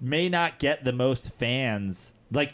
[0.00, 2.14] may not get the most fans.
[2.30, 2.52] Like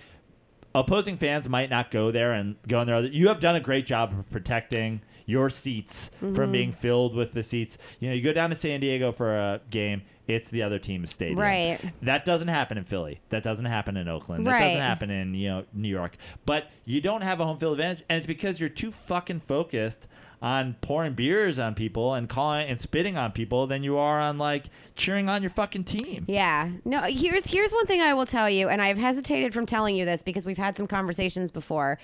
[0.74, 3.00] opposing fans might not go there and go in there.
[3.00, 6.34] You have done a great job of protecting your seats Mm-hmm.
[6.34, 7.76] from being filled with the seats.
[8.00, 11.10] You know, you go down to San Diego for a game, it's the other team's
[11.12, 11.38] stadium.
[11.38, 11.78] Right.
[12.02, 13.20] That doesn't happen in Philly.
[13.28, 14.46] That doesn't happen in Oakland.
[14.46, 14.60] That Right.
[14.68, 16.16] doesn't happen in, you know, New York.
[16.46, 20.06] But you don't have a home field advantage and it's because you're too fucking focused
[20.40, 24.36] on pouring beers on people and calling and spitting on people than you are on
[24.38, 26.24] like cheering on your fucking team.
[26.28, 26.70] Yeah.
[26.84, 30.04] No, here's here's one thing I will tell you, and I've hesitated from telling you
[30.04, 31.98] this because we've had some conversations before.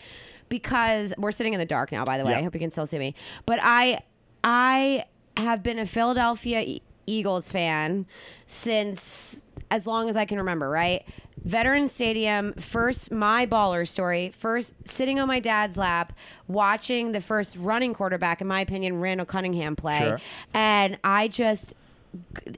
[0.51, 2.33] Because we're sitting in the dark now, by the way.
[2.33, 2.41] Yeah.
[2.41, 3.15] I hope you can still see me.
[3.47, 4.03] But I
[4.45, 5.07] I
[5.39, 8.05] have been a Philadelphia E- Eagles fan
[8.47, 11.05] since as long as I can remember, right?
[11.45, 16.13] Veteran Stadium, first my baller story, first sitting on my dad's lap,
[16.49, 19.99] watching the first running quarterback, in my opinion, Randall Cunningham play.
[20.01, 20.19] Sure.
[20.53, 21.75] And I just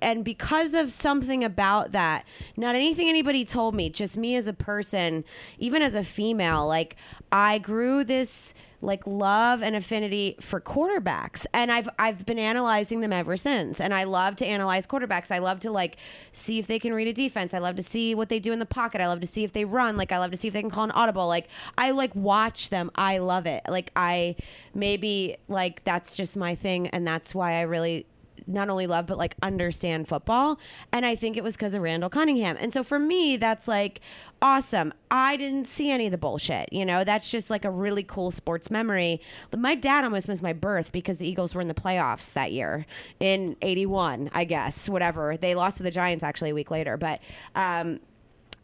[0.01, 2.24] and because of something about that,
[2.57, 5.24] not anything anybody told me, just me as a person,
[5.59, 6.97] even as a female, like
[7.31, 11.47] I grew this like love and affinity for quarterbacks.
[11.55, 13.81] And I've I've been analyzing them ever since.
[13.81, 15.31] And I love to analyze quarterbacks.
[15.31, 15.97] I love to like
[16.33, 17.55] see if they can read a defense.
[17.55, 19.01] I love to see what they do in the pocket.
[19.01, 19.97] I love to see if they run.
[19.97, 21.29] Like I love to see if they can call an audible.
[21.29, 21.49] Like
[21.79, 22.91] I like watch them.
[22.97, 23.62] I love it.
[23.69, 24.37] Like I
[24.74, 28.07] maybe like that's just my thing and that's why I really
[28.47, 30.59] not only love but like understand football.
[30.93, 32.56] And i think it was because of randall cunningham.
[32.59, 34.01] And so for me that's like
[34.40, 34.93] awesome.
[35.10, 37.05] I didn't see any of the bullshit you know?
[37.05, 39.20] That's just like a really cool sports memory.
[39.56, 42.86] My dad almost missed my birth because the eagles were in the playoffs that year
[43.20, 45.36] in 81 i guess whatever.
[45.36, 46.97] They lost to the giants actually a week later.
[46.97, 47.20] But
[47.55, 48.01] um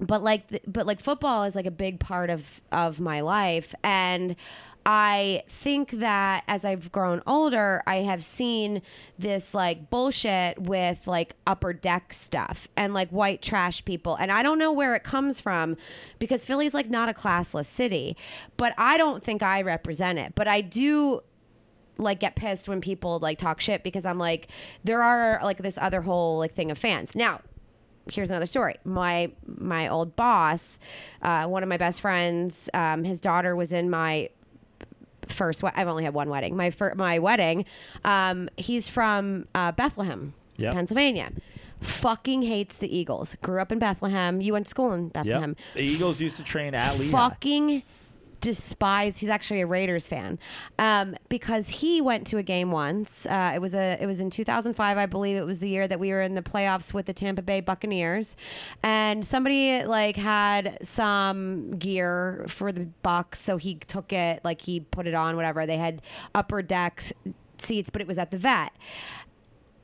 [0.00, 3.74] but like but like football is like a big part of of my life.
[3.82, 4.36] And
[4.90, 8.80] I think that as I've grown older, I have seen
[9.18, 14.14] this like bullshit with like upper deck stuff and like white trash people.
[14.14, 15.76] And I don't know where it comes from
[16.18, 18.16] because Philly's like not a classless city,
[18.56, 20.32] but I don't think I represent it.
[20.34, 21.20] But I do
[21.98, 24.48] like get pissed when people like talk shit because I'm like
[24.84, 27.14] there are like this other whole like thing of fans.
[27.14, 27.42] Now,
[28.10, 28.76] here's another story.
[28.84, 30.78] My my old boss,
[31.20, 34.30] uh, one of my best friends, um, his daughter was in my
[35.32, 35.62] first.
[35.62, 36.56] We- I've only had one wedding.
[36.56, 37.64] My fir- my wedding.
[38.04, 40.74] Um, he's from uh, Bethlehem, Yep.
[40.74, 41.30] Pennsylvania.
[41.80, 43.36] Fucking hates the Eagles.
[43.42, 44.40] Grew up in Bethlehem.
[44.40, 45.08] You went to school in.
[45.10, 47.12] Bethlehem The Eagles used to train at Lehigh.
[47.12, 47.82] fucking
[48.40, 50.38] despise he's actually a raiders fan
[50.78, 54.30] um, because he went to a game once uh, it was a it was in
[54.30, 57.12] 2005 i believe it was the year that we were in the playoffs with the
[57.12, 58.36] tampa bay buccaneers
[58.82, 64.80] and somebody like had some gear for the bucs so he took it like he
[64.80, 66.02] put it on whatever they had
[66.34, 67.02] upper deck
[67.58, 68.72] seats but it was at the vet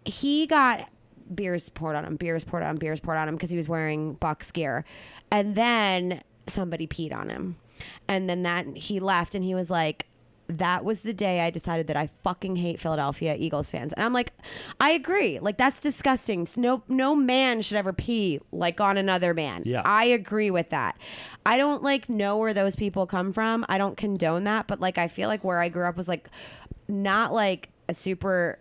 [0.04, 0.88] he got
[1.32, 3.68] beers poured on him, beers poured on him, beers poured on him because he was
[3.68, 4.84] wearing Bucs gear.
[5.30, 7.56] And then somebody peed on him.
[8.08, 10.06] And then that he left and he was like,
[10.46, 13.92] that was the day I decided that I fucking hate Philadelphia Eagles fans.
[13.92, 14.32] And I'm like,
[14.78, 15.38] I agree.
[15.38, 16.46] Like that's disgusting.
[16.56, 19.62] No no man should ever pee like on another man.
[19.64, 19.82] Yeah.
[19.84, 20.98] I agree with that.
[21.46, 23.64] I don't like know where those people come from.
[23.68, 26.28] I don't condone that, but like I feel like where I grew up was like
[26.88, 28.58] not like a super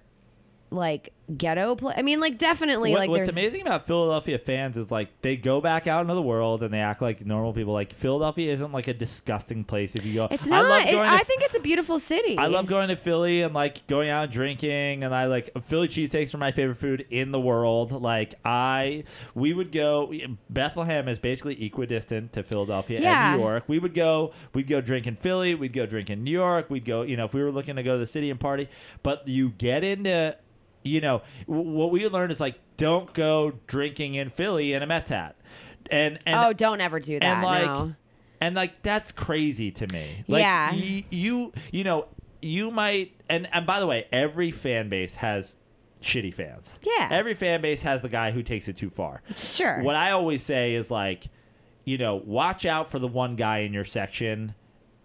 [0.72, 1.94] like ghetto play.
[1.96, 5.62] I mean, like definitely What- like what's amazing about Philadelphia fans is like they go
[5.62, 7.72] back out into the world and they act like normal people.
[7.74, 10.28] Like Philadelphia isn't like a disgusting place if you go.
[10.30, 10.70] it's I not.
[10.70, 12.38] love it- going I, think it's a beautiful city.
[12.38, 15.88] I love going to Philly and like going out and drinking and I like Philly
[15.88, 17.92] cheesesteaks are my favorite food in the world.
[17.94, 20.12] Like I we would go
[20.50, 23.30] Bethlehem is basically equidistant to Philadelphia Yeah.
[23.32, 23.64] and New York.
[23.68, 26.86] We would go we'd go drink in Philly, we'd go drink in New York, we'd
[26.86, 28.68] go, you know, if we were looking to go to the city and party,
[29.04, 30.36] but you get into
[30.84, 34.88] you know, w- what we learned is like don't go drinking in Philly in a
[34.88, 35.36] Mets hat.
[35.90, 37.24] And and oh, don't ever do that.
[37.24, 37.94] and like no.
[38.42, 40.72] and like that's crazy to me like Yeah.
[40.72, 42.08] y- you you know
[42.42, 45.58] you might and and by the way every fan base has
[46.02, 47.10] shitty fans Yeah.
[47.12, 49.82] every fan base has the guy who takes it too far Sure.
[49.84, 51.28] what i always say is like
[51.86, 54.56] you know watch out for the one guy in your section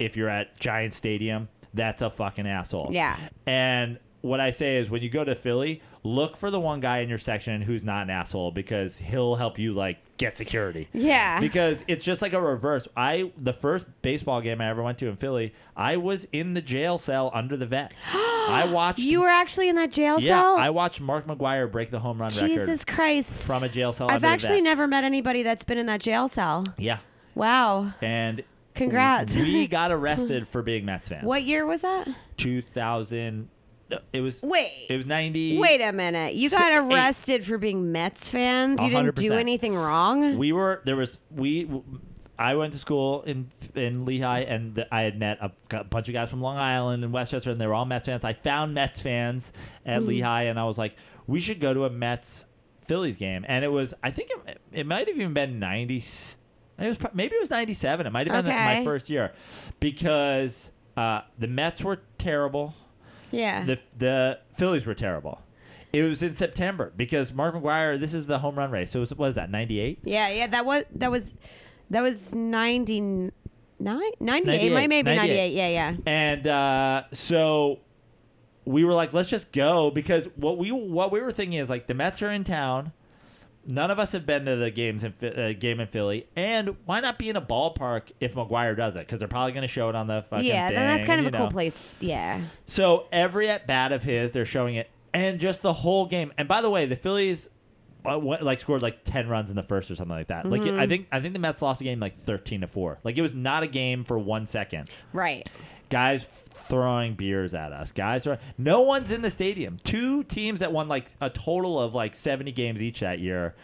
[0.00, 3.16] if you're at giant stadium that's a fucking asshole Yeah.
[3.46, 6.98] and what I say is when you go to Philly, look for the one guy
[6.98, 10.88] in your section who's not an asshole because he'll help you like get security.
[10.92, 11.38] Yeah.
[11.40, 12.88] Because it's just like a reverse.
[12.96, 16.60] I the first baseball game I ever went to in Philly, I was in the
[16.60, 17.92] jail cell under the vet.
[18.12, 20.56] I watched You were actually in that jail Yeah, cell?
[20.56, 23.46] I watched Mark McGwire break the home run record Jesus Christ.
[23.46, 26.00] from a jail cell I've under the actually never met anybody that's been in that
[26.00, 26.64] jail cell.
[26.78, 26.98] Yeah.
[27.34, 27.92] Wow.
[28.00, 28.42] And
[28.74, 29.34] Congrats.
[29.34, 31.24] we got arrested for being Mets fans.
[31.24, 32.08] What year was that?
[32.36, 33.48] 2000
[33.90, 34.86] no, it was Wait.
[34.90, 36.34] it was 90 Wait a minute.
[36.34, 36.76] You Si- got eight.
[36.94, 38.82] arrested for being Mets fans?
[38.82, 40.36] You didn't do anything wrong?
[40.38, 41.68] we were there was we
[42.38, 46.08] I went to school in in Lehigh and th- I had met a, a bunch
[46.08, 48.24] of guys from Long Island and Westchester and they were all Mets fans.
[48.24, 49.52] I found Mets fans
[49.84, 50.08] at Hmm.
[50.08, 50.94] Lehigh and I was like,
[51.26, 52.44] we should go to a Mets
[52.86, 53.44] Phillies game.
[53.48, 55.96] And it was I think it, it might have even been 90
[56.80, 58.06] it was maybe it was 97.
[58.06, 59.32] It might have been my first year
[59.80, 62.74] because uh, the Mets were terrible.
[63.30, 63.64] Yeah.
[63.64, 65.42] the the Phillies were terrible.
[65.92, 67.98] It was in September because Mark McGwire.
[67.98, 68.90] This is the home run race.
[68.90, 69.50] So it was, what is that?
[69.50, 70.00] Ninety eight.
[70.04, 71.34] yeah, yeah, that was that was
[71.90, 73.32] that was 99
[73.80, 75.16] 98, 98, might maybe 98.
[75.16, 75.52] 98.
[75.52, 75.96] Yeah, yeah.
[76.04, 77.78] And uh, so
[78.64, 81.86] we were like, let's just go because what we what we were thinking is like
[81.86, 82.92] the Mets are in town.
[83.70, 87.00] None of us have been to the games in uh, game in Philly, and why
[87.00, 89.00] not be in a ballpark if McGwire does it?
[89.00, 91.26] Because they're probably going to show it on the fucking Yeah, then that's kind of
[91.26, 91.86] a you cool place.
[92.00, 92.40] Yeah.
[92.66, 96.32] So every at bat of his, they're showing it, and just the whole game.
[96.38, 97.50] And by the way, the Phillies
[98.10, 100.46] uh, went, like scored like ten runs in the first or something like that.
[100.46, 100.80] Like Mm-hmm.
[100.80, 102.98] I think I think the Mets lost the game like thirteen to four.
[103.04, 104.88] Like it was not a game for one second.
[105.12, 105.48] Right.
[105.90, 107.92] Guys throwing beers at us.
[107.92, 109.78] Guys are no one's in the stadium.
[109.84, 113.54] Two teams that won like a total of like seventy games each that year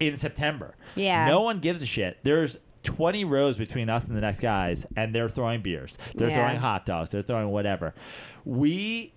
[0.00, 0.74] in September.
[0.96, 1.26] Yeah.
[1.28, 2.18] No one gives a shit.
[2.24, 5.96] There's 20 rows between us and the next guys, and they're throwing beers.
[6.14, 6.44] They're Yeah.
[6.44, 7.10] throwing hot dogs.
[7.10, 7.94] They're throwing whatever.
[8.44, 9.14] We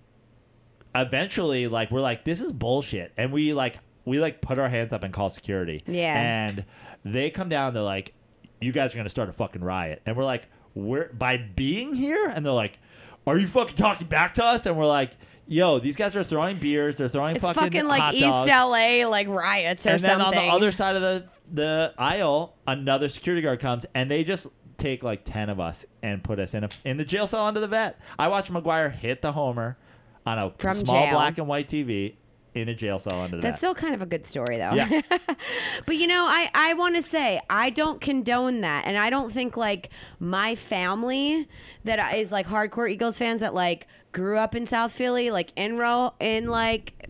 [0.94, 4.92] eventually like we're like this is bullshit, and we like we like put our hands
[4.92, 5.80] up and call security.
[5.86, 6.18] Yeah.
[6.18, 6.64] And
[7.04, 7.74] they come down.
[7.74, 8.14] They're like,
[8.60, 12.26] "You guys are gonna start a fucking riot," and we're like, "We're by being here,"
[12.34, 12.78] and they're like,
[13.26, 15.12] "Are you fucking talking back to us?" And we're like.
[15.50, 16.98] Yo, these guys are throwing beers.
[16.98, 20.34] They're throwing It's fucking, fucking like East dogs LA like riots or and then on
[20.34, 24.46] the other side of the the aisle, another security guard comes, and they just
[24.76, 27.60] take like ten of us and put us in a in the jail cell under
[27.60, 27.98] the vet.
[28.18, 29.78] I watched McGwire hit the homer
[30.26, 31.14] on a From small jail.
[31.14, 32.16] black and white TV
[32.60, 34.74] in a jail cell under That's still kind of a good story, though.
[34.74, 35.00] Yeah.
[35.86, 39.32] but you know, I I want to say I don't condone that, and I don't
[39.32, 41.48] think like my family
[41.84, 45.76] that is like hardcore Eagles fans that like grew up in South Philly, like in
[45.76, 47.08] row in like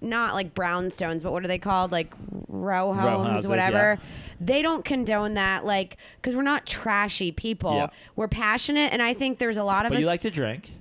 [0.00, 1.90] not like brownstones, but what are they called?
[1.90, 2.14] Like
[2.48, 3.98] row homes, houses, whatever.
[4.00, 4.06] yeah.
[4.40, 7.74] They don't condone that, like, because we're not trashy people.
[7.74, 7.86] Yeah.
[8.16, 10.00] We're passionate, and I think there's a lot of but us.
[10.00, 10.72] you like to drink,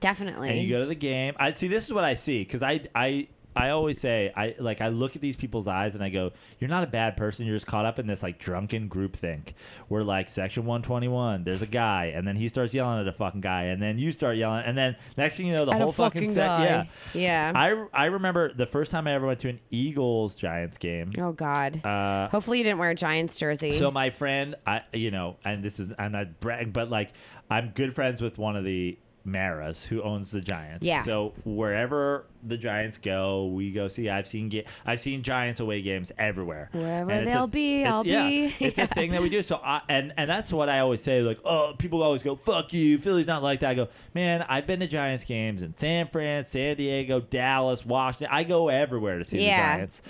[0.00, 0.50] definitely.
[0.50, 1.34] and you go to the game.
[1.38, 1.68] I see.
[1.68, 3.28] This is what I see because I I.
[3.56, 6.68] I always say I like I look at these people's eyes and I go, "You're
[6.68, 7.46] not a bad person.
[7.46, 9.54] You're just caught up in this like drunken group think.
[9.86, 13.42] Where like section 121, there's a guy, and then he starts yelling at a fucking
[13.42, 15.92] guy, and then you start yelling, and then next thing you know, the At whole
[15.92, 16.84] fucking, fucking set, yeah,
[17.14, 17.52] Yeah.
[17.54, 21.12] I I remember the first time I ever went to an Eagles Giants game.
[21.18, 21.80] oh God.
[21.86, 23.72] Uh, Hopefully you didn't wear a Giants jersey.
[23.74, 27.12] so my friend, I you know, and this is I'm not bragging, but like
[27.52, 30.86] I'm good friends with one of the Maras who owns the Giants.
[30.86, 31.02] Yeah.
[31.02, 34.10] So wherever the Giants go, we go see.
[34.10, 36.68] I've seen I've seen Giants away games everywhere.
[36.72, 38.54] Wherever And they'll a- be, I'll yeah, be.
[38.60, 39.42] It's a thing that we do.
[39.42, 41.22] So I and and that's what I always say.
[41.22, 44.66] Like, oh, people always go, "Fuck you, Philly's not like that." I go, man, I've
[44.66, 48.28] been to Giants games in San Fran, San Diego, Dallas, Washington.
[48.30, 49.72] I go everywhere to see Yeah.
[49.72, 50.02] the Giants.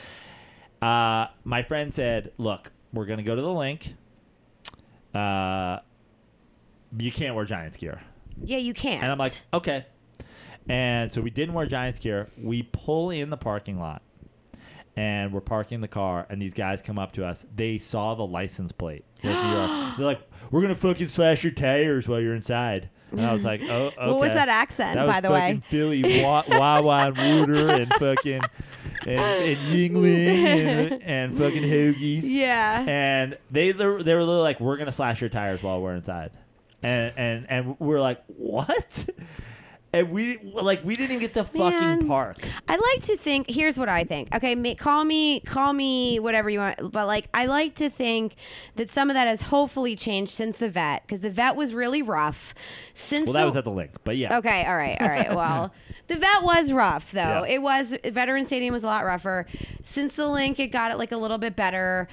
[0.82, 3.94] Uh, my friend said, "Look, we're gonna go to the Linc.
[5.14, 5.78] Uh,
[6.98, 8.00] you can't wear Giants gear."
[8.42, 9.02] Yeah, you can't.
[9.02, 9.86] And I'm like, okay.
[10.68, 12.30] And so we didn't wear Giants gear.
[12.38, 14.02] We pull in the parking lot
[14.96, 17.44] and we're parking the car and these guys come up to us.
[17.54, 19.04] They saw the license plate.
[19.22, 19.70] Like New York.
[19.98, 22.88] They're like, we're going to fucking slash your tires while you're inside.
[23.10, 23.96] And I was like, oh, okay.
[24.10, 25.60] What was that accent, That by the way?
[25.64, 27.16] Philly, Wa- Wawa and
[27.46, 28.40] Wooter and fucking
[29.06, 32.22] and, and Yuengling and, and fucking Hoagies.
[32.24, 32.84] Yeah.
[32.88, 35.94] And they they were they were literally like, "We're gonna slash your tires while we're
[35.94, 36.32] inside,"
[36.84, 39.08] and and and we're like, "What?"
[39.92, 42.08] And we like we didn't get to fucking Man.
[42.08, 42.38] park.
[42.68, 43.48] I like to think.
[43.48, 44.34] Here's what I think.
[44.34, 46.90] Okay, ma- call me, call me whatever you want.
[46.90, 48.34] But like, I like to think
[48.74, 52.02] that some of that has hopefully changed since the vet, because the vet was really
[52.02, 52.56] rough.
[52.94, 54.36] Since Well, the, that was at the Linc, but yeah.
[54.38, 55.32] Okay, all right, all right.
[55.32, 55.72] Well,
[56.08, 57.44] the vet was rough though.
[57.44, 57.54] Yeah.
[57.54, 59.46] It was Veteran Stadium was a lot rougher.
[59.84, 62.08] Since the Linc, it got it like a little bit better,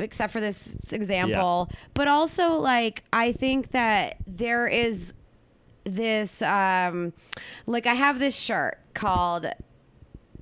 [0.00, 1.68] except for this example.
[1.94, 5.14] But also, like, I think that there is
[5.84, 7.14] this um
[7.66, 9.52] like I have this shirt called uh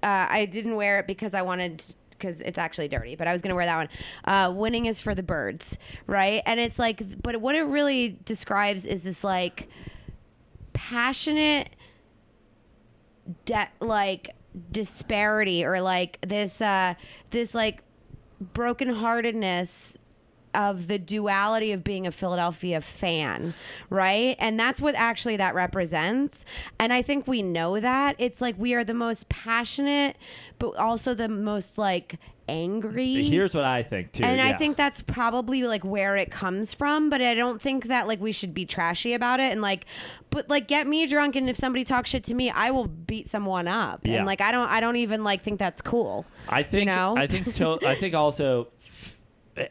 [0.02, 3.54] I didn't wear it because I wanted because it's actually dirty, but I was gonna
[3.54, 3.88] wear that one.
[4.24, 6.42] Uh, winning is for the birds, right?
[6.46, 9.68] And it's like, but what it really describes is this like
[10.72, 11.68] passionate,
[13.44, 14.30] de- like
[14.72, 16.94] disparity or like this, uh,
[17.30, 17.82] this like
[18.54, 19.94] brokenheartedness
[20.54, 23.52] of the duality of being a Philadelphia fan,
[23.90, 24.36] right?
[24.38, 26.46] And that's what actually that represents.
[26.78, 28.16] And I think we know that.
[28.18, 30.16] It's like we are the most passionate,
[30.58, 32.18] but also the most like
[32.48, 33.24] angry.
[33.24, 34.24] Here's what I think too.
[34.24, 38.06] and I think that's probably like where it comes from, but I don't think that
[38.06, 39.86] like we should be trashy about it and like
[40.30, 43.28] but like get me drunk and if somebody talks shit to me, I will beat
[43.28, 44.06] someone up.
[44.06, 44.16] Yeah.
[44.16, 46.24] And like I don't I don't even like think that's cool.
[46.48, 47.14] I think know?
[47.16, 48.68] I think to, I think also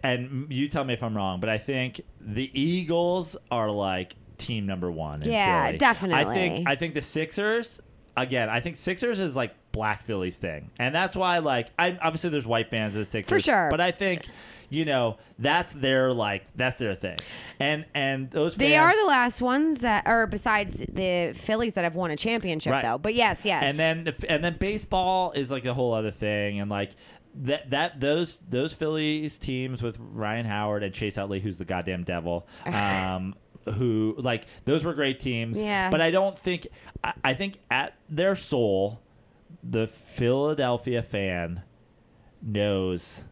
[0.04, 4.66] and you tell me if I'm wrong, but I think the Eagles are like team
[4.66, 6.14] number 1 in Yeah, Philly.
[6.14, 7.82] I think I think the Sixers
[8.18, 10.72] again, I think Sixers is like Black Phillies thing.
[10.80, 13.30] And that's why like I obviously there's white fans of the Sixers.
[13.30, 13.68] For sure.
[13.70, 14.26] But I think
[14.70, 17.18] you know, that's their like that's their thing.
[17.60, 21.84] And and those They fans, are the last ones that are besides the Phillies that
[21.84, 22.82] have won a championship Right.
[22.84, 22.98] though.
[22.98, 23.64] But yes, yes.
[23.64, 26.92] and then the, and then baseball is like a whole other thing and like
[27.44, 32.04] that that those those Phillies teams with Ryan Howard and Chase Utley who's the goddamn
[32.06, 33.36] devil um
[33.76, 35.90] who like those were great teams Yeah.
[35.90, 36.68] but I don't think
[37.04, 39.02] I, I think at their soul
[39.68, 41.64] the Philadelphia fan
[42.42, 43.24] knows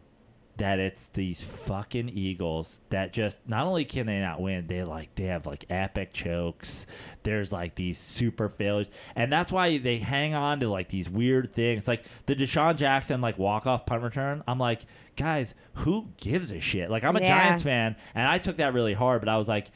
[0.58, 5.14] that it's these fucking Eagles that just not only can they not win, they like
[5.16, 6.86] they have like epic chokes.
[7.24, 11.54] There's like these super failures, and that's why they hang on to like these weird
[11.54, 14.44] things, like the DeSean Jackson like walk off punt return.
[14.48, 14.82] I'm like,
[15.16, 16.90] guys, who gives a shit?
[16.92, 17.44] Like I'm a Yeah.
[17.46, 19.72] Giants fan, and I took that really hard, but I was like,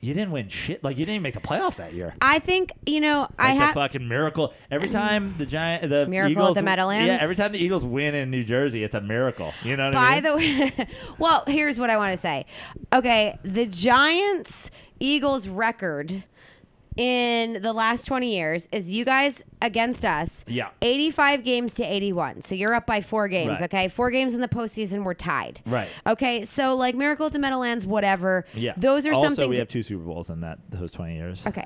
[0.00, 0.82] you didn't win shit.
[0.82, 2.14] Like you didn't even make the playoffs that year.
[2.22, 4.54] I think, you know, I Like have the fucking miracle.
[4.70, 7.06] Every time the giant, the Miracle Eagles, the Meadowlands?
[7.06, 9.52] Yeah, every time the Eagles win in New Jersey, it's a miracle.
[9.62, 10.22] You know what I mean?
[10.22, 10.72] By mean?
[10.72, 12.46] the way, well, here's what I want to say.
[12.92, 14.70] Okay, the Giants
[15.00, 16.24] Eagles record
[17.00, 20.44] in the last 20 years is you guys against us.
[20.46, 20.68] Yeah.
[20.82, 22.42] 85 games to 81.
[22.42, 23.62] So you're up by four games, Right.
[23.74, 23.88] okay?
[23.88, 25.62] Four games in the postseason, we're tied.
[25.64, 25.88] Right.
[26.06, 28.44] Okay, so like Miracle at the Meadowlands, whatever.
[28.52, 28.74] yeah.
[28.76, 29.48] Those are also, something.
[29.48, 31.46] we have two Super Bowls in that those twenty years.
[31.46, 31.64] Okay.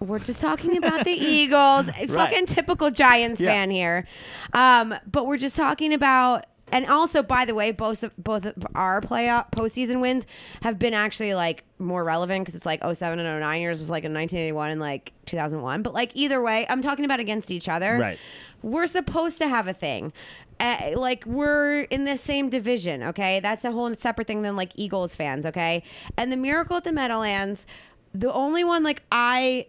[0.00, 1.86] We're just talking about the Eagles.
[1.96, 3.50] A Fucking typical Giants Yeah.
[3.52, 4.06] fan here.
[4.52, 8.66] Um, but we're just talking about and also by the way, both of, both of
[8.74, 10.26] our playoff postseason wins
[10.62, 14.04] have been actually like more relevant because it's like 07 and 09 years was like
[14.04, 15.82] in 1981 and like 2001.
[15.82, 17.98] But like either way, I'm talking about against each other.
[17.98, 18.18] Right.
[18.62, 20.12] We're supposed to have a thing.
[20.58, 23.40] Uh, like we're in the same division, okay?
[23.40, 25.82] That's a whole separate thing than like Eagles fans, okay?
[26.16, 27.66] And the Miracle at the Meadowlands,
[28.14, 29.66] the only one like I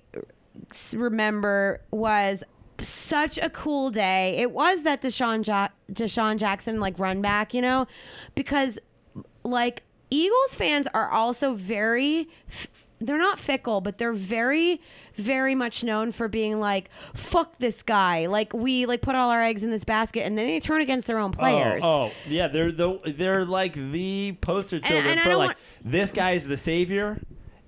[0.94, 2.44] remember was
[2.84, 4.38] such a cool day.
[4.38, 7.88] It was that DeSean ja- DeSean Jackson like run back, you know,
[8.36, 8.80] because
[9.44, 12.68] like Eagles fans are also very f-
[13.00, 14.82] they're not fickle, but they're very
[15.16, 18.26] very much known for being like fuck this guy.
[18.26, 21.08] Like we like put all our eggs in this basket and then they turn against
[21.08, 21.82] their own oh, players.
[21.84, 25.58] Oh, oh, yeah, they're the they're like the poster children and I for like want-
[25.84, 27.20] this guy's the savior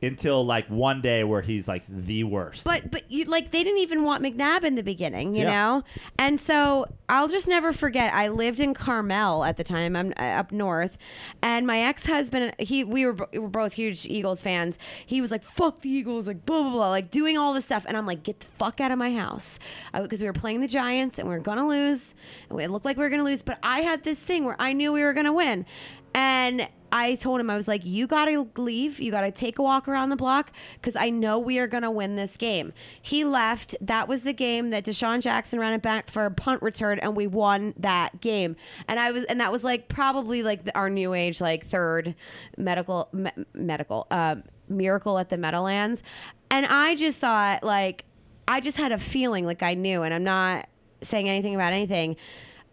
[0.02, 2.64] until like one day where he's like the worst.
[2.66, 5.52] But but you like they didn't even want McNabb in the beginning, you Yeah.
[5.52, 5.84] know.
[6.18, 8.14] And so I'll just never forget.
[8.14, 9.96] I lived in Carmel at the time.
[9.96, 10.98] I'm uh, up north,
[11.42, 12.54] and my ex husband.
[12.60, 14.78] He we were, we were both huge Eagles fans.
[15.06, 17.86] He was like, "Fuck the Eagles," like blah blah blah, like doing all this stuff.
[17.88, 19.60] And I'm like, "Get the fuck out of my house,"
[19.94, 22.16] because we were playing the Giants and we were gonna lose.
[22.50, 24.74] And it looked like we were gonna lose, but I had this thing where I
[24.74, 25.66] knew we were gonna win,
[26.14, 26.68] and.
[26.92, 29.00] I told him I was like, "You gotta leave.
[29.00, 32.16] You gotta take a walk around the block because I know we are gonna win
[32.16, 33.76] this game." He left.
[33.80, 37.16] That was the game that DeSean Jackson ran it back for a punt return, and
[37.16, 38.56] we won that game.
[38.88, 42.16] And I was, and that was like probably like the, our new age, like third
[42.58, 46.02] medical me, medical um, miracle at the Meadowlands.
[46.50, 48.06] And I just thought, like,
[48.48, 50.68] I just had a feeling, like I knew, and I'm not
[51.02, 52.16] saying anything about anything.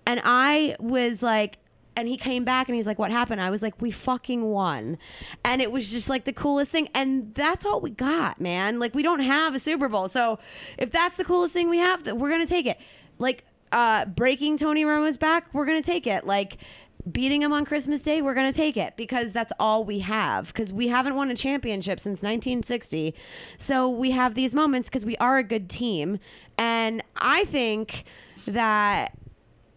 [0.07, 1.59] And I was like,
[1.97, 4.99] and he came back and he's like, "What happened?" I was like, "We fucking won,"
[5.45, 6.89] and it was just like the coolest thing.
[6.95, 8.79] And that's all we got, man.
[8.79, 10.39] Like we don't have a Super Bowl, so
[10.79, 12.79] if that's the coolest thing we have, we're gonna take it.
[13.19, 16.27] Like uh, breaking Tony Romo's back, we're gonna take it.
[16.27, 16.59] Like
[17.11, 20.49] beating him on Christmas Day, we're gonna take it because that's all we have.
[20.49, 23.15] Because we haven't won a championship since 1960,
[23.59, 26.19] so we have these moments because we are a good team.
[26.59, 28.05] And I think
[28.47, 29.17] that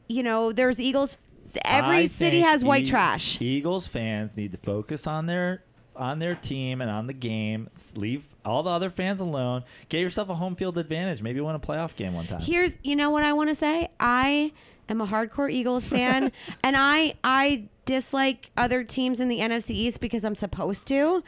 [0.10, 1.18] you know, there's Eagles.
[1.66, 3.42] Every I city think has white E- trash.
[3.42, 5.64] Eagles fans need to focus on their
[5.96, 7.70] on their team and on the game.
[7.76, 9.64] S- Leave all the other fans alone.
[9.90, 11.22] Get yourself a home field advantage.
[11.22, 12.42] Maybe win a playoff game one time.
[12.42, 13.90] Here's, you know what I want to say?
[14.00, 14.54] I
[14.88, 16.32] am a hardcore Eagles fan,
[16.64, 21.24] and I I dislike other teams in the NFC East because I'm supposed to.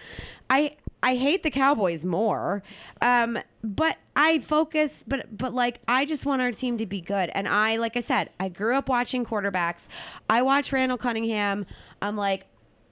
[0.49, 2.61] I I hate the Cowboys more,
[3.01, 5.03] um, but I focus.
[5.07, 8.01] But but like I just want our team to be good, and I like I
[8.01, 9.87] said, I grew up watching quarterbacks.
[10.29, 11.65] I watch Randall Cunningham.
[12.01, 12.47] I'm like.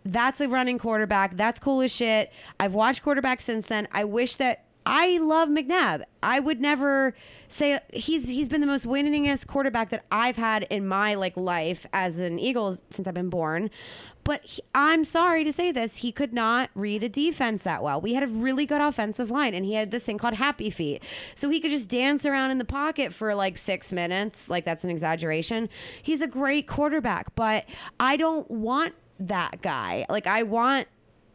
[0.05, 1.35] That's a running quarterback.
[1.35, 2.31] That's cool as shit.
[2.57, 3.85] I've watched quarterbacks since then.
[3.91, 6.01] I wish that I love McNabb.
[6.23, 7.13] I would never
[7.47, 11.85] say he's he's been the most winningest quarterback that I've had in my like life
[11.93, 13.69] as an Eagles since I've been born.
[14.23, 18.01] But he, I'm sorry to say this, he could not read a defense that well.
[18.01, 21.03] We had a really good offensive line, and he had this thing called happy feet,
[21.35, 24.49] so he could just dance around in the pocket for like six minutes.
[24.49, 25.69] Like that's an exaggeration.
[26.01, 27.65] He's a great quarterback, but
[27.99, 30.07] I don't want that guy.
[30.09, 30.87] Like I want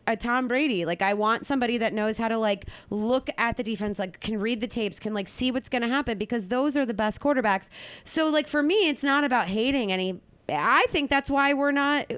[0.06, 0.85] a Tom Brady.
[0.85, 4.39] Like I want somebody that knows how to like look at the defense, like can
[4.40, 7.20] read the tapes, can like see what's going to happen because those are the best
[7.20, 7.68] quarterbacks.
[8.05, 10.20] So like for me, it's not about hating any.
[10.48, 12.10] I think that's why we're not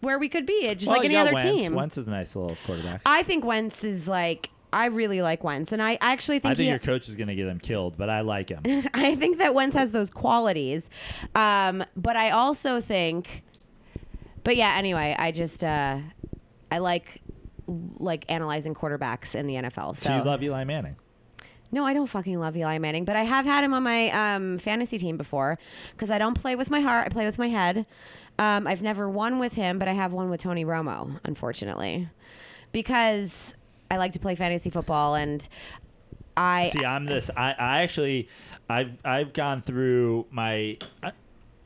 [0.00, 0.52] where we could be.
[0.66, 1.44] It's just Well, like any other Wentz.
[1.48, 1.74] team.
[1.74, 3.02] Wentz is a nice little quarterback.
[3.06, 4.50] I think Wentz is like.
[4.74, 7.34] I really like Wentz, and I actually think I think your coach is going to
[7.34, 8.62] get him killed, but I like him.
[8.94, 10.88] I think that Wentz has those qualities.
[11.34, 13.42] Um, but I also think,
[14.44, 15.98] but yeah, anyway, I just, uh,
[16.72, 17.20] I like,
[17.98, 19.96] like analyzing quarterbacks in the NFL.
[19.96, 20.96] So, so you love Eli Manning.
[21.70, 24.58] no, I don't fucking love Eli Manning, but I have had him on my um,
[24.58, 25.58] fantasy team before
[25.92, 27.06] because I don't play with my heart.
[27.06, 27.86] I play with my head.
[28.38, 32.08] Um, I've never won with him, but I have won with Tony Romo, unfortunately,
[32.72, 33.54] because
[33.90, 35.46] I like to play fantasy football and
[36.36, 37.30] I See, I'm this.
[37.36, 38.28] I, I actually,
[38.68, 40.78] I've I've gone through my.
[41.02, 41.12] I,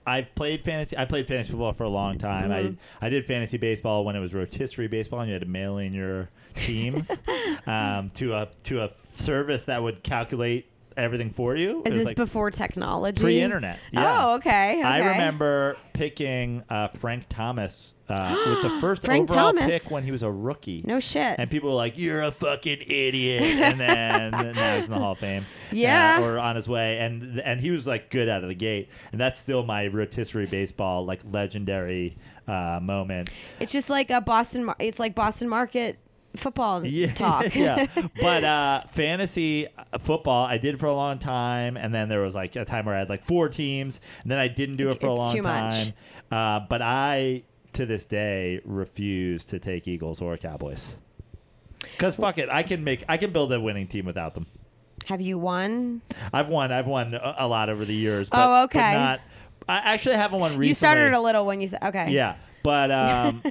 [0.07, 0.97] I've played fantasy.
[0.97, 2.51] I played fantasy football for a long time.
[2.51, 2.75] Mm-hmm.
[3.03, 5.79] I I did fantasy baseball when it was rotisserie baseball, and you had to mail
[5.79, 7.11] in your teams
[7.67, 11.83] um, to a to a service that would calculate everything for you.
[11.85, 13.21] Is this like before technology?
[13.23, 13.79] pre-internet.
[13.93, 14.17] Yeah.
[14.27, 14.83] Oh, okay.
[14.83, 19.83] I remember picking uh, Frank Thomas uh, with the first Frank overall Thomas?
[19.85, 20.83] pick when he was a rookie.
[20.87, 21.37] No shit.
[21.39, 25.13] And people were like, "You're a fucking idiot," and then now he's in the Hall
[25.13, 26.19] of Fame, Yeah.
[26.21, 28.89] uh, or on his way, and and he was like good out of the gate,
[29.13, 32.17] and that's still my rotisserie baseball like legendary
[32.47, 33.31] uh, moment.
[33.61, 34.65] It's just like a Boston.
[34.67, 35.99] Mar- It's like Boston Market
[36.37, 37.55] football Yeah, talk.
[37.55, 37.87] yeah.
[38.21, 42.35] But uh, fantasy uh, football, I did for a long time, and then there was
[42.35, 45.01] like a time where I had like four teams, and then I didn't do it
[45.01, 45.85] for a long too much.
[45.85, 45.93] time.
[46.31, 47.43] Uh, but I,
[47.75, 50.97] to this day, refuse to take Eagles or Cowboys.
[51.81, 54.47] Because fuck it, I can make, I can build a winning team without them.
[55.07, 56.03] Have you won?
[56.33, 58.29] I've won, I've won a, lot over the years.
[58.29, 58.93] But, Oh, but okay.
[58.95, 59.21] not,
[59.69, 60.69] I actually haven't won recently.
[60.69, 62.11] You started a little when you said okay.
[62.11, 63.43] Yeah, but um,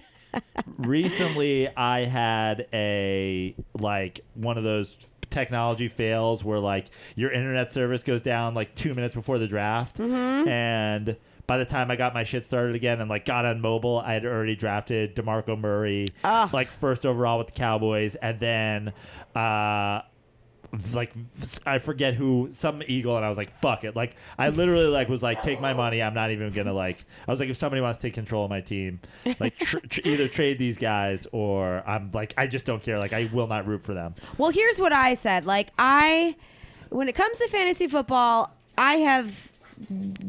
[0.77, 4.97] recently I had a like one of those
[5.29, 6.85] technology fails where like
[7.15, 10.47] your internet service goes down like two minutes before the draft, Mm-hmm.
[10.47, 11.17] and
[11.47, 14.13] by the time I got my shit started again and like got on mobile, I
[14.13, 16.51] had already drafted Demarco Murray Ugh.
[16.53, 18.93] like first overall with the Cowboys, and then.
[19.35, 20.01] uh
[20.93, 21.13] like
[21.65, 25.09] I forget who some eagle and I was like fuck it like I literally like
[25.09, 27.81] was like take my money I'm not even gonna like I was like if somebody
[27.81, 28.99] wants to take control of my team
[29.39, 33.13] like tr- tr- either trade these guys or I'm like I just don't care like
[33.13, 35.45] I will not root for them Well, here's what I said.
[35.45, 36.35] Like I,
[36.89, 39.51] when it comes to fantasy football, I have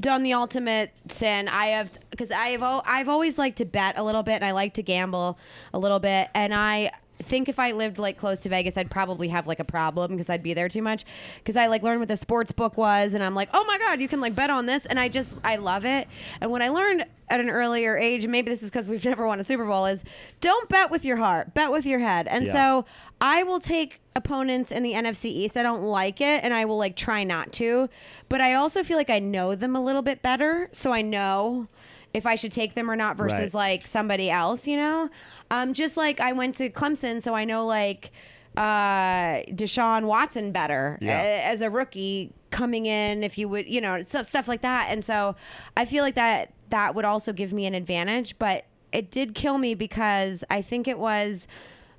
[0.01, 1.49] done the ultimate sin.
[1.49, 4.53] I have because I have I've always liked to bet a little bit and I
[4.53, 5.39] like to gamble
[5.73, 9.29] a little bit, and I think if I lived like close to Vegas, I'd probably
[9.29, 11.05] have like a problem because I'd be there too much.
[11.39, 14.01] Because I like learned what the sports book was, and I'm like, oh my god,
[14.01, 16.09] you can like bet on this, and I just I love it.
[16.41, 19.27] And what I learned at an earlier age, and maybe this is because we've never
[19.27, 20.05] won a Super Bowl, is
[20.41, 22.29] don't bet with your heart, bet with your head.
[22.29, 22.53] And Yeah.
[22.53, 22.85] so
[23.21, 25.57] I will take opponents in the NFC East.
[25.57, 27.89] I don't like it, and I will like try not to.
[28.29, 31.69] But I also feel like I know them a little bit better, so I know
[32.17, 33.73] if I should take them or not versus Right.
[33.81, 34.67] like somebody else.
[34.67, 35.11] You know,
[35.51, 38.11] um, just like I went to Clemson, so I know like
[38.57, 41.43] uh Deshaun Watson better Yeah.
[41.45, 45.05] as a rookie coming in if you would you know stuff stuff like that and
[45.05, 45.37] so
[45.77, 49.59] I feel like that that would also give me an advantage but it did kill
[49.59, 51.47] me because I think it was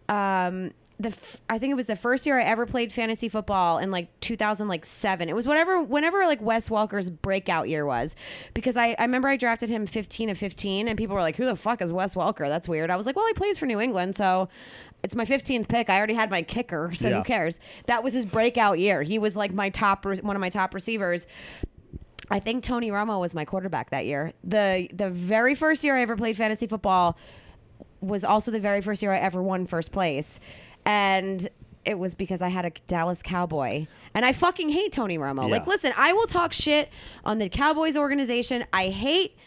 [0.10, 3.78] um the f- I think it was the first year I ever played fantasy football
[3.78, 5.30] in like 2007.
[5.30, 8.16] It was whatever whenever like Wes Welker's breakout year was
[8.56, 11.46] because I, I remember I drafted him 15 of 15 and people were like who
[11.46, 12.48] the fuck is Wes Welker?
[12.48, 12.90] That's weird.
[12.90, 14.50] I was like, well, he plays for New England, so
[15.04, 15.90] it's my 15th pick.
[15.92, 17.18] I already had my kicker, so Yeah.
[17.18, 17.60] who cares?
[17.86, 19.04] That was his breakout year.
[19.04, 21.28] He was like my top re- one of my top receivers.
[22.32, 24.34] I think Tony Romo was my quarterback that year.
[24.44, 27.18] The the very first year I ever played fantasy football,
[28.02, 30.40] was also the very first year I ever won first place,
[30.88, 31.48] and
[31.86, 35.44] it was because I had a Dallas Cowboy, and I fucking hate Tony Romo.
[35.44, 35.52] Yeah.
[35.52, 36.90] Like, listen, I will talk shit
[37.24, 38.66] on the Cowboys organization.
[38.74, 39.38] I hate.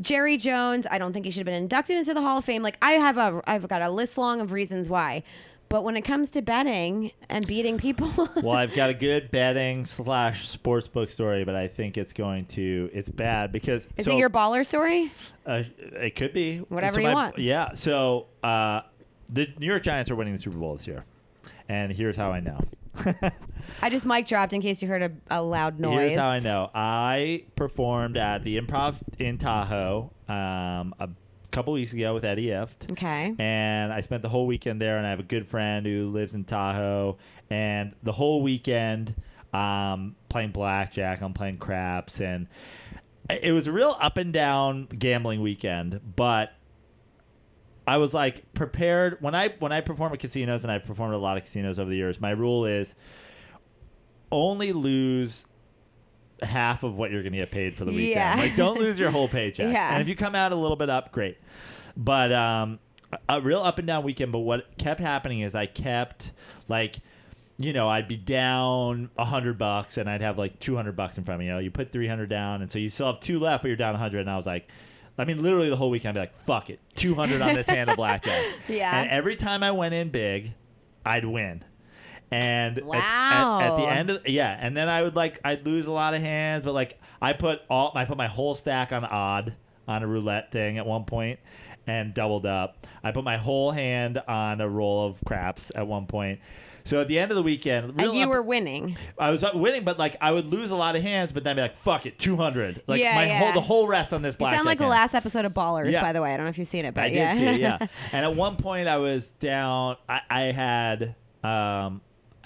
[0.00, 2.62] Jerry Jones, I don't think he should have been inducted into the Hall of Fame.
[2.62, 5.24] Like I have a I've got a list long of reasons why.
[5.68, 9.84] But when it comes to betting and beating people, well, I've got a good betting
[9.84, 14.12] slash sports book story, but I think it's going to it's bad because is so,
[14.12, 15.10] it your baller story?
[15.44, 17.38] Uh, it could be Whatever So you my- want.
[17.38, 17.74] Yeah.
[17.74, 18.82] So uh,
[19.32, 21.04] the New York Giants are winning the Super Bowl this year,
[21.68, 22.60] and here's how I know.
[23.82, 26.10] I just mic dropped in case you heard a, a loud noise.
[26.10, 26.70] Here's how I know.
[26.74, 31.08] I performed at the Improv in Tahoe um, a
[31.50, 32.90] couple weeks ago with Eddie Ifft.
[32.92, 33.34] Okay.
[33.38, 36.34] And I spent the whole weekend there, and I have a good friend who lives
[36.34, 37.18] in Tahoe.
[37.48, 39.14] And the whole weekend,
[39.52, 42.48] um, playing blackjack, I'm playing craps, and
[43.28, 46.00] it was a real up and down gambling weekend.
[46.16, 46.52] But
[47.90, 51.16] I was like prepared when I when I perform at casinos, and I've performed at
[51.16, 52.20] a lot of casinos over the years.
[52.20, 52.94] My rule is
[54.30, 55.44] only lose
[56.40, 58.10] half of what you're going to get paid for the weekend.
[58.12, 58.36] Yeah.
[58.36, 59.72] Like, don't lose your whole paycheck.
[59.72, 59.92] Yeah.
[59.92, 61.38] And if you come out a little bit up, great.
[61.96, 62.78] But um,
[63.28, 64.30] a real up and down weekend.
[64.30, 66.30] But what kept happening is I kept
[66.68, 67.00] like.
[67.58, 71.18] You know, I'd be down a hundred bucks, and I'd have like two hundred bucks
[71.18, 71.46] in front of me.
[71.46, 73.68] You know, you put three hundred down, and so you still have two left, but
[73.68, 74.20] you're down a hundred.
[74.20, 74.70] And I was like,
[75.20, 77.66] I mean, literally the whole weekend, I'd be like, "Fuck it, two hundred on this
[77.68, 79.00] hand of blackjack." Yeah.
[79.00, 80.52] And every time I went in big,
[81.04, 81.64] I'd win.
[82.32, 83.58] And at- at, Wow.
[83.60, 86.20] at, the end of yeah, and then I would like I'd lose a lot of
[86.20, 89.54] hands, but like I put all I put my whole stack on odd
[89.88, 91.40] on a roulette thing at one point
[91.86, 92.86] and doubled up.
[93.02, 96.38] I put my whole hand on a roll of craps at one point.
[96.90, 98.96] So at the end of the weekend, real and you up- were winning.
[99.16, 101.54] I was winning, but like I would lose a lot of hands, but then I'd
[101.54, 102.82] be like, "Fuck it, two hundred.
[102.88, 103.38] Like Yeah, my yeah.
[103.38, 104.58] whole the whole rest on this You blackjack.
[104.58, 104.90] sound like the hand.
[104.90, 106.02] last episode of Ballers, Yeah.
[106.02, 106.34] by the way.
[106.34, 107.32] I don't know if you've seen it, but I yeah.
[107.34, 107.78] did see it, yeah.
[108.12, 109.96] and at one point, I was down.
[110.08, 111.14] I, I had,
[111.44, 112.00] um,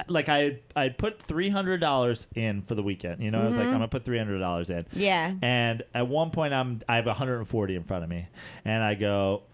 [0.09, 3.23] like I I put three hundred dollars in for the weekend.
[3.23, 4.83] You know, I was like, I'm gonna put three hundred dollars in.
[4.83, 5.01] Mm-hmm.
[5.01, 5.33] Yeah.
[5.41, 8.27] And at one point, I'm I have 140 in front of me,
[8.67, 9.45] and I go,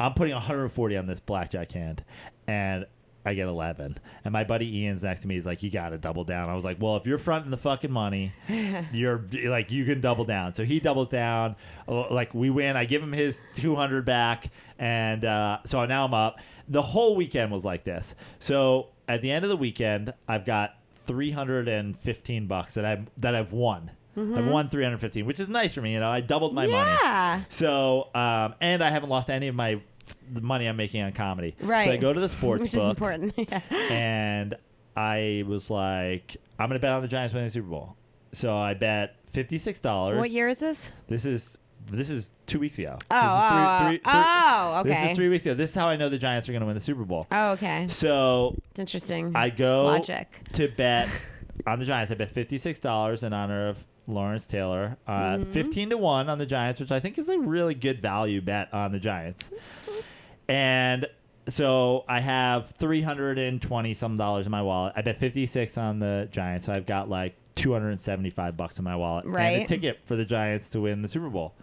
[0.00, 2.02] I'm putting 140 on this blackjack hand,
[2.48, 2.86] and.
[3.24, 3.98] I get 11.
[4.24, 5.34] And my buddy Ian's next to me.
[5.34, 6.48] He's like, You got to double down.
[6.48, 8.32] I was like, Well, if you're fronting the fucking money,
[8.92, 10.54] you're like, you can double down.
[10.54, 11.56] So he doubles down.
[11.86, 12.76] Oh, Like, we win.
[12.76, 14.50] I give him his 200 back.
[14.78, 16.38] And uh, so now I'm up.
[16.68, 18.14] The whole weekend was like this.
[18.38, 23.52] So at the end of the weekend, I've got 315 bucks that I've, that I've
[23.52, 23.90] won.
[24.16, 25.94] I've won 315, which is nice for me.
[25.94, 26.90] You know, I doubled my money.
[27.02, 27.42] Yeah.
[27.48, 29.80] So, um, and I haven't lost any of my
[30.32, 31.54] the money I'm making on comedy.
[31.60, 31.84] Right.
[31.86, 32.72] So I go to the sports book.
[32.72, 33.34] Which is important.
[33.50, 33.60] yeah.
[33.90, 34.54] and
[34.96, 37.96] I was like, I'm gonna bet on the Giants winning the Super Bowl.
[38.32, 40.18] So I bet fifty six dollars.
[40.18, 40.92] What year is this?
[41.08, 41.56] This is
[41.90, 42.98] this is two weeks ago.
[43.10, 44.82] Oh, this is oh, three- oh.
[44.82, 45.54] three- Oh, This is three weeks ago.
[45.54, 47.26] This is how I know the Giants are gonna win the Super Bowl.
[47.32, 47.86] Oh, okay.
[47.88, 49.32] So It's interesting.
[49.34, 50.28] I go Logic.
[50.52, 51.08] to bet
[51.66, 52.12] on the Giants.
[52.12, 54.96] I bet fifty six dollars in honor of Lawrence Taylor.
[55.06, 55.52] Uh, Mm-hmm.
[55.52, 58.72] Fifteen to one on the Giants, which I think is a really good value bet
[58.74, 59.50] on the Giants.
[60.50, 61.06] And
[61.48, 64.94] so I have three hundred and twenty some dollars in my wallet.
[64.96, 68.30] I bet fifty six on the Giants, so I've got like two hundred and seventy
[68.30, 69.24] five bucks in my wallet.
[69.24, 69.62] And Right.
[69.64, 71.54] a ticket for the Giants to win the Super Bowl.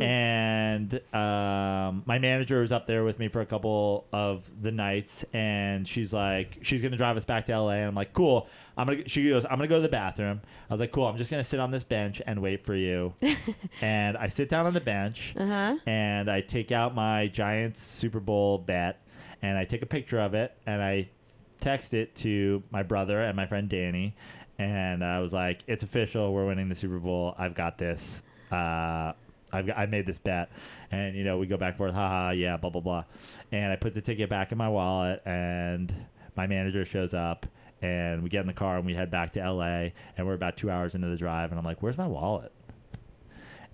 [0.00, 5.24] And um, my manager was up there with me for a couple of the nights,
[5.32, 8.46] and she's like, she's gonna drive us back to LA, and I'm like, cool.
[8.76, 9.08] I'm gonna.
[9.08, 10.40] She goes, I'm gonna go to the bathroom.
[10.70, 11.06] I was like, cool.
[11.06, 13.14] I'm just gonna sit on this bench and wait for you.
[13.80, 15.76] and I sit down on the bench, Uh-huh.
[15.86, 19.00] and I take out my Giants Super Bowl bet,
[19.42, 21.08] and I take a picture of it, and I
[21.60, 24.14] text it to my brother and my friend Danny,
[24.58, 26.32] and I was like, "It's official.
[26.32, 27.34] We're winning the Super Bowl.
[27.38, 28.22] I've got this.
[28.50, 29.12] Uh,
[29.52, 30.50] I've got, I made this bet."
[30.90, 31.94] And you know, we go back and forth.
[31.94, 33.04] Haha, yeah, blah blah blah.
[33.52, 35.94] And I put the ticket back in my wallet, and
[36.36, 37.46] my manager shows up.
[37.80, 39.90] And we get in the car and we head back to LA.
[40.16, 41.50] And we're about two hours into the drive.
[41.50, 42.52] And I'm like, "Where's my wallet?"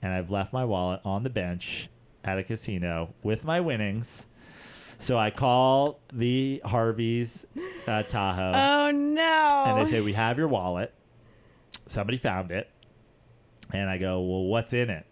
[0.02, 1.88] And I've left my wallet on the bench
[2.22, 4.26] at a casino with my winnings.
[5.04, 7.44] So I call the Harveys
[7.86, 9.64] uh, Tahoe Oh no.
[9.66, 10.94] and they say, We have your wallet.
[11.88, 12.70] Somebody found it.
[13.70, 15.04] And I go, Well, what's in it?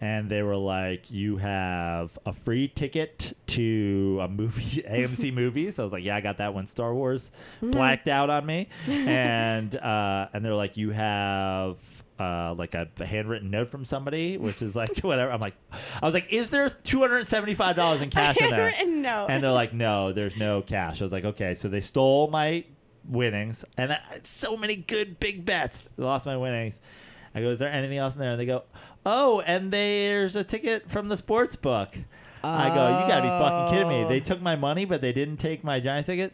[0.00, 5.78] And they were like, You have a free ticket to a movie, AMC movies.
[5.78, 7.30] I was like, Yeah, I got that when Star Wars
[7.62, 8.68] blacked out on me.
[8.88, 11.76] and uh, and they're like, You have
[12.18, 15.32] uh, like a, handwritten note from somebody, which is like whatever.
[15.32, 15.54] I'm like,
[16.02, 18.72] I was like, Is there two hundred and seventy five dollars in cash in there?
[18.86, 19.26] Note.
[19.28, 21.00] And they're like, no, there's no cash.
[21.00, 22.64] I was like, okay, so they stole my
[23.06, 25.82] winnings, and I, so many good big bets.
[25.96, 26.78] They lost my winnings.
[27.34, 28.30] I go, is there anything else in there?
[28.30, 28.62] And they go,
[29.04, 31.98] oh, and there's a ticket from the sports book.
[32.44, 34.04] I go, you gotta be fucking kidding me.
[34.04, 34.08] Oh.
[34.08, 36.32] They took my money, but they didn't take my Giants ticket.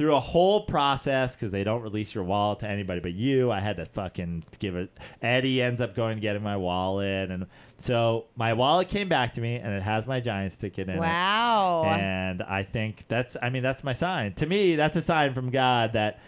[0.00, 3.60] Through a whole process, because they don't release your wallet to anybody but you, I
[3.60, 4.90] had to fucking give it.
[5.20, 7.44] Eddie ends up going to get in my wallet, and
[7.76, 11.00] so my wallet came back to me, and it has my Giants ticket in it.
[11.00, 11.84] Wow.
[11.84, 14.32] And I think that's, I mean, that's my sign.
[14.36, 16.18] To me, that's a sign from God that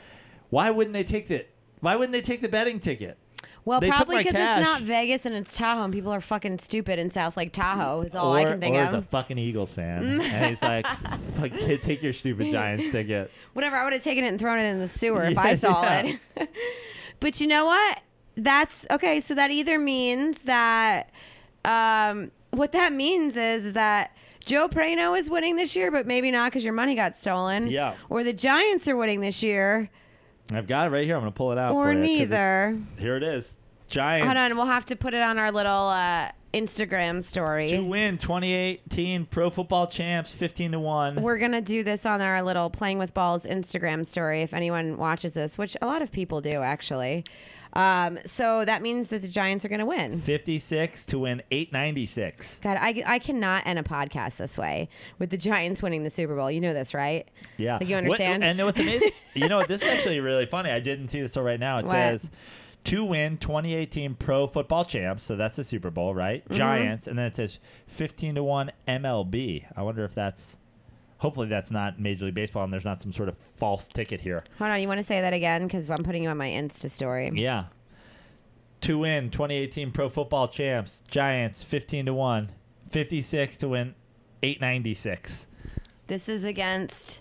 [0.51, 1.47] why wouldn't they take the,
[1.81, 3.16] why wouldn't they take the betting ticket?
[3.64, 4.59] Well, they took probably my because cash.
[4.59, 8.02] it's not Vegas and it's Tahoe, and people are fucking stupid in South Lake Tahoe.
[8.02, 8.89] Is all I can think or of.
[8.89, 10.86] as a fucking Eagles fan, and he's like,
[11.34, 13.76] "Fuck, kid, take your stupid Giants ticket." Whatever.
[13.76, 15.82] I would have taken it and thrown it in the sewer if Yeah, I saw
[15.82, 16.16] yeah.
[16.36, 16.48] it.
[17.20, 18.01] but you know what?
[18.36, 19.20] That's okay.
[19.20, 21.10] So that either means that
[21.64, 26.51] um, what that means is that Joe Prano is winning this year, but maybe not
[26.51, 27.68] because your money got stolen.
[27.68, 27.94] Yeah.
[28.09, 29.90] Or the Giants are winning this year,
[30.57, 31.15] I've got it right here.
[31.16, 31.73] I'm gonna pull it out.
[31.74, 32.79] or for you 'cause it's- neither.
[32.99, 33.55] Here it is.
[33.89, 34.27] Giants.
[34.27, 37.70] Hold on, we'll have to put it on our little uh, Instagram story.
[37.70, 41.16] to win 2018 Pro Football Champs 15 to one.
[41.23, 45.33] We're gonna do this on our little playing with balls Instagram story if anyone watches
[45.35, 47.24] this, which a lot of people do actually.
[47.74, 50.20] Um, so that means that the Giants are gonna win.
[50.20, 52.61] 56 to win 896.
[52.62, 54.89] God, I, I cannot end a podcast this way
[55.19, 56.51] with the Giants winning the Super Bowl.
[56.51, 57.27] You know this, right?
[57.57, 57.78] Yeah.
[57.78, 58.44] Like you What- understand?
[58.44, 59.11] and what's amazing?
[59.35, 59.69] you know what?
[59.69, 60.70] This is actually really funny.
[60.70, 61.78] I didn't see this till right now.
[61.78, 61.93] It What?
[61.93, 62.31] says
[62.85, 65.23] to win 2018 Pro Football Champs.
[65.23, 66.44] So that's the Super Bowl, right?
[66.44, 66.55] Mm-hmm.
[66.55, 69.65] Giants, and then it says 15 to one MLB.
[69.77, 70.57] I wonder if that's.
[71.23, 74.43] Hopefully that's not Major League Baseball, and there's not some sort of false ticket here.
[74.59, 76.90] Hold on, you want to say that again because I'm putting you on my Insta
[76.90, 77.31] story.
[77.32, 77.66] Yeah.
[78.81, 82.51] To win 2018 Pro Football Champs, Giants 15 to 1,
[82.90, 83.94] 56 to win
[84.43, 85.47] 896.
[86.09, 87.20] This is against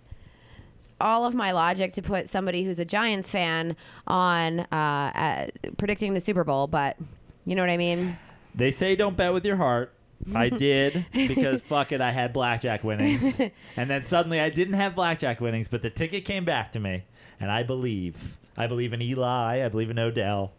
[1.00, 3.76] all of my logic to put somebody who's a Giants fan
[4.08, 5.48] on uh, uh,
[5.78, 6.98] predicting the Super Bowl, but
[7.46, 8.18] you know what I mean.
[8.56, 9.94] They say don't bet with your heart.
[10.36, 13.40] I did because fuck it, I had blackjack winnings.
[13.78, 17.04] and then suddenly I didn't have blackjack winnings, but the ticket came back to me.
[17.40, 18.38] And I believe.
[18.58, 19.66] I believe in Eli.
[19.66, 20.52] I believe in Odell.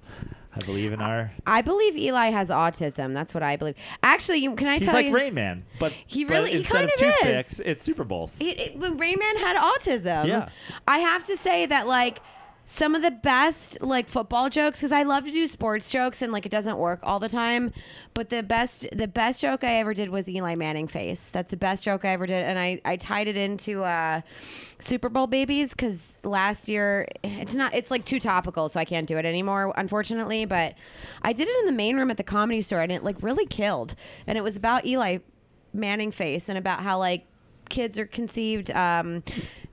[0.55, 1.33] I believe in our.
[1.47, 3.15] I believe Eli has autism.
[3.15, 3.75] That's what I believe.
[4.03, 5.15] Actually, you, can I tell He's tell like you?
[5.15, 7.15] Rain Man, but He but really- he instead kind of of is.
[7.15, 8.37] toothpicks, it's Super Bowls.
[8.41, 10.27] It, it, Rain Man had autism.
[10.27, 10.49] Yeah.
[10.87, 12.21] I have to say that like
[12.65, 16.33] some of the best like football jokes because I love to do sports jokes and
[16.33, 17.73] like it doesn't work all the time.
[18.15, 21.29] But the best the best joke I ever did was Eli Manning face.
[21.29, 24.21] That's the best joke I ever did, and I I tied it into uh,
[24.79, 29.09] Super Bowl babies because last year it's not it's like too topical, so I can't
[29.09, 30.45] do it anymore, unfortunately.
[30.45, 30.75] But
[31.23, 33.47] I did it in the main room at the comedy store, and it like really
[33.47, 33.95] killed.
[34.27, 35.19] And it was about Eli
[35.75, 37.27] Manning face and about how like
[37.69, 39.25] kids are conceived um,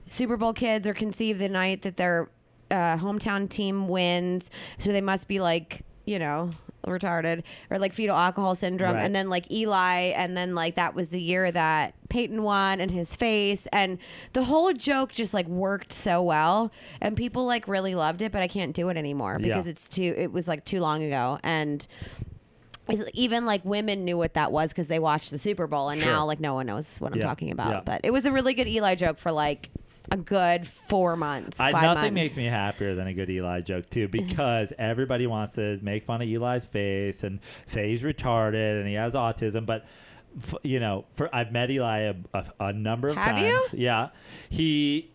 [0.08, 2.28] Super Bowl kids are conceived the night that their
[2.70, 6.50] uh, hometown team wins, so they must be like you know
[6.86, 9.04] retarded or like fetal alcohol syndrome Right.
[9.04, 12.90] and then like Eli and then like that was the year that Peyton won and
[12.90, 13.98] his face and
[14.32, 16.72] the whole joke just like worked so well
[17.02, 19.48] and people like really loved it but I can't do it anymore Yeah.
[19.48, 21.86] because it's too it was like too long ago and
[23.14, 26.10] even like women knew what that was because they watched the Super Bowl, and Sure.
[26.10, 27.70] now like no one knows what I'm Yeah, talking about.
[27.70, 27.80] yeah.
[27.84, 29.70] But it was a really good Eli joke for like
[30.10, 32.10] a good four months, I, nothing months.
[32.12, 36.22] makes me happier than a good Eli joke too, because everybody wants to make fun
[36.22, 39.66] of Eli's face and say he's retarded and he has autism.
[39.66, 39.86] But
[40.42, 43.42] f- you know, for I've met Eli a, a, a number of Have times.
[43.44, 43.68] you?
[43.74, 44.08] Yeah,
[44.48, 45.10] he.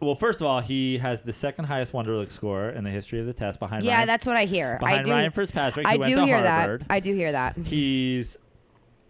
[0.00, 3.26] Well, first of all, he has the second highest Wonderlic score in the history of
[3.26, 4.78] the test behind yeah, Ryan, that's what I hear.
[4.82, 5.10] I behind do.
[5.10, 6.80] Ryan Fitzpatrick, who I went do to hear Harvard.
[6.80, 6.86] that.
[6.88, 7.58] I do hear that.
[7.58, 8.38] He's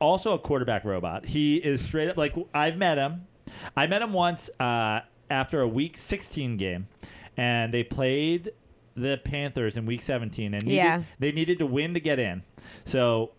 [0.01, 1.27] also a quarterback robot.
[1.27, 3.29] He is straight up like I've met him.
[3.77, 5.01] I met him once uh,
[5.31, 6.89] after a Week 16 game,
[7.37, 8.53] and they played
[8.95, 11.03] the Panthers in Week 17, and needed, Yeah.
[11.19, 12.43] they needed to win to get in.
[12.85, 13.31] So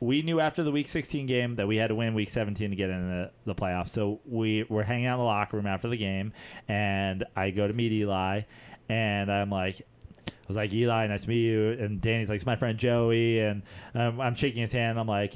[0.00, 2.76] we knew after the Week 16 game that we had to win Week 17 to
[2.76, 3.88] get in the, the playoffs.
[3.90, 6.32] So we were hanging out in the locker room after the game,
[6.68, 8.42] and I go to meet Eli,
[8.88, 9.82] and I'm like.
[10.26, 11.72] I was like, Eli, nice to meet you.
[11.72, 13.40] And Danny's like, it's my friend Joey.
[13.40, 13.60] And
[13.94, 14.98] um, I'm shaking his hand.
[14.98, 15.34] I'm like,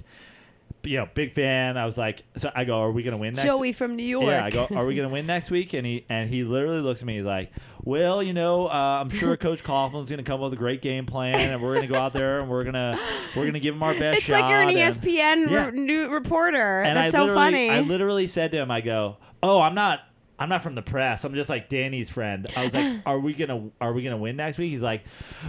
[0.84, 1.76] you know, big fan.
[1.76, 4.02] I was like, so I go, are we going to win next Joey from New
[4.04, 4.26] York.
[4.26, 5.72] Yeah, I go, are we going to win next week?
[5.74, 7.16] And he and he literally looks at me.
[7.16, 7.50] He's like,
[7.84, 10.82] well, you know, uh, I'm sure Coach Coughlin's going to come up with a great
[10.82, 12.98] game plan, and we're going to go out there and we're gonna
[13.36, 14.40] we're gonna give him our best it's shot.
[14.42, 15.66] like you're an E and- ESPN Yeah.
[15.66, 16.80] re- new reporter.
[16.82, 17.70] and That's I so funny.
[17.70, 20.00] I literally said to him, I go, "Oh, I'm not,
[20.38, 21.24] I'm not from the press.
[21.24, 24.36] I'm just like Danny's friend." I was like, "Are we gonna, are we gonna win
[24.36, 25.02] next week?" He's like,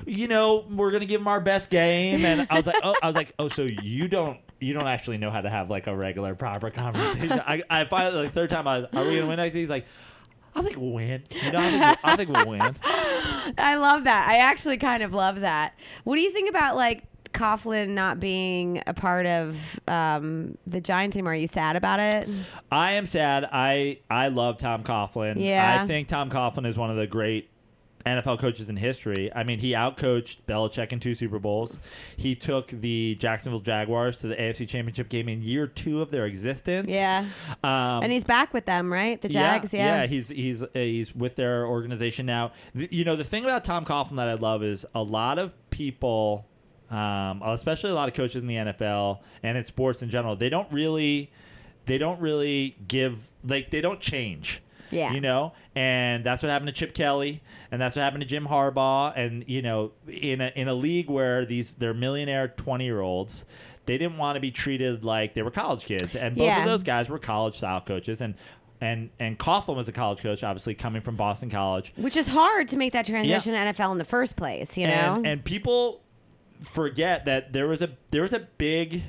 [0.06, 3.08] "You know, we're gonna give him our best game." And I was like, "Oh, I
[3.08, 5.96] was like, oh, so you don't, you don't actually know how to have like a
[5.96, 9.38] regular, proper conversation." I, I finally, like third time, I was, "Are we gonna win
[9.38, 9.86] next week?" He's like.
[10.56, 11.24] I think we'll win.
[11.32, 12.62] You know, I think, we'll, I think we'll win.
[13.58, 14.28] I love that.
[14.30, 15.74] I actually kind of love that.
[16.04, 21.16] What do you think about like Coughlin not being a part of um, the Giants
[21.16, 21.34] anymore.
[21.34, 22.30] Are you sad about it?
[22.72, 23.50] I am sad.
[23.52, 25.36] I I love Tom Coughlin.
[25.38, 25.82] Yeah.
[25.82, 27.50] I think Tom Coughlin is one of the great
[28.06, 29.32] NFL coaches in history.
[29.34, 31.80] I mean, he outcoached Belichick in two Super Bowls.
[32.18, 36.26] He took the Jacksonville Jaguars to the AFC Championship game in year two of their
[36.26, 36.90] existence.
[36.90, 37.26] Yeah.
[37.64, 39.22] Um, And he's back with them, right?
[39.22, 40.02] The Jags, yeah.
[40.02, 42.52] yeah, he's he's uh, he's with their organization now.
[42.78, 45.54] Th- you know, the thing about Tom Coughlin that I love is a lot of
[45.70, 46.46] people,
[46.92, 50.50] um, especially a lot of coaches in the NFL and in sports in general, they
[50.50, 51.32] don't really,
[51.86, 54.62] they don't really give like they don't change.
[54.94, 55.12] Yeah.
[55.14, 57.42] You know, and that's what happened to Chip Kelly,
[57.72, 61.10] and that's what happened to Jim Harbaugh, and you know, in a in a league
[61.10, 63.46] where these they're millionaire twenty year olds,
[63.86, 66.60] they didn't want to be treated like they were college kids, and both Yeah.
[66.60, 68.36] of those guys were college style coaches, and
[68.82, 72.68] and and Coughlin was a college coach, obviously coming from Boston College, Which is hard
[72.70, 75.16] to make that transition to NFL in the first place, you know?
[75.16, 76.02] and, and people
[76.62, 79.04] forget that there was a there was a big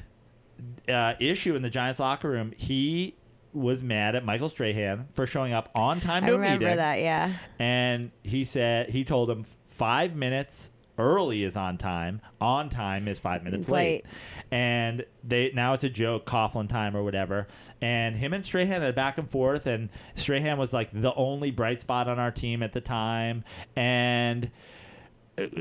[0.88, 2.52] uh, issue in the Giants locker room.
[2.56, 3.14] He
[3.54, 6.76] was mad at Michael Strahan for showing up on time I to a remember meeting.
[6.78, 7.32] that, yeah.
[7.58, 13.18] and he said he told him five minutes early is on time on time is
[13.18, 14.04] five minutes late.
[14.04, 14.06] late.
[14.52, 17.48] and they now it's a joke coughlin time or whatever
[17.80, 21.50] and him and strahan had a back and forth and strahan was like the only
[21.50, 23.42] bright spot on our team at the time
[23.74, 24.52] and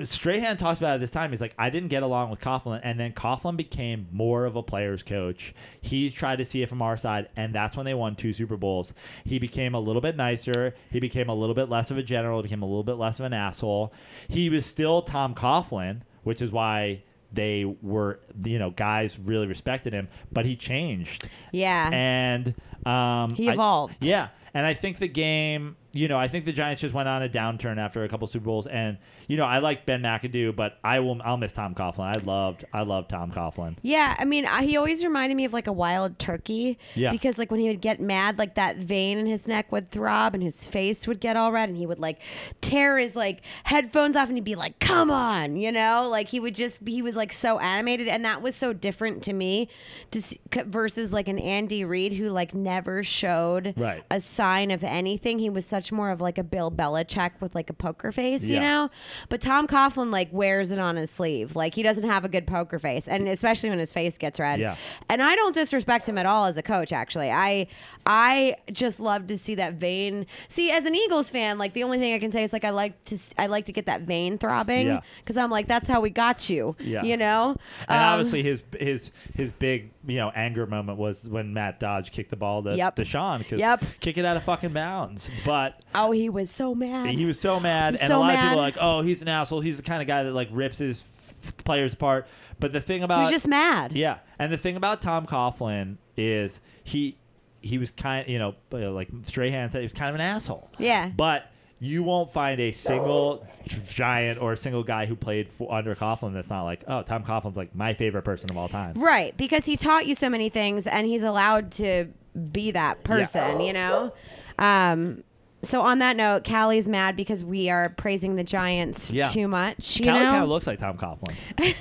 [0.04, 1.32] Strahan talks about it this time.
[1.32, 4.62] He's like, I didn't get along with Coughlin, and then Coughlin became more of a
[4.64, 5.54] player's coach.
[5.82, 8.58] He tried to see it from our side, and that's when they won two Super
[8.58, 8.94] Bowls.
[9.26, 10.76] He became a little bit nicer.
[10.92, 12.40] He became a little bit less of a general.
[12.40, 13.92] He became a little bit less of an asshole.
[14.28, 19.92] He was still Tom Coughlin, which is why they were, you know, guys really respected
[19.92, 20.08] him.
[20.32, 21.90] But he changed, Yeah.
[21.92, 22.54] and
[22.86, 23.96] um, he I- evolved.
[24.02, 27.22] yeah, and I think the game, you know, I think the Giants just went on
[27.22, 28.98] a downturn after a couple Super Bowls, and
[29.28, 32.16] you know, I like Ben McAdoo, but I will, I'll miss Tom Coughlin.
[32.18, 33.78] I loved, I loved Tom Coughlin.
[33.82, 36.78] Yeah, I mean, he always reminded me of like a wild turkey.
[36.96, 37.12] Yeah.
[37.12, 40.34] Because like when he would get mad, like that vein in his neck would throb
[40.34, 42.20] and his face would get all red, and he would like
[42.62, 46.40] tear his like headphones off, and he'd be like, "Come on," you know, like he
[46.40, 49.70] would just he was like so animated, and that was so different to me,
[50.12, 54.04] to see, versus like an Andy Reid who like never showed Right.
[54.12, 55.40] a sign of anything.
[55.40, 58.56] He was such more of like a Bill Belichick with like a poker face, you
[58.56, 58.60] Yeah.
[58.62, 58.90] know.
[59.30, 61.56] But Tom Coughlin like wears it on his sleeve.
[61.56, 64.60] Like he doesn't have a good poker face, and especially when his face gets red.
[64.60, 64.76] Yeah.
[65.10, 66.92] And I don't disrespect him at all as a coach.
[66.92, 67.68] Actually, I
[68.06, 70.26] I just love to see that vein.
[70.48, 72.72] See, as an Eagles fan, like the only thing I can say is like I
[72.72, 75.00] like to I like to get that vein throbbing Yeah.
[75.20, 76.76] because I'm like that's how we got you.
[76.80, 77.04] Yeah.
[77.04, 77.56] You know.
[77.88, 82.12] And Um, obviously, his his his big you know anger moment was when Matt Dodge
[82.12, 82.96] kicked the ball to Yep.
[82.98, 83.84] DeSean because Yep.
[84.00, 85.30] kick it out of fucking bounds.
[85.46, 87.10] But Oh, he was so mad.
[87.10, 89.22] he was so mad, was and so a lot of people are like, "Oh, he's
[89.22, 89.62] an asshole.
[89.62, 91.04] He's the kind of guy that like rips his
[91.44, 92.28] f- players apart."
[92.60, 93.94] But the thing He about was just mad.
[93.94, 97.18] Yeah, and the thing about Tom Coughlin is he
[97.62, 100.70] he was kind, you know, like Strahan said, he was kind of an asshole.
[100.78, 101.10] Yeah.
[101.16, 101.50] But
[101.84, 103.46] you won't find a single
[103.90, 107.26] giant or a single guy who played for, under Coughlin that's not like, oh, Tom
[107.26, 108.94] Coughlin's like my favorite person of all time.
[108.96, 112.08] Right, because he taught you so many things and he's allowed to
[112.54, 114.14] be that person, you know?
[114.58, 115.26] Um,
[115.62, 119.26] so on that note, Callie's mad because we are praising the Giants Yeah.
[119.26, 120.00] too much.
[120.00, 121.36] You Callie kind of looks like Tom Coughlin.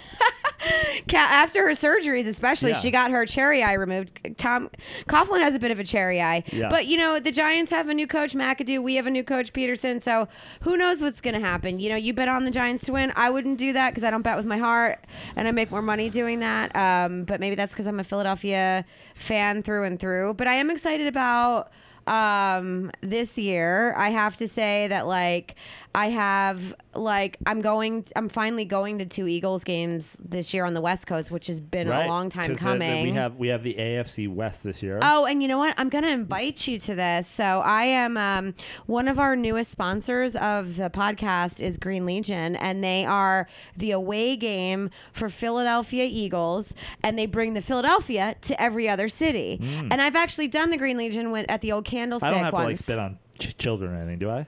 [1.14, 2.76] After her surgeries, especially, Yeah.
[2.78, 4.18] she got her cherry eye removed.
[4.36, 4.70] Tom
[5.08, 6.68] Coughlin has a bit of a cherry eye, Yeah.
[6.68, 8.82] but you know the Giants have a new coach, McAdoo.
[8.82, 10.00] We have a new coach, Pederson.
[10.00, 10.28] So
[10.62, 11.78] who knows what's going to happen?
[11.80, 13.12] You know, you bet on the Giants to win.
[13.16, 15.04] I wouldn't do that because I don't bet with my heart,
[15.36, 16.74] and I make more money doing that.
[16.76, 18.84] Um, but maybe that's because I'm a Philadelphia
[19.14, 20.34] fan through and through.
[20.34, 21.70] But I am excited about
[22.08, 25.54] um this year i have to say that like
[25.94, 30.74] i have like i'm going i'm finally going to two eagles games this year on
[30.74, 32.04] the west coast which has been right?
[32.06, 34.82] a long time 'Cause the- the- coming we have we have the AFC West this
[34.82, 34.98] year.
[35.02, 35.74] Oh, and you know what?
[35.78, 37.26] I'm going to invite you to this.
[37.26, 38.54] So I am um,
[38.86, 43.90] one of our newest sponsors of the podcast is Green Legion, and they are the
[43.90, 49.58] away game for Philadelphia Eagles, and they bring the Philadelphia to every other city.
[49.62, 52.32] And I've actually done the Green Legion at the old Candlestick Mm.
[52.32, 52.64] I don't have once.
[52.64, 54.46] to like spit on ch- children or anything, do I?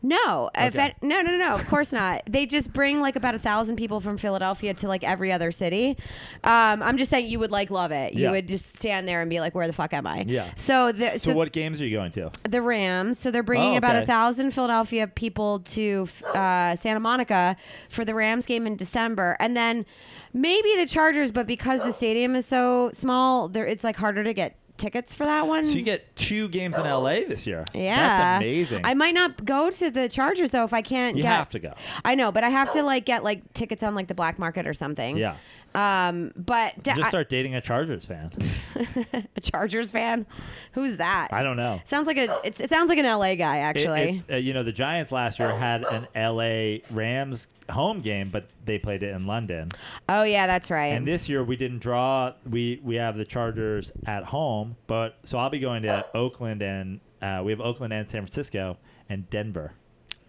[0.00, 0.94] No, Okay.
[1.02, 1.54] no, no, no, no.
[1.54, 2.22] Of course not.
[2.30, 5.96] They just bring like about a thousand people from Philadelphia to like every other city.
[6.44, 8.14] Um, I'm just saying you would like love it.
[8.14, 8.30] You Yeah.
[8.30, 10.46] would just stand there and be like, "Where the fuck am I?" Yeah.
[10.54, 12.30] So the So, so, what games are you going to?
[12.48, 13.18] the Rams.
[13.18, 17.56] So they're bringing Oh, about a thousand Philadelphia people to uh, Santa Monica
[17.88, 19.84] for the Rams game in December, and then
[20.32, 21.32] maybe the Chargers.
[21.32, 25.24] But because the stadium is so small, there it's like harder to get tickets for
[25.24, 25.64] that one.
[25.64, 27.64] So you get two games in LA this year.
[27.74, 27.96] yeah,
[28.38, 28.84] That's amazing.
[28.86, 31.30] I might not go to the Chargers though if I can't you get.
[31.32, 31.74] have to go.
[32.04, 34.66] I know, but I have to like get like tickets on like the black market
[34.66, 35.16] or something.
[35.16, 35.36] Yeah.
[35.78, 38.32] Um, but da- Just start dating a Chargers fan.
[39.36, 40.26] a Chargers fan,
[40.72, 41.28] who's that?
[41.30, 41.80] I don't know.
[41.84, 42.40] Sounds like a.
[42.44, 44.00] It's, it sounds like an LA guy It- actually.
[44.10, 48.48] it's, uh, you know, the Giants last year had an LA Rams home game, but
[48.64, 49.68] they played it in London.
[50.08, 50.86] oh yeah, that's right.
[50.88, 52.32] And this year we didn't draw.
[52.48, 57.00] We we have the Chargers at home, but so I'll be going to Oakland and
[57.22, 58.78] uh, we have Oakland and San Francisco
[59.08, 59.72] and Denver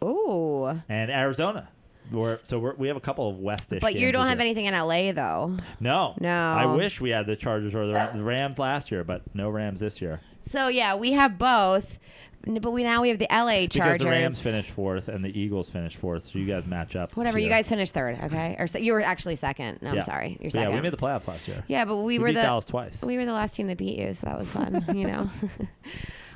[0.02, 0.80] Oh.
[0.90, 1.70] and Arizona.
[2.12, 3.82] We're, so we're, we have a couple of Westish.
[3.82, 5.58] But you don't have anything in LA though.
[5.80, 6.30] No, No.
[6.30, 10.02] I wish we had the Chargers or the, Rams last year, but no Rams this
[10.02, 12.00] year So yeah, we have both,
[12.46, 13.70] but we now we have the LA Chargers.
[13.70, 16.26] because the Rams finished fourth and the Eagles finished fourth.
[16.26, 17.16] So you guys match up.
[17.18, 18.56] Whatever, you guys finished third, okay?
[18.58, 19.82] Or se- you were actually second.
[19.82, 19.98] No, Yeah.
[19.98, 20.70] I'm sorry, you're But second.
[20.72, 21.64] Yeah, we made the playoffs last year.
[21.68, 23.02] Yeah, but we, We, were beat the Dallas twice.
[23.02, 24.84] we were the last team that beat you, so that was fun.
[24.96, 25.30] you know.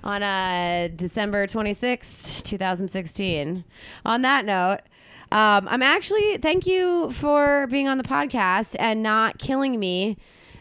[0.04, 3.64] On uh, December 26th, 2016.
[4.06, 4.80] On that note,
[5.34, 10.18] um, I'm actually thank you for being on the podcast and not killing me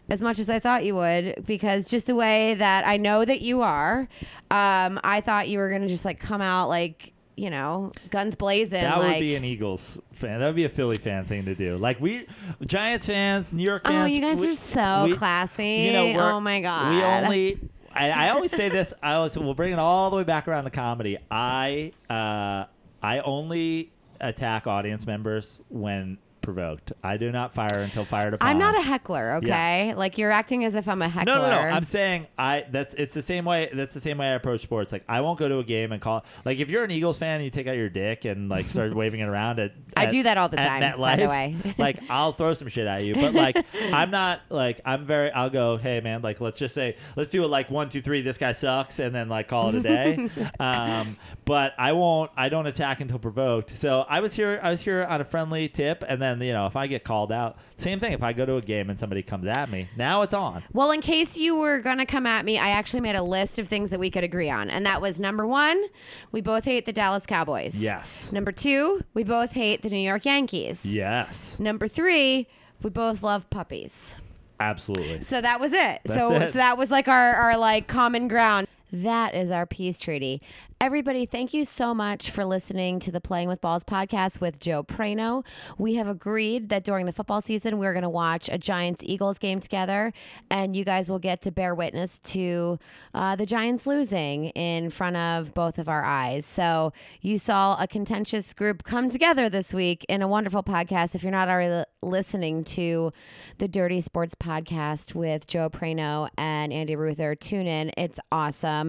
[0.09, 3.43] as much as I thought you would, because just the way that I know that
[3.43, 4.09] you are,
[4.51, 8.82] um, I thought you were gonna just like come out like you know guns blazing.
[8.82, 10.40] That like, would be an Eagles fan.
[10.40, 11.77] That would be a Philly fan thing to do.
[11.77, 12.27] Like we,
[12.65, 13.97] Giants fans, New York fans.
[13.97, 15.82] Oh, you guys we- are so we- classy.
[15.86, 16.94] You know, oh my god.
[16.94, 17.61] We only.
[17.94, 18.94] I, I always say this.
[19.03, 21.19] I always we'll bring it all the way back around to comedy.
[21.31, 22.65] I uh,
[23.03, 23.93] I only
[24.23, 26.93] attack audience members when provoked.
[27.03, 28.47] I do not fire until fired upon.
[28.47, 29.94] I'm not a heckler, okay?
[29.94, 31.35] Like you're acting as if I'm a heckler.
[31.35, 31.59] No, no, no.
[31.59, 32.66] I'm saying I.
[32.70, 33.70] That's it's the same way.
[33.73, 34.93] That's the same way I approach sports.
[34.93, 36.24] Like I won't go to a game and call.
[36.44, 38.94] Like if you're an Eagles fan, and you take out your dick and like start
[38.94, 39.73] waving it around at.
[39.97, 41.57] I at- do that all the time, by the way.
[41.78, 45.31] like I'll throw some shit at you, but like I'm not like I'm very.
[45.31, 45.78] I'll go.
[45.78, 48.20] Hey man, like let's just say let's do it like one two three.
[48.20, 50.28] This guy sucks, and then like call it a day.
[50.61, 52.31] um, but I won't.
[52.36, 53.77] I don't attack until provoked.
[53.77, 54.60] So I was here.
[54.62, 57.32] I was here on a friendly tip, and then you know if I get called
[57.32, 58.12] out, same thing.
[58.12, 60.62] If I go to a game and somebody comes at me, now it's on.
[60.73, 63.69] Well, in case you were to come at me, I actually made a list of
[63.69, 64.70] things that we could agree on.
[64.70, 65.82] And that was number one,
[66.31, 67.81] we both hate the Dallas Cowboys.
[67.81, 68.31] Yes.
[68.32, 70.85] Number two, we both hate the New York Yankees.
[70.86, 72.48] Yes, Number three,
[72.82, 74.14] we both love puppies.
[74.60, 75.23] absolutely.
[75.23, 76.01] So that was it.
[76.05, 76.52] That's so, it.
[76.52, 78.69] so that was like our, our like common ground.
[78.93, 80.43] That is our peace treaty.
[80.82, 84.82] Everybody, thank you so much for listening to the Playing with Balls podcast with Joe
[84.82, 85.47] Prano.
[85.78, 89.39] We have agreed that during the football season, we're going to watch a Giants Eagles
[89.39, 90.12] game together,
[90.51, 92.81] and you guys will get to bear witness to
[93.14, 96.44] uh, the Giants losing in front of both of our eyes.
[96.44, 101.14] So you saw a contentious group come together this week in a wonderful podcast.
[101.14, 103.12] If you're not already listening to
[103.59, 107.93] the Dirty Sports podcast with Joe Prano and Andy Roth, tune in.
[107.97, 108.81] It's awesome.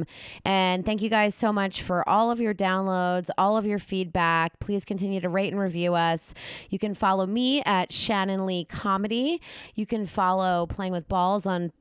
[0.45, 4.59] And thank you guys so much for all of your downloads, all of your feedback.
[4.59, 6.33] Please continue to rate and review us.
[6.69, 9.41] You can follow me at Shannon Lee Comedy.
[9.75, 11.71] You can follow Playing with Balls on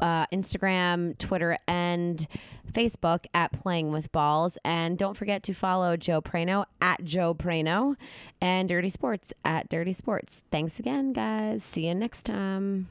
[0.00, 2.26] uh, Instagram, Twitter, and
[2.72, 4.58] Facebook at Playing with Balls.
[4.64, 7.96] And don't forget to follow Joe Prano at Joe Prano
[8.40, 10.42] and Dirty Sports at Dirty Sports.
[10.50, 11.62] Thanks again, guys.
[11.62, 12.88] See you next time.